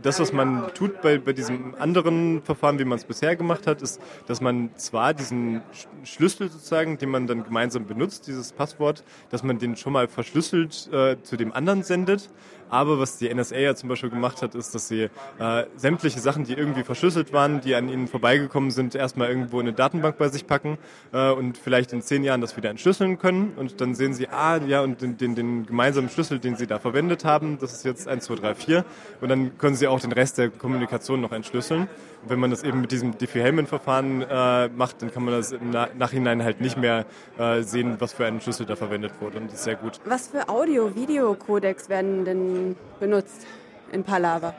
das, 0.02 0.20
was 0.20 0.32
man 0.32 0.72
tut 0.76 1.02
bei, 1.02 1.18
bei 1.18 1.34
diesem 1.34 1.74
anderen 1.80 2.44
Verfahren, 2.44 2.78
wie 2.78 2.86
man 2.86 3.00
es 3.00 3.06
bisher 3.06 3.36
gemacht 3.36 3.66
hat, 3.66 3.82
ist, 3.82 4.00
dass 4.28 4.42
man 4.42 4.70
zwar 4.76 5.16
diesen 5.16 5.62
Schlüssel 6.04 6.52
sozusagen, 6.52 6.98
den 6.98 7.10
man 7.10 7.26
dann 7.26 7.44
gemeinsam 7.44 7.86
benutzt, 7.86 8.28
dieses 8.28 8.52
Passwort, 8.52 9.04
dass 9.32 9.42
man 9.42 9.58
den 9.58 9.76
schon 9.76 9.94
mal 9.94 10.08
verschlüsselt 10.08 10.90
äh, 10.94 11.18
zu 11.24 11.36
dem 11.36 11.52
anderen 11.52 11.82
sendet, 11.82 12.30
aber 12.70 13.00
was 13.00 13.18
die 13.18 13.34
NSA 13.34 13.58
ja 13.58 13.76
zum 13.76 13.90
Beispiel 13.90 14.10
gemacht 14.10 14.42
hat, 14.42 14.56
ist, 14.56 14.76
dass 14.76 14.88
sie 14.88 15.10
äh, 15.40 15.66
sämtliche 15.76 16.20
Sachen, 16.20 16.44
die 16.44 16.54
irgendwie 16.54 16.84
verschlüsselt 16.84 17.34
waren, 17.34 17.62
die 17.62 17.76
an 17.76 17.90
ihnen 17.90 18.08
vorbeigekommen 18.08 18.72
sind, 18.72 18.96
erstmal 18.96 19.30
irgendwo 19.30 19.60
in 19.60 19.68
eine 19.68 19.76
Datenbank 19.76 20.18
bei 20.18 20.30
sich 20.30 20.48
packen 20.48 20.78
äh, 21.12 21.32
und 21.32 21.58
vielleicht 21.58 21.94
in 21.94 22.02
zehn 22.02 22.24
Jahren 22.24 22.42
das 22.42 22.56
wieder 22.58 22.70
entschlüsseln 22.70 23.18
können. 23.18 23.54
Und 23.56 23.82
dann 23.82 23.96
sehen 23.96 24.14
sie, 24.14 24.30
ah 24.30 24.58
ja, 24.58 24.82
und 24.82 25.02
den, 25.02 25.18
den, 25.18 25.36
den 25.36 25.66
gemeinsamen 25.66 26.10
Schlüssel, 26.10 26.40
den 26.40 26.56
sie 26.56 26.68
da 26.68 26.80
verwendet 26.80 27.26
haben, 27.26 27.58
das 27.60 27.74
ist 27.74 27.86
jetzt 27.86 28.08
1, 28.08 28.26
2, 28.26 28.36
3, 28.36 28.56
4. 28.56 28.86
Und 29.22 29.30
dann 29.30 29.58
können 29.58 29.76
sie 29.76 29.88
auch 29.88 30.00
den 30.00 30.12
Rest 30.12 30.38
der 30.38 30.50
Kommunikation 30.50 31.22
noch 31.22 31.32
entschlüsseln. 31.32 31.88
Wenn 32.28 32.40
man 32.40 32.50
das 32.52 32.64
eben 32.64 32.82
mit 32.82 32.92
diesem 32.92 33.18
Diffie-Hellman-Verfahren 33.18 34.22
äh, 34.22 34.70
macht, 34.70 35.02
dann 35.02 35.12
kann 35.12 35.24
man 35.24 35.34
das 35.34 35.52
im 35.52 35.70
Nachhinein 35.70 36.44
halt 36.44 36.62
nicht 36.62 36.78
mehr 36.78 37.06
äh, 37.38 37.62
sehen, 37.62 37.96
was 38.00 38.14
für 38.14 38.26
einen 38.26 38.42
Schlüssel 38.42 38.66
da 38.66 38.76
verwendet 38.76 39.14
wurde. 39.20 39.38
Und 39.38 39.48
das 39.48 39.56
ist 39.56 39.64
sehr 39.64 39.76
gut. 39.76 40.00
Was 40.06 40.28
für 40.28 40.50
Audio-Video-Codecs 40.50 41.90
werden 41.90 42.26
denn 42.26 42.76
benutzt 43.00 43.46
in 43.92 44.04
Palava? 44.04 44.54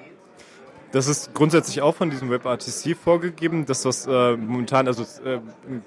Das 0.93 1.07
ist 1.07 1.35
grundsätzlich 1.35 1.83
auch 1.83 1.95
von 1.95 2.11
diesem 2.11 2.31
WebRTC 2.31 2.97
vorgegeben, 2.97 3.65
dass 3.65 3.83
das 3.83 4.07
äh, 4.07 4.37
momentan, 4.37 4.89
also 4.89 5.05
äh, 5.25 5.39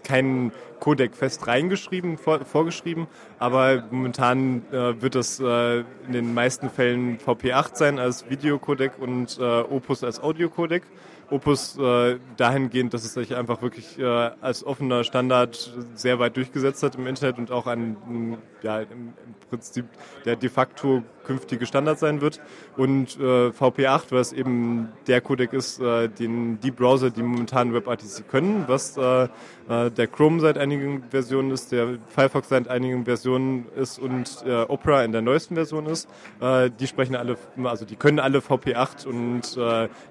kein 0.06 0.54
Codec 0.80 1.14
fest 1.14 1.46
reingeschrieben, 1.46 2.18
vor, 2.18 2.46
vorgeschrieben, 2.46 3.08
aber 3.38 3.84
momentan 3.92 4.64
äh, 4.72 5.02
wird 5.02 5.16
das 5.16 5.42
äh, 5.42 5.80
in 5.80 6.14
den 6.14 6.34
meisten 6.34 6.70
Fällen 6.70 7.18
VP8 7.18 7.76
sein 7.76 8.00
als 8.00 8.30
Videocodec 8.30 8.94
und 8.98 9.38
äh, 9.40 9.44
Opus 9.44 10.06
als 10.06 10.22
Audiocodec. 10.24 10.84
Opus 11.30 11.78
äh, 11.78 12.18
dahingehend, 12.38 12.94
dass 12.94 13.06
es 13.06 13.14
sich 13.14 13.36
einfach 13.36 13.62
wirklich 13.62 13.98
äh, 13.98 14.04
als 14.04 14.64
offener 14.64 15.04
Standard 15.04 15.74
sehr 15.96 16.20
weit 16.20 16.38
durchgesetzt 16.38 16.84
hat 16.84 16.96
im 16.96 17.08
Internet 17.08 17.38
und 17.38 17.52
auch 17.52 17.68
ein, 17.68 18.38
ja, 18.62 18.82
im 18.82 19.14
Prinzip 19.54 19.86
der 20.26 20.36
de 20.36 20.50
facto 20.50 21.04
künftige 21.26 21.66
Standard 21.66 22.00
sein 22.00 22.22
wird. 22.22 22.42
Und 22.76 23.20
äh, 23.20 23.50
VP8, 23.50 24.06
was 24.10 24.34
eben 24.34 24.90
der 25.08 25.22
Codec 25.22 25.54
ist, 25.54 25.80
äh, 25.80 26.10
den 26.10 26.60
die 26.60 26.72
Browser, 26.72 27.12
die 27.12 27.22
momentan 27.22 27.74
WebRTC 27.74 28.28
können, 28.28 28.66
was 28.68 28.98
äh, 28.98 29.28
äh, 29.70 29.92
der 29.92 30.08
Chrome 30.08 30.40
seit 30.40 30.58
einigen 30.58 31.04
Versionen 31.10 31.52
ist, 31.52 31.72
der 31.72 32.00
Firefox 32.10 32.50
seit 32.50 32.68
einigen 32.68 33.06
Versionen 33.06 33.68
ist 33.76 34.00
und 34.00 34.44
äh, 34.46 34.64
Opera 34.64 35.04
in 35.04 35.12
der 35.12 35.22
neuesten 35.22 35.56
Version 35.56 35.86
ist, 35.86 36.10
äh, 36.42 36.72
die 36.72 36.88
sprechen 36.88 37.16
alle, 37.16 37.38
also 37.64 37.86
die 37.86 37.96
können 37.96 38.20
alle 38.20 38.40
VP8 38.40 39.06
und 39.06 39.56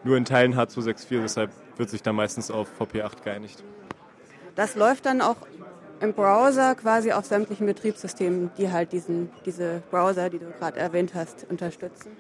nur 0.05 0.17
in 0.17 0.25
Teilen 0.25 0.55
H264, 0.55 1.21
deshalb 1.23 1.51
wird 1.77 1.91
sich 1.91 2.03
da 2.03 2.13
meistens 2.13 2.51
auf 2.51 2.69
VP8 2.81 3.23
geeinigt. 3.25 3.65
Das 4.55 4.77
läuft 4.77 5.07
dann 5.07 5.23
auch 5.23 5.37
im 6.03 6.13
Browser 6.13 6.75
quasi 6.75 7.13
auf 7.13 7.25
sämtlichen 7.25 7.67
Betriebssystemen, 7.67 8.51
die 8.59 8.71
halt 8.71 8.93
diesen, 8.93 9.31
diese 9.47 9.83
Browser, 9.91 10.29
die 10.29 10.39
du 10.39 10.47
gerade 10.59 10.79
erwähnt 10.79 11.15
hast, 11.15 11.47
unterstützen. 11.49 12.11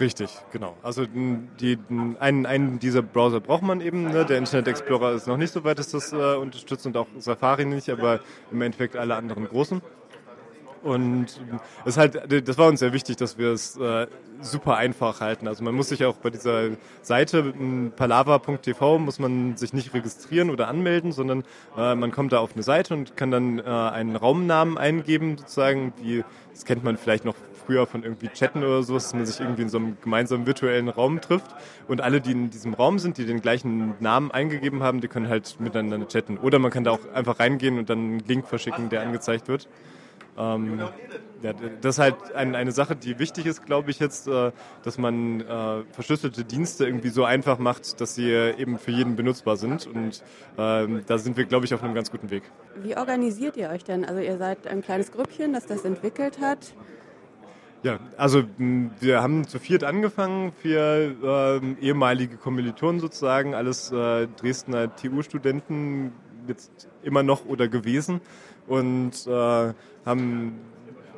Richtig, 0.00 0.30
genau. 0.52 0.76
Also 0.82 1.04
die, 1.06 1.78
einen, 2.18 2.46
einen 2.46 2.78
dieser 2.78 3.02
Browser 3.02 3.40
braucht 3.40 3.62
man 3.62 3.80
eben. 3.80 4.04
Ne? 4.04 4.24
Der 4.24 4.38
Internet 4.38 4.68
Explorer 4.68 5.12
ist 5.12 5.26
noch 5.26 5.36
nicht 5.36 5.52
so 5.52 5.64
weit, 5.64 5.78
dass 5.78 5.90
das 5.90 6.12
äh, 6.12 6.16
unterstützt 6.16 6.86
und 6.86 6.96
auch 6.96 7.06
Safari 7.18 7.66
nicht, 7.66 7.90
aber 7.90 8.20
im 8.50 8.62
Endeffekt 8.62 8.96
alle 8.96 9.16
anderen 9.16 9.46
großen. 9.46 9.82
Und 10.82 11.26
es 11.84 11.94
ist 11.94 11.96
halt, 11.96 12.48
das 12.48 12.58
war 12.58 12.66
uns 12.66 12.80
sehr 12.80 12.92
wichtig, 12.92 13.16
dass 13.16 13.38
wir 13.38 13.52
es 13.52 13.76
äh, 13.76 14.06
super 14.40 14.76
einfach 14.76 15.20
halten. 15.20 15.46
Also 15.46 15.62
man 15.62 15.74
muss 15.74 15.88
sich 15.88 16.04
auch 16.04 16.16
bei 16.16 16.30
dieser 16.30 16.70
Seite 17.02 17.38
m, 17.56 17.92
palava.tv 17.94 18.98
muss 18.98 19.18
man 19.18 19.56
sich 19.56 19.72
nicht 19.72 19.94
registrieren 19.94 20.50
oder 20.50 20.68
anmelden, 20.68 21.12
sondern 21.12 21.44
äh, 21.76 21.94
man 21.94 22.10
kommt 22.10 22.32
da 22.32 22.38
auf 22.38 22.54
eine 22.54 22.62
Seite 22.62 22.94
und 22.94 23.16
kann 23.16 23.30
dann 23.30 23.58
äh, 23.60 23.62
einen 23.62 24.16
Raumnamen 24.16 24.76
eingeben, 24.76 25.38
sozusagen, 25.38 25.92
wie 26.02 26.24
das 26.52 26.64
kennt 26.64 26.84
man 26.84 26.96
vielleicht 26.96 27.24
noch 27.24 27.36
früher 27.64 27.86
von 27.86 28.02
irgendwie 28.02 28.28
Chatten 28.28 28.64
oder 28.64 28.82
so, 28.82 28.94
dass 28.94 29.14
man 29.14 29.24
sich 29.24 29.40
irgendwie 29.40 29.62
in 29.62 29.68
so 29.68 29.78
einem 29.78 29.96
gemeinsamen 30.02 30.46
virtuellen 30.46 30.88
Raum 30.88 31.20
trifft 31.20 31.54
und 31.88 32.00
alle, 32.00 32.20
die 32.20 32.32
in 32.32 32.50
diesem 32.50 32.74
Raum 32.74 32.98
sind, 32.98 33.18
die 33.18 33.24
den 33.24 33.40
gleichen 33.40 33.94
Namen 34.00 34.30
eingegeben 34.30 34.82
haben, 34.82 35.00
die 35.00 35.08
können 35.08 35.28
halt 35.28 35.58
miteinander 35.60 36.08
chatten. 36.08 36.38
Oder 36.38 36.58
man 36.58 36.70
kann 36.70 36.84
da 36.84 36.90
auch 36.90 37.00
einfach 37.14 37.38
reingehen 37.38 37.78
und 37.78 37.88
dann 37.88 37.98
einen 37.98 38.18
Link 38.20 38.46
verschicken, 38.46 38.88
der 38.88 39.02
angezeigt 39.02 39.48
wird. 39.48 39.68
Ähm, 40.36 40.80
ja, 41.42 41.52
das 41.80 41.96
ist 41.96 41.98
halt 41.98 42.16
ein, 42.34 42.54
eine 42.54 42.72
Sache, 42.72 42.96
die 42.96 43.18
wichtig 43.18 43.46
ist, 43.46 43.66
glaube 43.66 43.90
ich 43.90 43.98
jetzt, 43.98 44.28
äh, 44.28 44.52
dass 44.82 44.96
man 44.96 45.40
äh, 45.40 45.82
verschlüsselte 45.92 46.44
Dienste 46.44 46.86
irgendwie 46.86 47.10
so 47.10 47.24
einfach 47.24 47.58
macht, 47.58 48.00
dass 48.00 48.14
sie 48.14 48.30
eben 48.30 48.78
für 48.78 48.92
jeden 48.92 49.16
benutzbar 49.16 49.56
sind. 49.56 49.86
Und 49.86 50.22
ähm, 50.56 51.02
da 51.06 51.18
sind 51.18 51.36
wir, 51.36 51.44
glaube 51.44 51.66
ich, 51.66 51.74
auf 51.74 51.82
einem 51.82 51.94
ganz 51.94 52.10
guten 52.10 52.30
Weg. 52.30 52.44
Wie 52.76 52.96
organisiert 52.96 53.56
ihr 53.56 53.68
euch 53.70 53.84
denn? 53.84 54.04
Also 54.04 54.20
ihr 54.20 54.38
seid 54.38 54.66
ein 54.66 54.82
kleines 54.82 55.12
Grüppchen, 55.12 55.52
das 55.52 55.66
das 55.66 55.84
entwickelt 55.84 56.40
hat. 56.40 56.74
Ja, 57.82 57.98
also 58.16 58.44
wir 59.00 59.22
haben 59.22 59.48
zu 59.48 59.58
viert 59.58 59.82
angefangen, 59.82 60.52
vier 60.52 61.16
ähm, 61.24 61.76
ehemalige 61.80 62.36
Kommilitonen 62.36 63.00
sozusagen, 63.00 63.54
alles 63.54 63.90
äh, 63.90 64.28
Dresdner 64.28 64.94
TU-Studenten, 64.94 66.12
jetzt 66.46 66.88
immer 67.02 67.24
noch 67.24 67.44
oder 67.46 67.66
gewesen 67.66 68.20
und 68.66 69.12
äh, 69.26 69.72
haben 70.04 70.71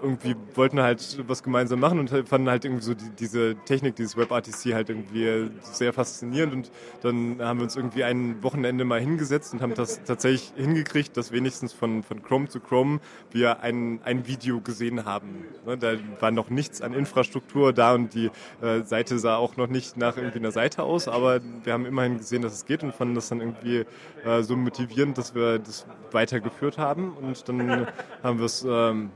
irgendwie 0.05 0.37
wollten 0.55 0.81
halt 0.81 1.19
was 1.27 1.43
gemeinsam 1.43 1.81
machen 1.81 1.99
und 1.99 2.11
fanden 2.29 2.49
halt 2.49 2.65
irgendwie 2.65 2.85
so 2.85 2.95
die, 2.95 3.11
diese 3.19 3.57
Technik, 3.65 3.97
dieses 3.97 4.17
WebRTC 4.17 4.75
halt 4.75 4.91
irgendwie 4.91 5.51
sehr 5.63 5.93
faszinierend 5.93 6.53
und 6.53 6.71
dann 7.03 7.39
haben 7.41 7.59
wir 7.59 7.65
uns 7.65 7.77
irgendwie 7.77 8.05
ein 8.05 8.43
Wochenende 8.43 8.85
mal 8.85 9.01
hingesetzt 9.01 9.55
und 9.55 9.63
haben 9.63 9.75
das 9.75 10.05
tatsächlich 10.05 10.53
hingekriegt, 10.57 11.17
dass 11.17 11.33
wenigstens 11.33 11.73
von, 11.73 12.03
von 12.03 12.23
Chrome 12.23 12.49
zu 12.49 12.61
Chrome 12.61 13.01
wir 13.31 13.61
ein, 13.61 14.01
ein 14.05 14.27
Video 14.27 14.61
gesehen 14.61 15.05
haben. 15.05 15.47
Ne, 15.67 15.79
Da 15.79 15.95
war 16.21 16.31
noch 16.31 16.51
nichts 16.51 16.83
an 16.83 16.93
Infrastruktur 16.93 17.73
da 17.73 17.95
und 17.95 18.15
die 18.15 18.31
äh, 18.63 18.83
Seite 18.83 19.19
sah 19.19 19.37
auch 19.37 19.57
noch 19.57 19.69
nicht 19.69 19.97
nach 19.97 20.17
irgendwie 20.17 20.39
einer 20.39 20.53
Seite 20.53 20.83
aus, 20.83 21.09
aber 21.09 21.41
wir 21.65 21.73
haben 21.73 21.87
immerhin 21.87 22.19
gesehen, 22.19 22.43
dass 22.43 22.53
es 22.53 22.67
geht 22.67 22.83
und 22.83 22.95
fanden 22.95 23.15
das 23.15 23.29
dann 23.29 23.41
irgendwie 23.41 23.85
äh, 24.25 24.43
so 24.43 24.55
motivierend, 24.57 25.17
dass 25.17 25.35
wir 25.35 25.59
das 25.59 25.87
weitergeführt 26.13 26.79
haben 26.79 27.13
und 27.15 27.49
dann 27.49 27.87
haben 28.23 28.39
wir 28.39 28.47
es 28.47 28.65
ähm, 28.69 29.11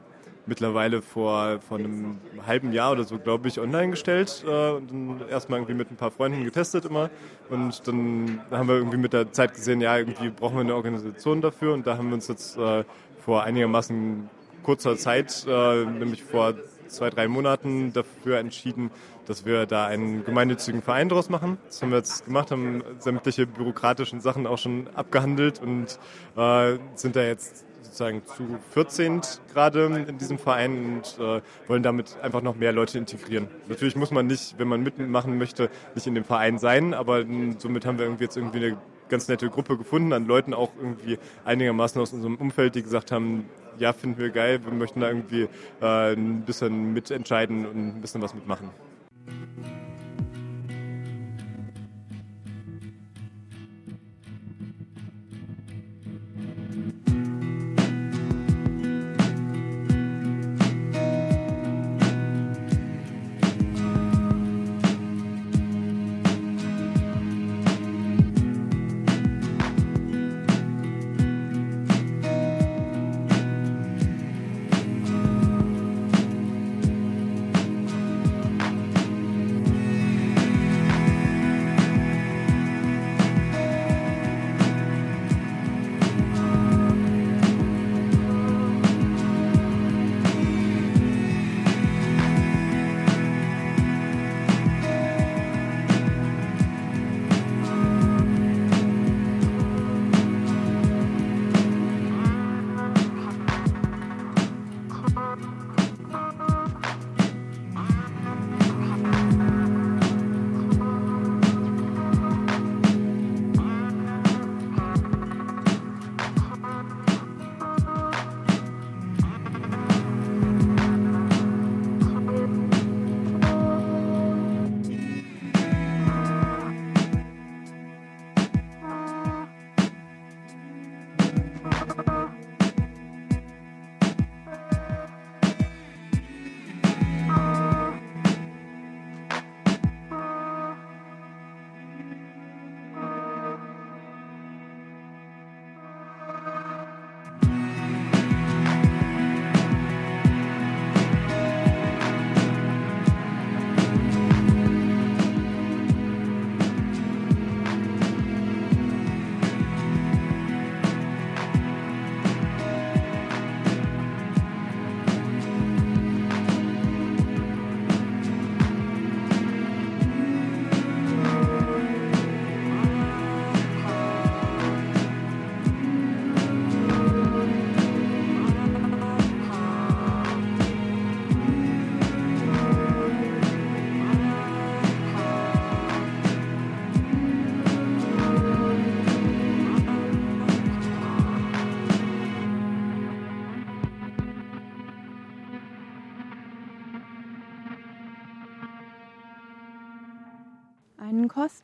mittlerweile 0.49 1.03
vor, 1.03 1.61
vor 1.61 1.78
einem 1.78 2.18
halben 2.46 2.72
Jahr 2.72 2.92
oder 2.92 3.05
so, 3.05 3.18
glaube 3.18 3.49
ich, 3.49 3.61
online 3.61 3.90
gestellt 3.90 4.44
äh, 4.46 4.70
und 4.70 4.90
dann 4.90 5.28
erstmal 5.28 5.59
irgendwie 5.59 5.74
mit 5.74 5.90
ein 5.90 5.96
paar 5.96 6.11
Freunden 6.11 6.44
getestet 6.44 6.86
immer 6.86 7.11
und 7.51 7.86
dann 7.86 8.40
haben 8.51 8.68
wir 8.68 8.76
irgendwie 8.76 8.96
mit 8.96 9.12
der 9.12 9.30
Zeit 9.32 9.55
gesehen, 9.55 9.80
ja, 9.80 9.96
irgendwie 9.96 10.30
brauchen 10.30 10.57
wir 10.57 10.62
eine 10.62 10.74
Organisation 10.74 11.40
dafür 11.40 11.74
und 11.74 11.86
da 11.86 11.96
haben 11.96 12.09
wir 12.09 12.14
uns 12.14 12.28
jetzt 12.28 12.57
äh, 12.57 12.84
vor 13.24 13.44
einigermaßen 13.44 14.28
kurzer 14.62 14.96
Zeit, 14.96 15.46
äh, 15.46 15.84
nämlich 15.84 16.24
vor 16.24 16.55
zwei, 16.88 17.11
drei 17.11 17.28
Monaten 17.28 17.92
dafür 17.92 18.38
entschieden, 18.38 18.90
dass 19.26 19.44
wir 19.44 19.66
da 19.66 19.86
einen 19.86 20.24
gemeinnützigen 20.24 20.80
Verein 20.80 21.11
draus 21.11 21.28
machen. 21.28 21.59
Das 21.66 21.82
haben 21.82 21.90
wir 21.90 21.99
jetzt 21.99 22.24
gemacht, 22.24 22.51
haben 22.51 22.82
sämtliche 22.99 23.46
bürokratischen 23.46 24.20
Sachen 24.20 24.46
auch 24.46 24.59
schon 24.59 24.88
abgehandelt 24.94 25.61
und 25.61 25.99
äh, 26.36 26.78
sind 26.94 27.14
da 27.16 27.22
jetzt 27.22 27.66
sozusagen 27.89 28.22
zu 28.26 28.59
14 28.70 29.20
gerade 29.53 29.86
in 30.07 30.18
diesem 30.18 30.39
Verein 30.39 30.97
und 30.97 31.18
äh, 31.18 31.41
wollen 31.66 31.82
damit 31.82 32.16
einfach 32.22 32.43
noch 32.43 32.57
mehr 32.57 32.72
Leute 32.72 32.99
integrieren. 32.99 33.49
Natürlich 33.68 33.97
muss 33.97 34.11
man 34.11 34.26
nicht, 34.26 34.59
wenn 34.59 34.68
man 34.68 34.82
mitmachen 34.82 35.39
möchte, 35.39 35.70
nicht 35.95 36.07
in 36.07 36.14
dem 36.14 36.24
Verein 36.24 36.59
sein, 36.59 36.95
aber 36.95 37.24
somit 37.59 37.86
haben 37.86 37.99
wir 37.99 38.07
irgendwie 38.07 38.24
jetzt 38.24 38.36
irgendwie 38.36 38.59
eine 38.59 38.76
ganz 39.09 39.28
nette 39.28 39.49
Gruppe 39.49 39.76
gefunden 39.76 40.12
an 40.12 40.26
Leuten, 40.26 40.55
auch 40.55 40.70
irgendwie 40.80 41.18
einigermaßen 41.45 42.01
aus 42.01 42.12
unserem 42.12 42.36
Umfeld, 42.36 42.74
die 42.74 42.82
gesagt 42.82 43.11
haben, 43.11 43.49
ja, 43.78 43.93
finden 43.93 44.18
wir 44.18 44.30
geil, 44.30 44.61
wir 44.64 44.72
möchten 44.72 45.01
da 45.01 45.09
irgendwie 45.09 45.49
äh, 45.80 46.12
ein 46.12 46.43
bisschen 46.43 46.93
mitentscheiden 46.93 47.66
und 47.66 47.76
ein 47.76 48.01
bisschen 48.01 48.20
was 48.22 48.34
mitmachen. 48.34 48.70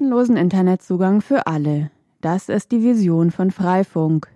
Kostenlosen 0.05 0.37
Internetzugang 0.37 1.23
für 1.23 1.47
alle. 1.47 1.91
Das 2.21 2.51
ist 2.51 2.73
die 2.73 2.83
Vision 2.83 3.31
von 3.31 3.51
Freifunk. 3.51 4.29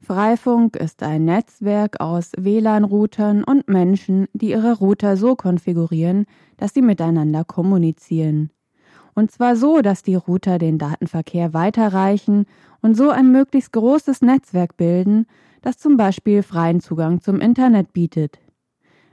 Freifunk 0.00 0.74
ist 0.74 1.04
ein 1.04 1.24
Netzwerk 1.24 2.00
aus 2.00 2.32
WLAN-Routern 2.36 3.44
und 3.44 3.68
Menschen, 3.68 4.26
die 4.32 4.50
ihre 4.50 4.72
Router 4.72 5.16
so 5.16 5.36
konfigurieren, 5.36 6.26
dass 6.56 6.74
sie 6.74 6.82
miteinander 6.82 7.44
kommunizieren. 7.44 8.50
Und 9.14 9.30
zwar 9.30 9.54
so, 9.54 9.82
dass 9.82 10.02
die 10.02 10.16
Router 10.16 10.58
den 10.58 10.78
Datenverkehr 10.78 11.54
weiterreichen 11.54 12.46
und 12.82 12.96
so 12.96 13.10
ein 13.10 13.30
möglichst 13.30 13.72
großes 13.72 14.20
Netzwerk 14.20 14.76
bilden, 14.76 15.26
das 15.62 15.78
zum 15.78 15.96
Beispiel 15.96 16.42
freien 16.42 16.80
Zugang 16.80 17.20
zum 17.20 17.40
Internet 17.40 17.92
bietet. 17.92 18.40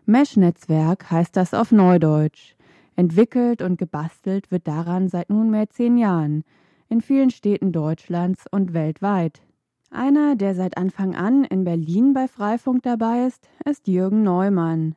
Mesh-Netzwerk 0.08 1.12
heißt 1.12 1.38
das 1.38 1.54
auf 1.54 1.72
Neudeutsch. 1.72 2.56
Entwickelt 3.02 3.64
und 3.64 3.80
gebastelt 3.80 4.52
wird 4.52 4.68
daran 4.68 5.10
seit 5.10 5.32
nunmehr 5.32 5.68
zehn 5.72 5.98
Jahren 5.98 6.44
in 6.88 7.02
vielen 7.02 7.32
Städten 7.32 7.72
Deutschlands 7.72 8.46
und 8.52 8.76
weltweit. 8.76 9.42
Einer, 9.90 10.36
der 10.36 10.54
seit 10.54 10.78
Anfang 10.78 11.16
an 11.16 11.44
in 11.44 11.64
Berlin 11.64 12.14
bei 12.14 12.28
Freifunk 12.28 12.84
dabei 12.84 13.26
ist, 13.26 13.50
ist 13.66 13.88
Jürgen 13.88 14.22
Neumann. 14.22 14.94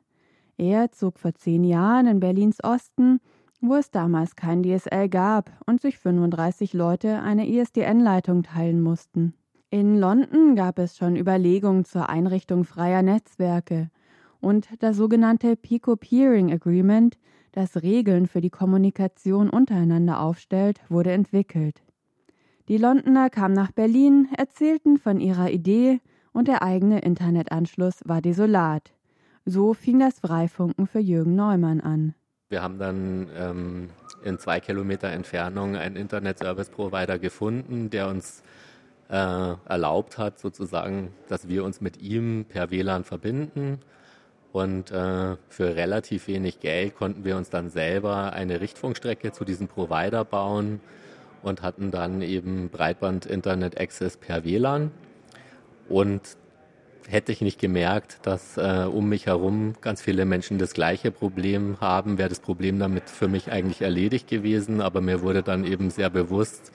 Er 0.55 0.91
zog 0.91 1.17
vor 1.17 1.33
zehn 1.33 1.63
Jahren 1.63 2.05
in 2.05 2.19
Berlins 2.19 2.63
Osten, 2.63 3.21
wo 3.59 3.73
es 3.73 3.89
damals 3.89 4.35
kein 4.35 4.61
DSL 4.61 5.09
gab 5.09 5.49
und 5.65 5.81
sich 5.81 5.97
35 5.97 6.73
Leute 6.73 7.23
eine 7.23 7.47
ISDN-Leitung 7.47 8.43
teilen 8.43 8.81
mussten. 8.83 9.33
In 9.71 9.97
London 9.97 10.55
gab 10.55 10.77
es 10.77 10.95
schon 10.95 11.15
Überlegungen 11.15 11.85
zur 11.85 12.07
Einrichtung 12.07 12.65
freier 12.65 13.01
Netzwerke 13.01 13.89
und 14.41 14.67
das 14.83 14.95
sogenannte 14.95 15.55
Pico-Peering 15.55 16.53
Agreement, 16.53 17.17
das 17.55 17.81
Regeln 17.81 18.27
für 18.27 18.41
die 18.41 18.49
Kommunikation 18.49 19.49
untereinander 19.49 20.19
aufstellt, 20.19 20.81
wurde 20.89 21.11
entwickelt. 21.11 21.81
Die 22.67 22.77
Londoner 22.77 23.29
kamen 23.29 23.53
nach 23.53 23.71
Berlin, 23.71 24.27
erzählten 24.37 24.97
von 24.97 25.19
ihrer 25.19 25.51
Idee 25.51 25.99
und 26.33 26.47
der 26.47 26.63
eigene 26.63 26.99
Internetanschluss 26.99 28.01
war 28.03 28.21
desolat. 28.21 28.91
So 29.45 29.73
fing 29.73 29.99
das 29.99 30.19
Freifunken 30.19 30.87
für 30.87 30.99
Jürgen 30.99 31.35
Neumann 31.35 31.79
an. 31.79 32.15
Wir 32.49 32.61
haben 32.61 32.77
dann 32.77 33.27
ähm, 33.37 33.89
in 34.23 34.37
zwei 34.39 34.59
Kilometer 34.59 35.09
Entfernung 35.09 35.75
einen 35.75 35.95
Internet-Service-Provider 35.95 37.19
gefunden, 37.19 37.89
der 37.89 38.09
uns 38.09 38.43
äh, 39.09 39.13
erlaubt 39.13 40.17
hat, 40.17 40.39
sozusagen, 40.39 41.13
dass 41.29 41.47
wir 41.47 41.63
uns 41.63 41.79
mit 41.79 42.01
ihm 42.01 42.45
per 42.49 42.71
WLAN 42.71 43.03
verbinden 43.03 43.79
und 44.55 44.89
äh, 44.89 45.35
für 45.49 45.75
relativ 45.75 46.29
wenig 46.29 46.61
Geld 46.61 46.95
konnten 46.95 47.25
wir 47.25 47.35
uns 47.35 47.49
dann 47.49 47.69
selber 47.69 48.31
eine 48.31 48.61
Richtfunkstrecke 48.61 49.33
zu 49.33 49.43
diesem 49.43 49.67
Provider 49.67 50.23
bauen 50.23 50.79
und 51.43 51.61
hatten 51.61 51.91
dann 51.91 52.21
eben 52.21 52.69
Breitband-Internet-Access 52.69 54.15
per 54.15 54.45
WLAN. 54.45 54.91
Und 55.89 56.21
hätte 57.05 57.33
ich 57.33 57.41
nicht 57.41 57.59
gemerkt, 57.59 58.19
dass 58.23 58.55
äh, 58.55 58.87
um 58.89 59.09
mich 59.09 59.25
herum 59.25 59.73
ganz 59.81 60.01
viele 60.01 60.23
Menschen 60.23 60.57
das 60.57 60.73
gleiche 60.73 61.11
Problem 61.11 61.81
haben, 61.81 62.17
wäre 62.17 62.29
das 62.29 62.39
Problem 62.39 62.79
damit 62.79 63.09
für 63.09 63.27
mich 63.27 63.51
eigentlich 63.51 63.81
erledigt 63.81 64.29
gewesen. 64.29 64.79
Aber 64.79 65.01
mir 65.01 65.21
wurde 65.21 65.43
dann 65.43 65.65
eben 65.65 65.89
sehr 65.89 66.09
bewusst, 66.09 66.71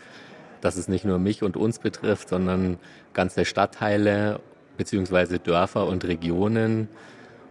dass 0.60 0.76
es 0.76 0.86
nicht 0.86 1.06
nur 1.06 1.18
mich 1.18 1.42
und 1.42 1.56
uns 1.56 1.78
betrifft, 1.78 2.28
sondern 2.28 2.78
ganze 3.14 3.46
Stadtteile 3.46 4.40
beziehungsweise 4.76 5.38
Dörfer 5.38 5.86
und 5.86 6.04
Regionen, 6.04 6.88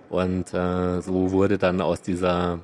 und 0.10 0.54
äh, 0.54 1.02
so 1.02 1.32
wurde 1.32 1.58
dann 1.58 1.82
aus 1.82 2.02
dieser 2.02 2.60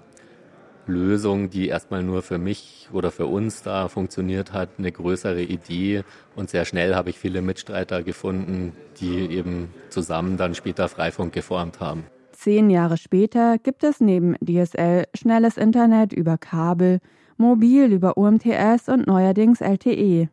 Lösung, 0.88 1.50
die 1.50 1.68
erstmal 1.68 2.04
nur 2.04 2.22
für 2.22 2.38
mich 2.38 2.90
oder 2.94 3.12
für 3.12 3.26
uns 3.26 3.64
da 3.64 3.88
funktioniert 3.88 4.54
hat, 4.54 4.70
eine 4.78 4.92
größere 4.92 5.42
Idee. 5.42 6.04
Und 6.36 6.50
sehr 6.50 6.66
schnell 6.66 6.96
habe 6.96 7.10
ich 7.10 7.20
viele 7.20 7.42
Mitstreiter 7.42 8.04
gefunden, 8.04 8.74
die 9.00 9.32
eben 9.32 9.70
zusammen 9.90 10.38
dann 10.38 10.56
später 10.56 10.88
Freifunk 10.88 11.34
geformt 11.34 11.80
haben. 11.80 12.04
Zehn 12.32 12.70
Jahre 12.70 12.98
später 12.98 13.58
gibt 13.58 13.84
es 13.84 14.02
neben 14.02 14.36
DSL 14.36 15.06
schnelles 15.16 15.58
Internet 15.58 16.14
über 16.14 16.38
Kabel, 16.38 17.00
mobil 17.38 17.92
über 17.92 18.18
UMTS 18.18 18.90
und 18.90 19.08
neuerdings 19.08 19.62
LTE. 19.62 20.30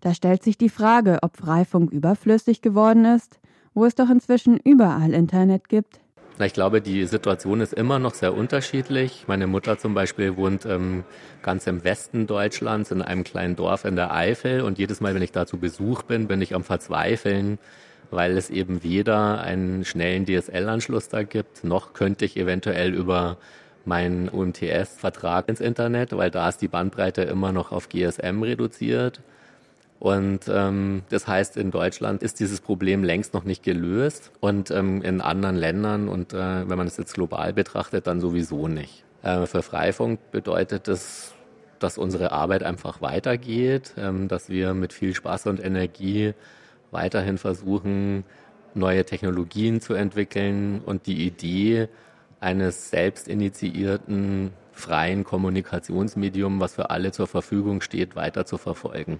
Da 0.00 0.12
stellt 0.12 0.42
sich 0.42 0.58
die 0.58 0.68
Frage, 0.68 1.18
ob 1.22 1.36
Freifunk 1.36 1.92
überflüssig 1.92 2.62
geworden 2.62 3.04
ist, 3.04 3.40
wo 3.74 3.84
es 3.84 3.94
doch 3.94 4.10
inzwischen 4.10 4.58
überall 4.58 5.14
Internet 5.14 5.68
gibt. 5.68 6.00
Na, 6.38 6.44
ich 6.44 6.52
glaube, 6.52 6.82
die 6.82 7.06
Situation 7.06 7.62
ist 7.62 7.72
immer 7.72 7.98
noch 7.98 8.12
sehr 8.12 8.34
unterschiedlich. 8.34 9.24
Meine 9.26 9.46
Mutter 9.46 9.78
zum 9.78 9.94
Beispiel 9.94 10.36
wohnt 10.36 10.66
ähm, 10.66 11.04
ganz 11.42 11.66
im 11.66 11.82
Westen 11.82 12.26
Deutschlands 12.26 12.90
in 12.90 13.00
einem 13.00 13.24
kleinen 13.24 13.56
Dorf 13.56 13.86
in 13.86 13.96
der 13.96 14.14
Eifel 14.14 14.60
und 14.60 14.78
jedes 14.78 15.00
Mal, 15.00 15.14
wenn 15.14 15.22
ich 15.22 15.32
da 15.32 15.46
zu 15.46 15.56
Besuch 15.56 16.02
bin, 16.02 16.26
bin 16.28 16.42
ich 16.42 16.54
am 16.54 16.62
Verzweifeln, 16.62 17.58
weil 18.10 18.36
es 18.36 18.50
eben 18.50 18.82
weder 18.82 19.40
einen 19.40 19.86
schnellen 19.86 20.26
DSL-Anschluss 20.26 21.08
da 21.08 21.22
gibt, 21.22 21.64
noch 21.64 21.94
könnte 21.94 22.26
ich 22.26 22.36
eventuell 22.36 22.92
über 22.92 23.38
meinen 23.86 24.28
UMTS-Vertrag 24.28 25.48
ins 25.48 25.60
Internet, 25.60 26.14
weil 26.14 26.30
da 26.30 26.50
ist 26.50 26.58
die 26.58 26.68
Bandbreite 26.68 27.22
immer 27.22 27.52
noch 27.52 27.72
auf 27.72 27.88
GSM 27.88 28.42
reduziert. 28.42 29.22
Und 29.98 30.40
ähm, 30.48 31.02
das 31.08 31.26
heißt, 31.26 31.56
in 31.56 31.70
Deutschland 31.70 32.22
ist 32.22 32.38
dieses 32.38 32.60
Problem 32.60 33.02
längst 33.02 33.32
noch 33.32 33.44
nicht 33.44 33.62
gelöst 33.62 34.30
und 34.40 34.70
ähm, 34.70 35.00
in 35.02 35.20
anderen 35.20 35.56
Ländern 35.56 36.08
und 36.08 36.34
äh, 36.34 36.68
wenn 36.68 36.76
man 36.76 36.86
es 36.86 36.98
jetzt 36.98 37.14
global 37.14 37.54
betrachtet, 37.54 38.06
dann 38.06 38.20
sowieso 38.20 38.68
nicht. 38.68 39.04
Äh, 39.22 39.46
für 39.46 39.62
Freifunk 39.62 40.30
bedeutet 40.30 40.86
das, 40.88 41.34
dass 41.78 41.96
unsere 41.96 42.32
Arbeit 42.32 42.62
einfach 42.62 43.00
weitergeht, 43.00 43.94
ähm, 43.96 44.28
dass 44.28 44.50
wir 44.50 44.74
mit 44.74 44.92
viel 44.92 45.14
Spaß 45.14 45.46
und 45.46 45.64
Energie 45.64 46.34
weiterhin 46.90 47.38
versuchen, 47.38 48.24
neue 48.74 49.04
Technologien 49.06 49.80
zu 49.80 49.94
entwickeln 49.94 50.82
und 50.84 51.06
die 51.06 51.26
Idee 51.26 51.88
eines 52.38 52.90
selbst 52.90 53.28
initiierten 53.28 54.52
freien 54.72 55.24
Kommunikationsmedium, 55.24 56.60
was 56.60 56.74
für 56.74 56.90
alle 56.90 57.12
zur 57.12 57.26
Verfügung 57.26 57.80
steht, 57.80 58.14
weiter 58.14 58.44
zu 58.44 58.58
verfolgen. 58.58 59.18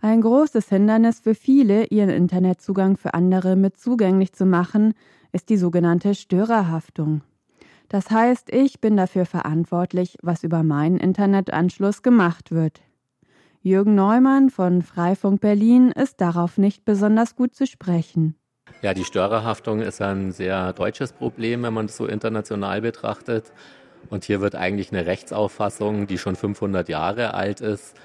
Ein 0.00 0.20
großes 0.20 0.68
Hindernis 0.68 1.20
für 1.20 1.34
viele, 1.34 1.86
ihren 1.86 2.10
Internetzugang 2.10 2.96
für 2.96 3.14
andere 3.14 3.56
mit 3.56 3.78
zugänglich 3.78 4.32
zu 4.32 4.46
machen, 4.46 4.94
ist 5.32 5.48
die 5.48 5.56
sogenannte 5.56 6.14
Störerhaftung. 6.14 7.22
Das 7.88 8.10
heißt, 8.10 8.52
ich 8.52 8.80
bin 8.80 8.96
dafür 8.96 9.26
verantwortlich, 9.26 10.16
was 10.22 10.42
über 10.42 10.62
meinen 10.62 10.96
Internetanschluss 10.96 12.02
gemacht 12.02 12.50
wird. 12.50 12.80
Jürgen 13.62 13.94
Neumann 13.94 14.50
von 14.50 14.82
Freifunk 14.82 15.40
Berlin 15.40 15.90
ist 15.90 16.20
darauf 16.20 16.58
nicht 16.58 16.84
besonders 16.84 17.34
gut 17.34 17.54
zu 17.54 17.66
sprechen. 17.66 18.34
Ja, 18.82 18.92
die 18.92 19.04
Störerhaftung 19.04 19.80
ist 19.80 20.02
ein 20.02 20.32
sehr 20.32 20.72
deutsches 20.74 21.12
Problem, 21.12 21.62
wenn 21.62 21.72
man 21.72 21.86
es 21.86 21.96
so 21.96 22.06
international 22.06 22.82
betrachtet. 22.82 23.52
Und 24.10 24.24
hier 24.24 24.40
wird 24.40 24.54
eigentlich 24.54 24.92
eine 24.92 25.06
Rechtsauffassung, 25.06 26.06
die 26.06 26.18
schon 26.18 26.36
500 26.36 26.88
Jahre 26.88 27.32
alt 27.32 27.62
ist, 27.62 27.96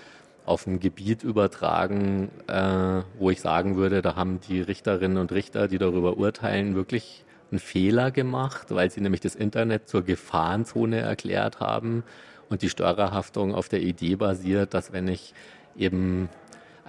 auf 0.50 0.66
ein 0.66 0.80
Gebiet 0.80 1.24
übertragen, 1.24 2.30
äh, 2.48 3.04
wo 3.20 3.30
ich 3.30 3.40
sagen 3.40 3.76
würde, 3.76 4.02
da 4.02 4.16
haben 4.16 4.40
die 4.50 4.62
Richterinnen 4.62 5.18
und 5.18 5.32
Richter, 5.32 5.68
die 5.68 5.78
darüber 5.78 6.18
urteilen, 6.18 6.76
wirklich 6.76 7.24
einen 7.52 7.60
Fehler 7.60 8.10
gemacht, 8.10 8.68
weil 8.70 8.90
sie 8.90 9.02
nämlich 9.02 9.22
das 9.22 9.36
Internet 9.36 9.88
zur 9.88 10.04
Gefahrenzone 10.04 11.00
erklärt 11.00 11.60
haben 11.60 12.04
und 12.50 12.64
die 12.64 12.70
Störerhaftung 12.70 13.54
auf 13.54 13.70
der 13.70 13.82
Idee 13.82 14.16
basiert, 14.16 14.74
dass 14.74 14.92
wenn 14.92 15.08
ich 15.08 15.34
eben 15.78 16.30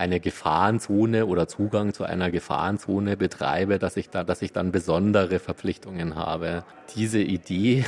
eine 0.01 0.19
Gefahrenzone 0.19 1.27
oder 1.27 1.47
Zugang 1.47 1.93
zu 1.93 2.05
einer 2.05 2.31
Gefahrenzone 2.31 3.19
betreibe, 3.19 3.79
dass 3.79 3.99
ich 3.99 4.09
da, 4.09 4.25
dass 4.25 4.41
ich 4.41 4.51
dann 4.51 4.73
besondere 4.73 5.39
Verpflichtungen 5.39 6.17
habe. 6.17 6.65
Diese 6.97 7.21
Idee 7.21 7.85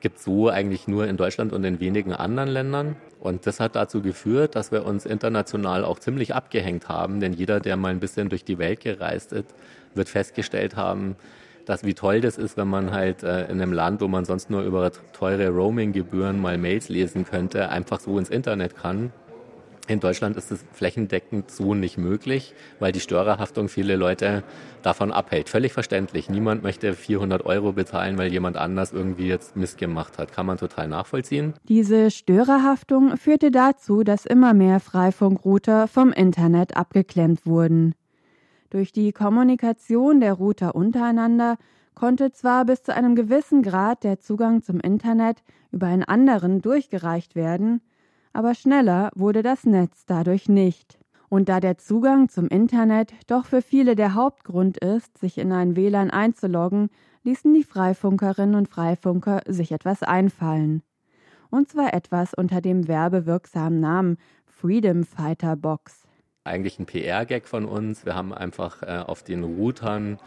gibt 0.00 0.18
so 0.18 0.48
eigentlich 0.48 0.88
nur 0.88 1.06
in 1.06 1.18
Deutschland 1.18 1.52
und 1.52 1.62
in 1.64 1.78
wenigen 1.78 2.14
anderen 2.14 2.48
Ländern. 2.48 2.96
Und 3.20 3.46
das 3.46 3.60
hat 3.60 3.76
dazu 3.76 4.00
geführt, 4.00 4.56
dass 4.56 4.72
wir 4.72 4.86
uns 4.86 5.04
international 5.04 5.84
auch 5.84 5.98
ziemlich 5.98 6.34
abgehängt 6.34 6.88
haben, 6.88 7.20
denn 7.20 7.34
jeder, 7.34 7.60
der 7.60 7.76
mal 7.76 7.90
ein 7.90 8.00
bisschen 8.00 8.30
durch 8.30 8.44
die 8.44 8.56
Welt 8.56 8.80
gereist 8.80 9.34
ist, 9.34 9.54
wird 9.94 10.08
festgestellt 10.08 10.76
haben, 10.76 11.16
dass 11.66 11.84
wie 11.84 11.92
toll 11.92 12.22
das 12.22 12.38
ist, 12.38 12.56
wenn 12.56 12.68
man 12.68 12.92
halt 12.92 13.22
äh, 13.22 13.44
in 13.44 13.60
einem 13.60 13.74
Land, 13.74 14.00
wo 14.00 14.08
man 14.08 14.24
sonst 14.24 14.48
nur 14.48 14.62
über 14.62 14.90
teure 15.12 15.50
Roaming-Gebühren 15.50 16.40
mal 16.40 16.56
Mails 16.56 16.88
lesen 16.88 17.26
könnte, 17.26 17.68
einfach 17.68 18.00
so 18.00 18.18
ins 18.18 18.30
Internet 18.30 18.74
kann 18.74 19.12
in 19.88 19.98
Deutschland 19.98 20.36
ist 20.36 20.52
es 20.52 20.64
flächendeckend 20.72 21.50
so 21.50 21.74
nicht 21.74 21.98
möglich, 21.98 22.54
weil 22.78 22.92
die 22.92 23.00
Störerhaftung 23.00 23.68
viele 23.68 23.96
Leute 23.96 24.44
davon 24.82 25.10
abhält. 25.10 25.48
Völlig 25.48 25.72
verständlich. 25.72 26.30
Niemand 26.30 26.62
möchte 26.62 26.94
400 26.94 27.44
Euro 27.44 27.72
bezahlen, 27.72 28.16
weil 28.16 28.32
jemand 28.32 28.56
anders 28.56 28.92
irgendwie 28.92 29.26
jetzt 29.26 29.56
Mist 29.56 29.78
gemacht 29.78 30.18
hat. 30.18 30.32
Kann 30.32 30.46
man 30.46 30.56
total 30.56 30.86
nachvollziehen. 30.86 31.54
Diese 31.68 32.10
Störerhaftung 32.10 33.16
führte 33.16 33.50
dazu, 33.50 34.04
dass 34.04 34.24
immer 34.24 34.54
mehr 34.54 34.78
Freifunkrouter 34.78 35.88
vom 35.88 36.12
Internet 36.12 36.76
abgeklemmt 36.76 37.44
wurden. 37.44 37.94
Durch 38.70 38.92
die 38.92 39.12
Kommunikation 39.12 40.20
der 40.20 40.34
Router 40.34 40.74
untereinander 40.76 41.58
konnte 41.94 42.32
zwar 42.32 42.64
bis 42.64 42.82
zu 42.82 42.94
einem 42.94 43.16
gewissen 43.16 43.62
Grad 43.62 44.04
der 44.04 44.20
Zugang 44.20 44.62
zum 44.62 44.80
Internet 44.80 45.42
über 45.72 45.88
einen 45.88 46.04
anderen 46.04 46.62
durchgereicht 46.62 47.34
werden, 47.34 47.82
Aber 48.32 48.54
schneller 48.54 49.10
wurde 49.14 49.42
das 49.42 49.64
Netz 49.64 50.04
dadurch 50.06 50.48
nicht. 50.48 50.98
Und 51.28 51.48
da 51.48 51.60
der 51.60 51.78
Zugang 51.78 52.28
zum 52.28 52.48
Internet 52.48 53.12
doch 53.26 53.46
für 53.46 53.62
viele 53.62 53.96
der 53.96 54.14
Hauptgrund 54.14 54.78
ist, 54.78 55.16
sich 55.18 55.38
in 55.38 55.52
ein 55.52 55.76
WLAN 55.76 56.10
einzuloggen, 56.10 56.90
ließen 57.24 57.54
die 57.54 57.64
Freifunkerinnen 57.64 58.54
und 58.54 58.68
Freifunker 58.68 59.42
sich 59.46 59.72
etwas 59.72 60.02
einfallen. 60.02 60.82
Und 61.50 61.68
zwar 61.68 61.94
etwas 61.94 62.34
unter 62.34 62.60
dem 62.60 62.88
werbewirksamen 62.88 63.80
Namen 63.80 64.18
Freedom 64.46 65.04
Fighter 65.04 65.56
Box. 65.56 66.06
Eigentlich 66.44 66.78
ein 66.78 66.86
PR-Gag 66.86 67.46
von 67.46 67.66
uns. 67.66 68.04
Wir 68.04 68.14
haben 68.14 68.34
einfach 68.34 68.82
äh, 68.82 68.98
auf 69.06 69.22
den 69.22 69.44
Routern 69.44 70.18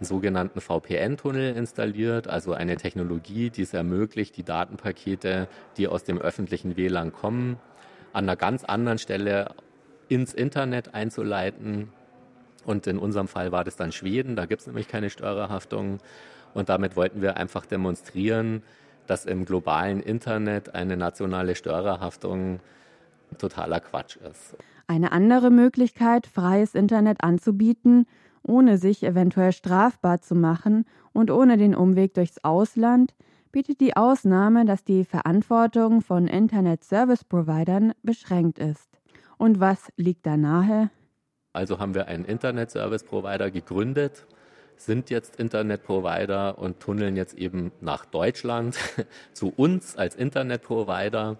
einen 0.00 0.06
sogenannten 0.06 0.60
VPN-Tunnel 0.60 1.54
installiert, 1.54 2.26
also 2.26 2.54
eine 2.54 2.76
Technologie, 2.76 3.50
die 3.50 3.62
es 3.62 3.74
ermöglicht, 3.74 4.36
die 4.36 4.42
Datenpakete, 4.42 5.46
die 5.76 5.88
aus 5.88 6.04
dem 6.04 6.18
öffentlichen 6.18 6.76
WLAN 6.76 7.12
kommen, 7.12 7.58
an 8.14 8.24
einer 8.24 8.36
ganz 8.36 8.64
anderen 8.64 8.98
Stelle 8.98 9.54
ins 10.08 10.32
Internet 10.32 10.94
einzuleiten. 10.94 11.90
Und 12.64 12.86
in 12.86 12.98
unserem 12.98 13.28
Fall 13.28 13.52
war 13.52 13.62
das 13.62 13.76
dann 13.76 13.92
Schweden, 13.92 14.36
da 14.36 14.46
gibt 14.46 14.62
es 14.62 14.66
nämlich 14.66 14.88
keine 14.88 15.10
Störerhaftung. 15.10 15.98
Und 16.54 16.68
damit 16.70 16.96
wollten 16.96 17.20
wir 17.20 17.36
einfach 17.36 17.66
demonstrieren, 17.66 18.62
dass 19.06 19.26
im 19.26 19.44
globalen 19.44 20.00
Internet 20.00 20.74
eine 20.74 20.96
nationale 20.96 21.54
Störerhaftung 21.54 22.60
totaler 23.38 23.80
Quatsch 23.80 24.16
ist. 24.16 24.56
Eine 24.86 25.12
andere 25.12 25.50
Möglichkeit, 25.50 26.26
freies 26.26 26.74
Internet 26.74 27.22
anzubieten, 27.22 28.06
ohne 28.42 28.78
sich 28.78 29.02
eventuell 29.02 29.52
strafbar 29.52 30.20
zu 30.20 30.34
machen 30.34 30.84
und 31.12 31.30
ohne 31.30 31.56
den 31.56 31.74
Umweg 31.74 32.14
durchs 32.14 32.42
Ausland, 32.44 33.14
bietet 33.52 33.80
die 33.80 33.96
Ausnahme, 33.96 34.64
dass 34.64 34.84
die 34.84 35.04
Verantwortung 35.04 36.02
von 36.02 36.26
Internet 36.26 36.84
Service 36.84 37.24
Providern 37.24 37.92
beschränkt 38.02 38.58
ist. 38.58 38.88
Und 39.38 39.58
was 39.60 39.90
liegt 39.96 40.26
da 40.26 40.36
nahe? 40.36 40.90
Also 41.52 41.78
haben 41.78 41.94
wir 41.94 42.06
einen 42.06 42.24
Internet 42.24 42.70
Service 42.70 43.02
Provider 43.02 43.50
gegründet, 43.50 44.26
sind 44.76 45.10
jetzt 45.10 45.36
Internetprovider 45.36 46.58
und 46.58 46.80
tunneln 46.80 47.16
jetzt 47.16 47.34
eben 47.36 47.72
nach 47.80 48.04
Deutschland 48.04 48.78
zu 49.32 49.52
uns 49.56 49.96
als 49.96 50.14
Internetprovider. 50.14 51.38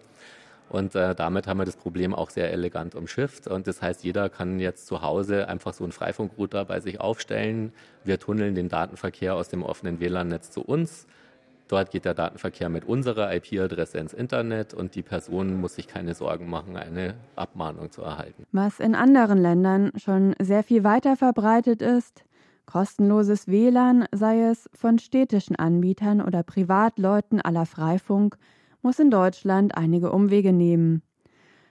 Und 0.70 0.94
äh, 0.94 1.14
damit 1.14 1.46
haben 1.46 1.58
wir 1.58 1.64
das 1.64 1.76
Problem 1.76 2.14
auch 2.14 2.30
sehr 2.30 2.52
elegant 2.52 2.94
umschifft. 2.94 3.48
Und 3.48 3.66
das 3.66 3.82
heißt, 3.82 4.04
jeder 4.04 4.28
kann 4.28 4.60
jetzt 4.60 4.86
zu 4.86 5.02
Hause 5.02 5.48
einfach 5.48 5.74
so 5.74 5.84
einen 5.84 5.92
Freifunkrouter 5.92 6.64
bei 6.64 6.80
sich 6.80 7.00
aufstellen. 7.00 7.72
Wir 8.04 8.18
tunneln 8.18 8.54
den 8.54 8.68
Datenverkehr 8.68 9.34
aus 9.34 9.48
dem 9.48 9.64
offenen 9.64 9.98
WLAN-Netz 9.98 10.52
zu 10.52 10.62
uns. 10.62 11.06
Dort 11.66 11.90
geht 11.90 12.04
der 12.04 12.14
Datenverkehr 12.14 12.68
mit 12.68 12.84
unserer 12.84 13.34
IP-Adresse 13.34 13.98
ins 13.98 14.12
Internet 14.12 14.74
und 14.74 14.94
die 14.94 15.02
Person 15.02 15.60
muss 15.60 15.74
sich 15.74 15.86
keine 15.86 16.14
Sorgen 16.14 16.48
machen, 16.50 16.76
eine 16.76 17.14
Abmahnung 17.36 17.90
zu 17.92 18.02
erhalten. 18.02 18.44
Was 18.50 18.80
in 18.80 18.94
anderen 18.94 19.38
Ländern 19.38 19.92
schon 19.96 20.34
sehr 20.40 20.64
viel 20.64 20.82
weiter 20.82 21.16
verbreitet 21.16 21.82
ist, 21.82 22.24
Kostenloses 22.66 23.48
WLAN, 23.48 24.06
sei 24.12 24.42
es 24.42 24.70
von 24.74 25.00
städtischen 25.00 25.56
Anbietern 25.56 26.20
oder 26.20 26.44
Privatleuten 26.44 27.40
aller 27.40 27.66
Freifunk, 27.66 28.36
muss 28.82 28.98
in 28.98 29.10
Deutschland 29.10 29.76
einige 29.76 30.12
Umwege 30.12 30.52
nehmen. 30.52 31.02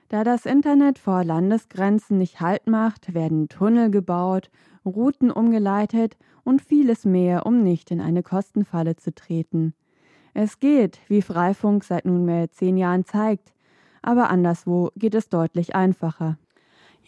Da 0.09 0.23
das 0.23 0.45
Internet 0.45 0.97
vor 0.97 1.23
Landesgrenzen 1.23 2.17
nicht 2.17 2.41
Halt 2.41 2.67
macht, 2.67 3.13
werden 3.13 3.47
Tunnel 3.47 3.91
gebaut, 3.91 4.49
Routen 4.85 5.29
umgeleitet 5.29 6.17
und 6.43 6.61
vieles 6.61 7.05
mehr, 7.05 7.45
um 7.45 7.63
nicht 7.63 7.91
in 7.91 8.01
eine 8.01 8.23
Kostenfalle 8.23 8.95
zu 8.95 9.13
treten. 9.13 9.73
Es 10.33 10.59
geht, 10.59 10.99
wie 11.07 11.21
Freifunk 11.21 11.83
seit 11.83 12.05
nunmehr 12.05 12.49
zehn 12.51 12.77
Jahren 12.77 13.05
zeigt, 13.05 13.53
aber 14.01 14.29
anderswo 14.29 14.89
geht 14.95 15.15
es 15.15 15.29
deutlich 15.29 15.75
einfacher. 15.75 16.37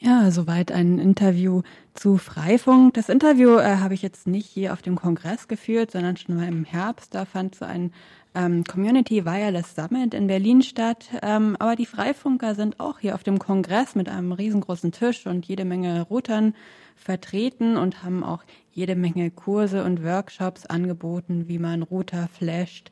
Ja, 0.04 0.32
soweit 0.32 0.72
ein 0.72 0.98
Interview 0.98 1.62
zu 1.94 2.18
Freifunk. 2.18 2.96
Das 2.96 3.08
Interview 3.08 3.58
äh, 3.58 3.78
habe 3.78 3.94
ich 3.94 4.02
jetzt 4.02 4.26
nicht 4.26 4.48
hier 4.48 4.74
auf 4.74 4.82
dem 4.82 4.96
Kongress 4.96 5.48
geführt, 5.48 5.92
sondern 5.92 6.18
schon 6.18 6.36
mal 6.36 6.48
im 6.48 6.66
Herbst. 6.66 7.14
Da 7.14 7.26
fand 7.26 7.54
so 7.54 7.66
ein 7.66 7.92
ähm, 8.34 8.64
Community 8.64 9.26
Wireless 9.26 9.76
Summit 9.76 10.14
in 10.14 10.28
Berlin 10.28 10.62
statt. 10.62 11.10
Ähm, 11.22 11.58
aber 11.60 11.76
die 11.76 11.86
Freifunker 11.86 12.56
sind 12.56 12.80
auch 12.80 13.00
hier 13.00 13.16
auf 13.16 13.24
dem 13.24 13.40
Kongress 13.40 13.96
mit 13.96 14.08
einem 14.10 14.32
riesengroßen 14.32 14.92
Tisch 14.92 15.28
und 15.28 15.46
jede 15.46 15.66
Menge 15.66 16.04
Routern 16.04 16.56
vertreten 16.96 17.78
und 17.78 18.04
haben 18.04 18.24
auch 18.24 18.44
jede 18.72 18.96
Menge 18.96 19.32
Kurse 19.32 19.84
und 19.84 20.04
Workshops 20.04 20.66
angeboten, 20.66 21.48
wie 21.48 21.60
man 21.60 21.84
Router 21.84 22.28
flasht, 22.28 22.92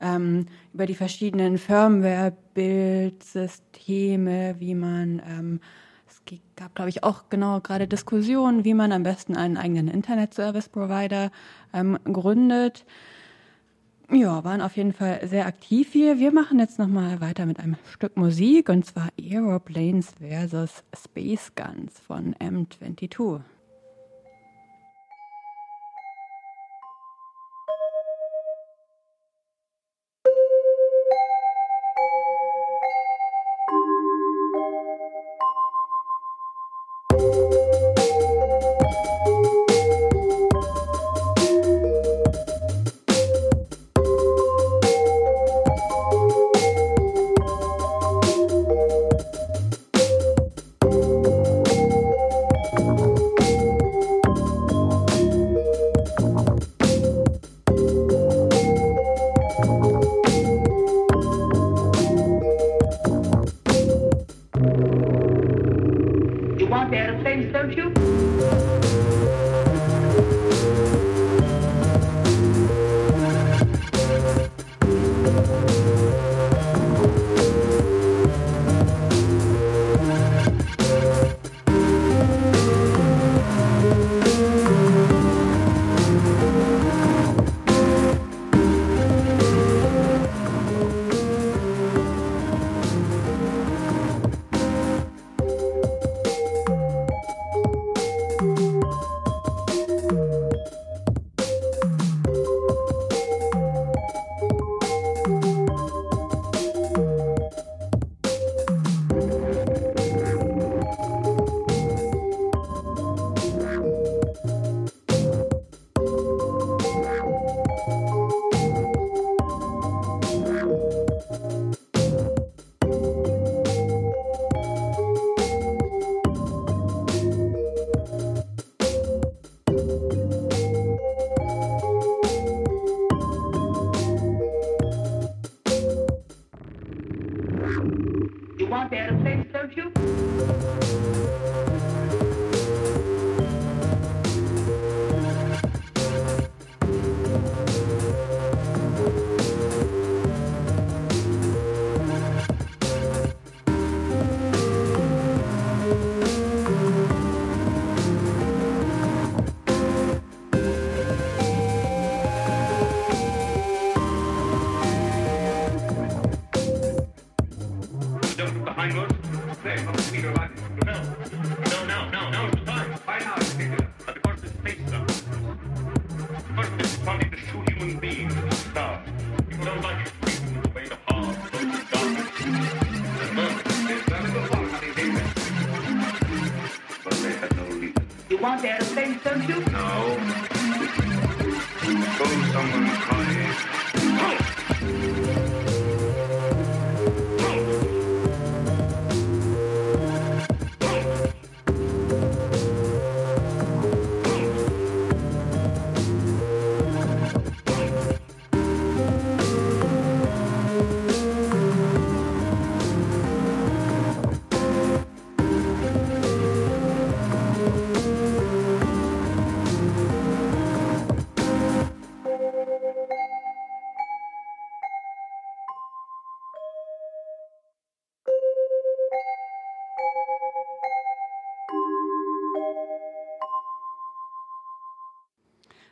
ähm, 0.00 0.46
über 0.72 0.86
die 0.86 0.94
verschiedenen 0.94 1.58
Firmware-Bildsysteme, 1.58 4.56
wie 4.58 4.74
man 4.74 5.22
ähm, 5.26 5.60
gab, 6.56 6.74
glaube 6.74 6.90
ich, 6.90 7.04
auch 7.04 7.24
genau 7.30 7.60
gerade 7.60 7.86
Diskussionen, 7.86 8.64
wie 8.64 8.74
man 8.74 8.92
am 8.92 9.02
besten 9.02 9.36
einen 9.36 9.56
eigenen 9.56 9.88
Internet-Service-Provider 9.88 11.30
ähm, 11.72 11.98
gründet. 12.04 12.84
Ja, 14.10 14.44
waren 14.44 14.60
auf 14.60 14.76
jeden 14.76 14.92
Fall 14.92 15.26
sehr 15.26 15.46
aktiv 15.46 15.92
hier. 15.92 16.18
Wir 16.18 16.30
machen 16.30 16.58
jetzt 16.58 16.78
nochmal 16.78 17.20
weiter 17.20 17.46
mit 17.46 17.58
einem 17.58 17.76
Stück 17.90 18.16
Musik 18.16 18.68
und 18.68 18.84
zwar 18.84 19.08
Aeroplanes 19.18 20.12
versus 20.20 20.84
Space 20.94 21.52
Guns 21.54 21.98
von 22.00 22.34
M22. 22.34 23.40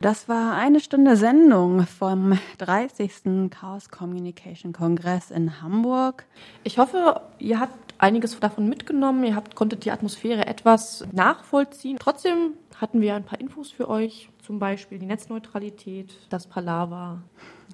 Das 0.03 0.27
war 0.27 0.57
eine 0.57 0.81
Stunde 0.81 1.15
Sendung 1.15 1.87
vom 1.87 2.37
30. 2.57 3.49
Chaos 3.49 3.87
Communication 3.87 4.73
Kongress 4.73 5.31
in 5.31 5.61
Hamburg. 5.61 6.25
Ich 6.65 6.77
hoffe, 6.77 7.21
ihr 7.39 7.61
habt 7.61 7.93
einiges 7.99 8.37
davon 8.37 8.67
mitgenommen. 8.67 9.23
Ihr 9.23 9.33
habt, 9.33 9.55
konntet 9.55 9.85
die 9.85 9.91
Atmosphäre 9.91 10.45
etwas 10.45 11.05
nachvollziehen. 11.13 11.95
Trotzdem 12.01 12.55
hatten 12.81 12.99
wir 12.99 13.15
ein 13.15 13.23
paar 13.23 13.39
Infos 13.39 13.71
für 13.71 13.87
euch, 13.87 14.27
zum 14.45 14.59
Beispiel 14.59 14.99
die 14.99 15.05
Netzneutralität, 15.05 16.13
das 16.29 16.47
Palaver 16.47 17.21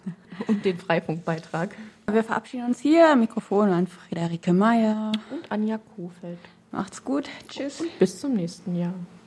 und 0.48 0.64
den 0.66 0.78
Freifunkbeitrag. 0.78 1.76
Wir 2.12 2.24
verabschieden 2.24 2.68
uns 2.68 2.80
hier. 2.80 3.16
Mikrofon 3.16 3.72
an 3.72 3.88
Friederike 3.88 4.54
Meyer 4.54 5.14
und 5.32 5.52
Anja 5.52 5.80
Kofeld. 5.80 6.38
Macht's 6.72 7.04
gut. 7.04 7.28
Tschüss. 7.48 7.82
Und 7.82 7.98
bis 7.98 8.20
zum 8.20 8.36
nächsten 8.36 8.76
Jahr. 8.76 8.94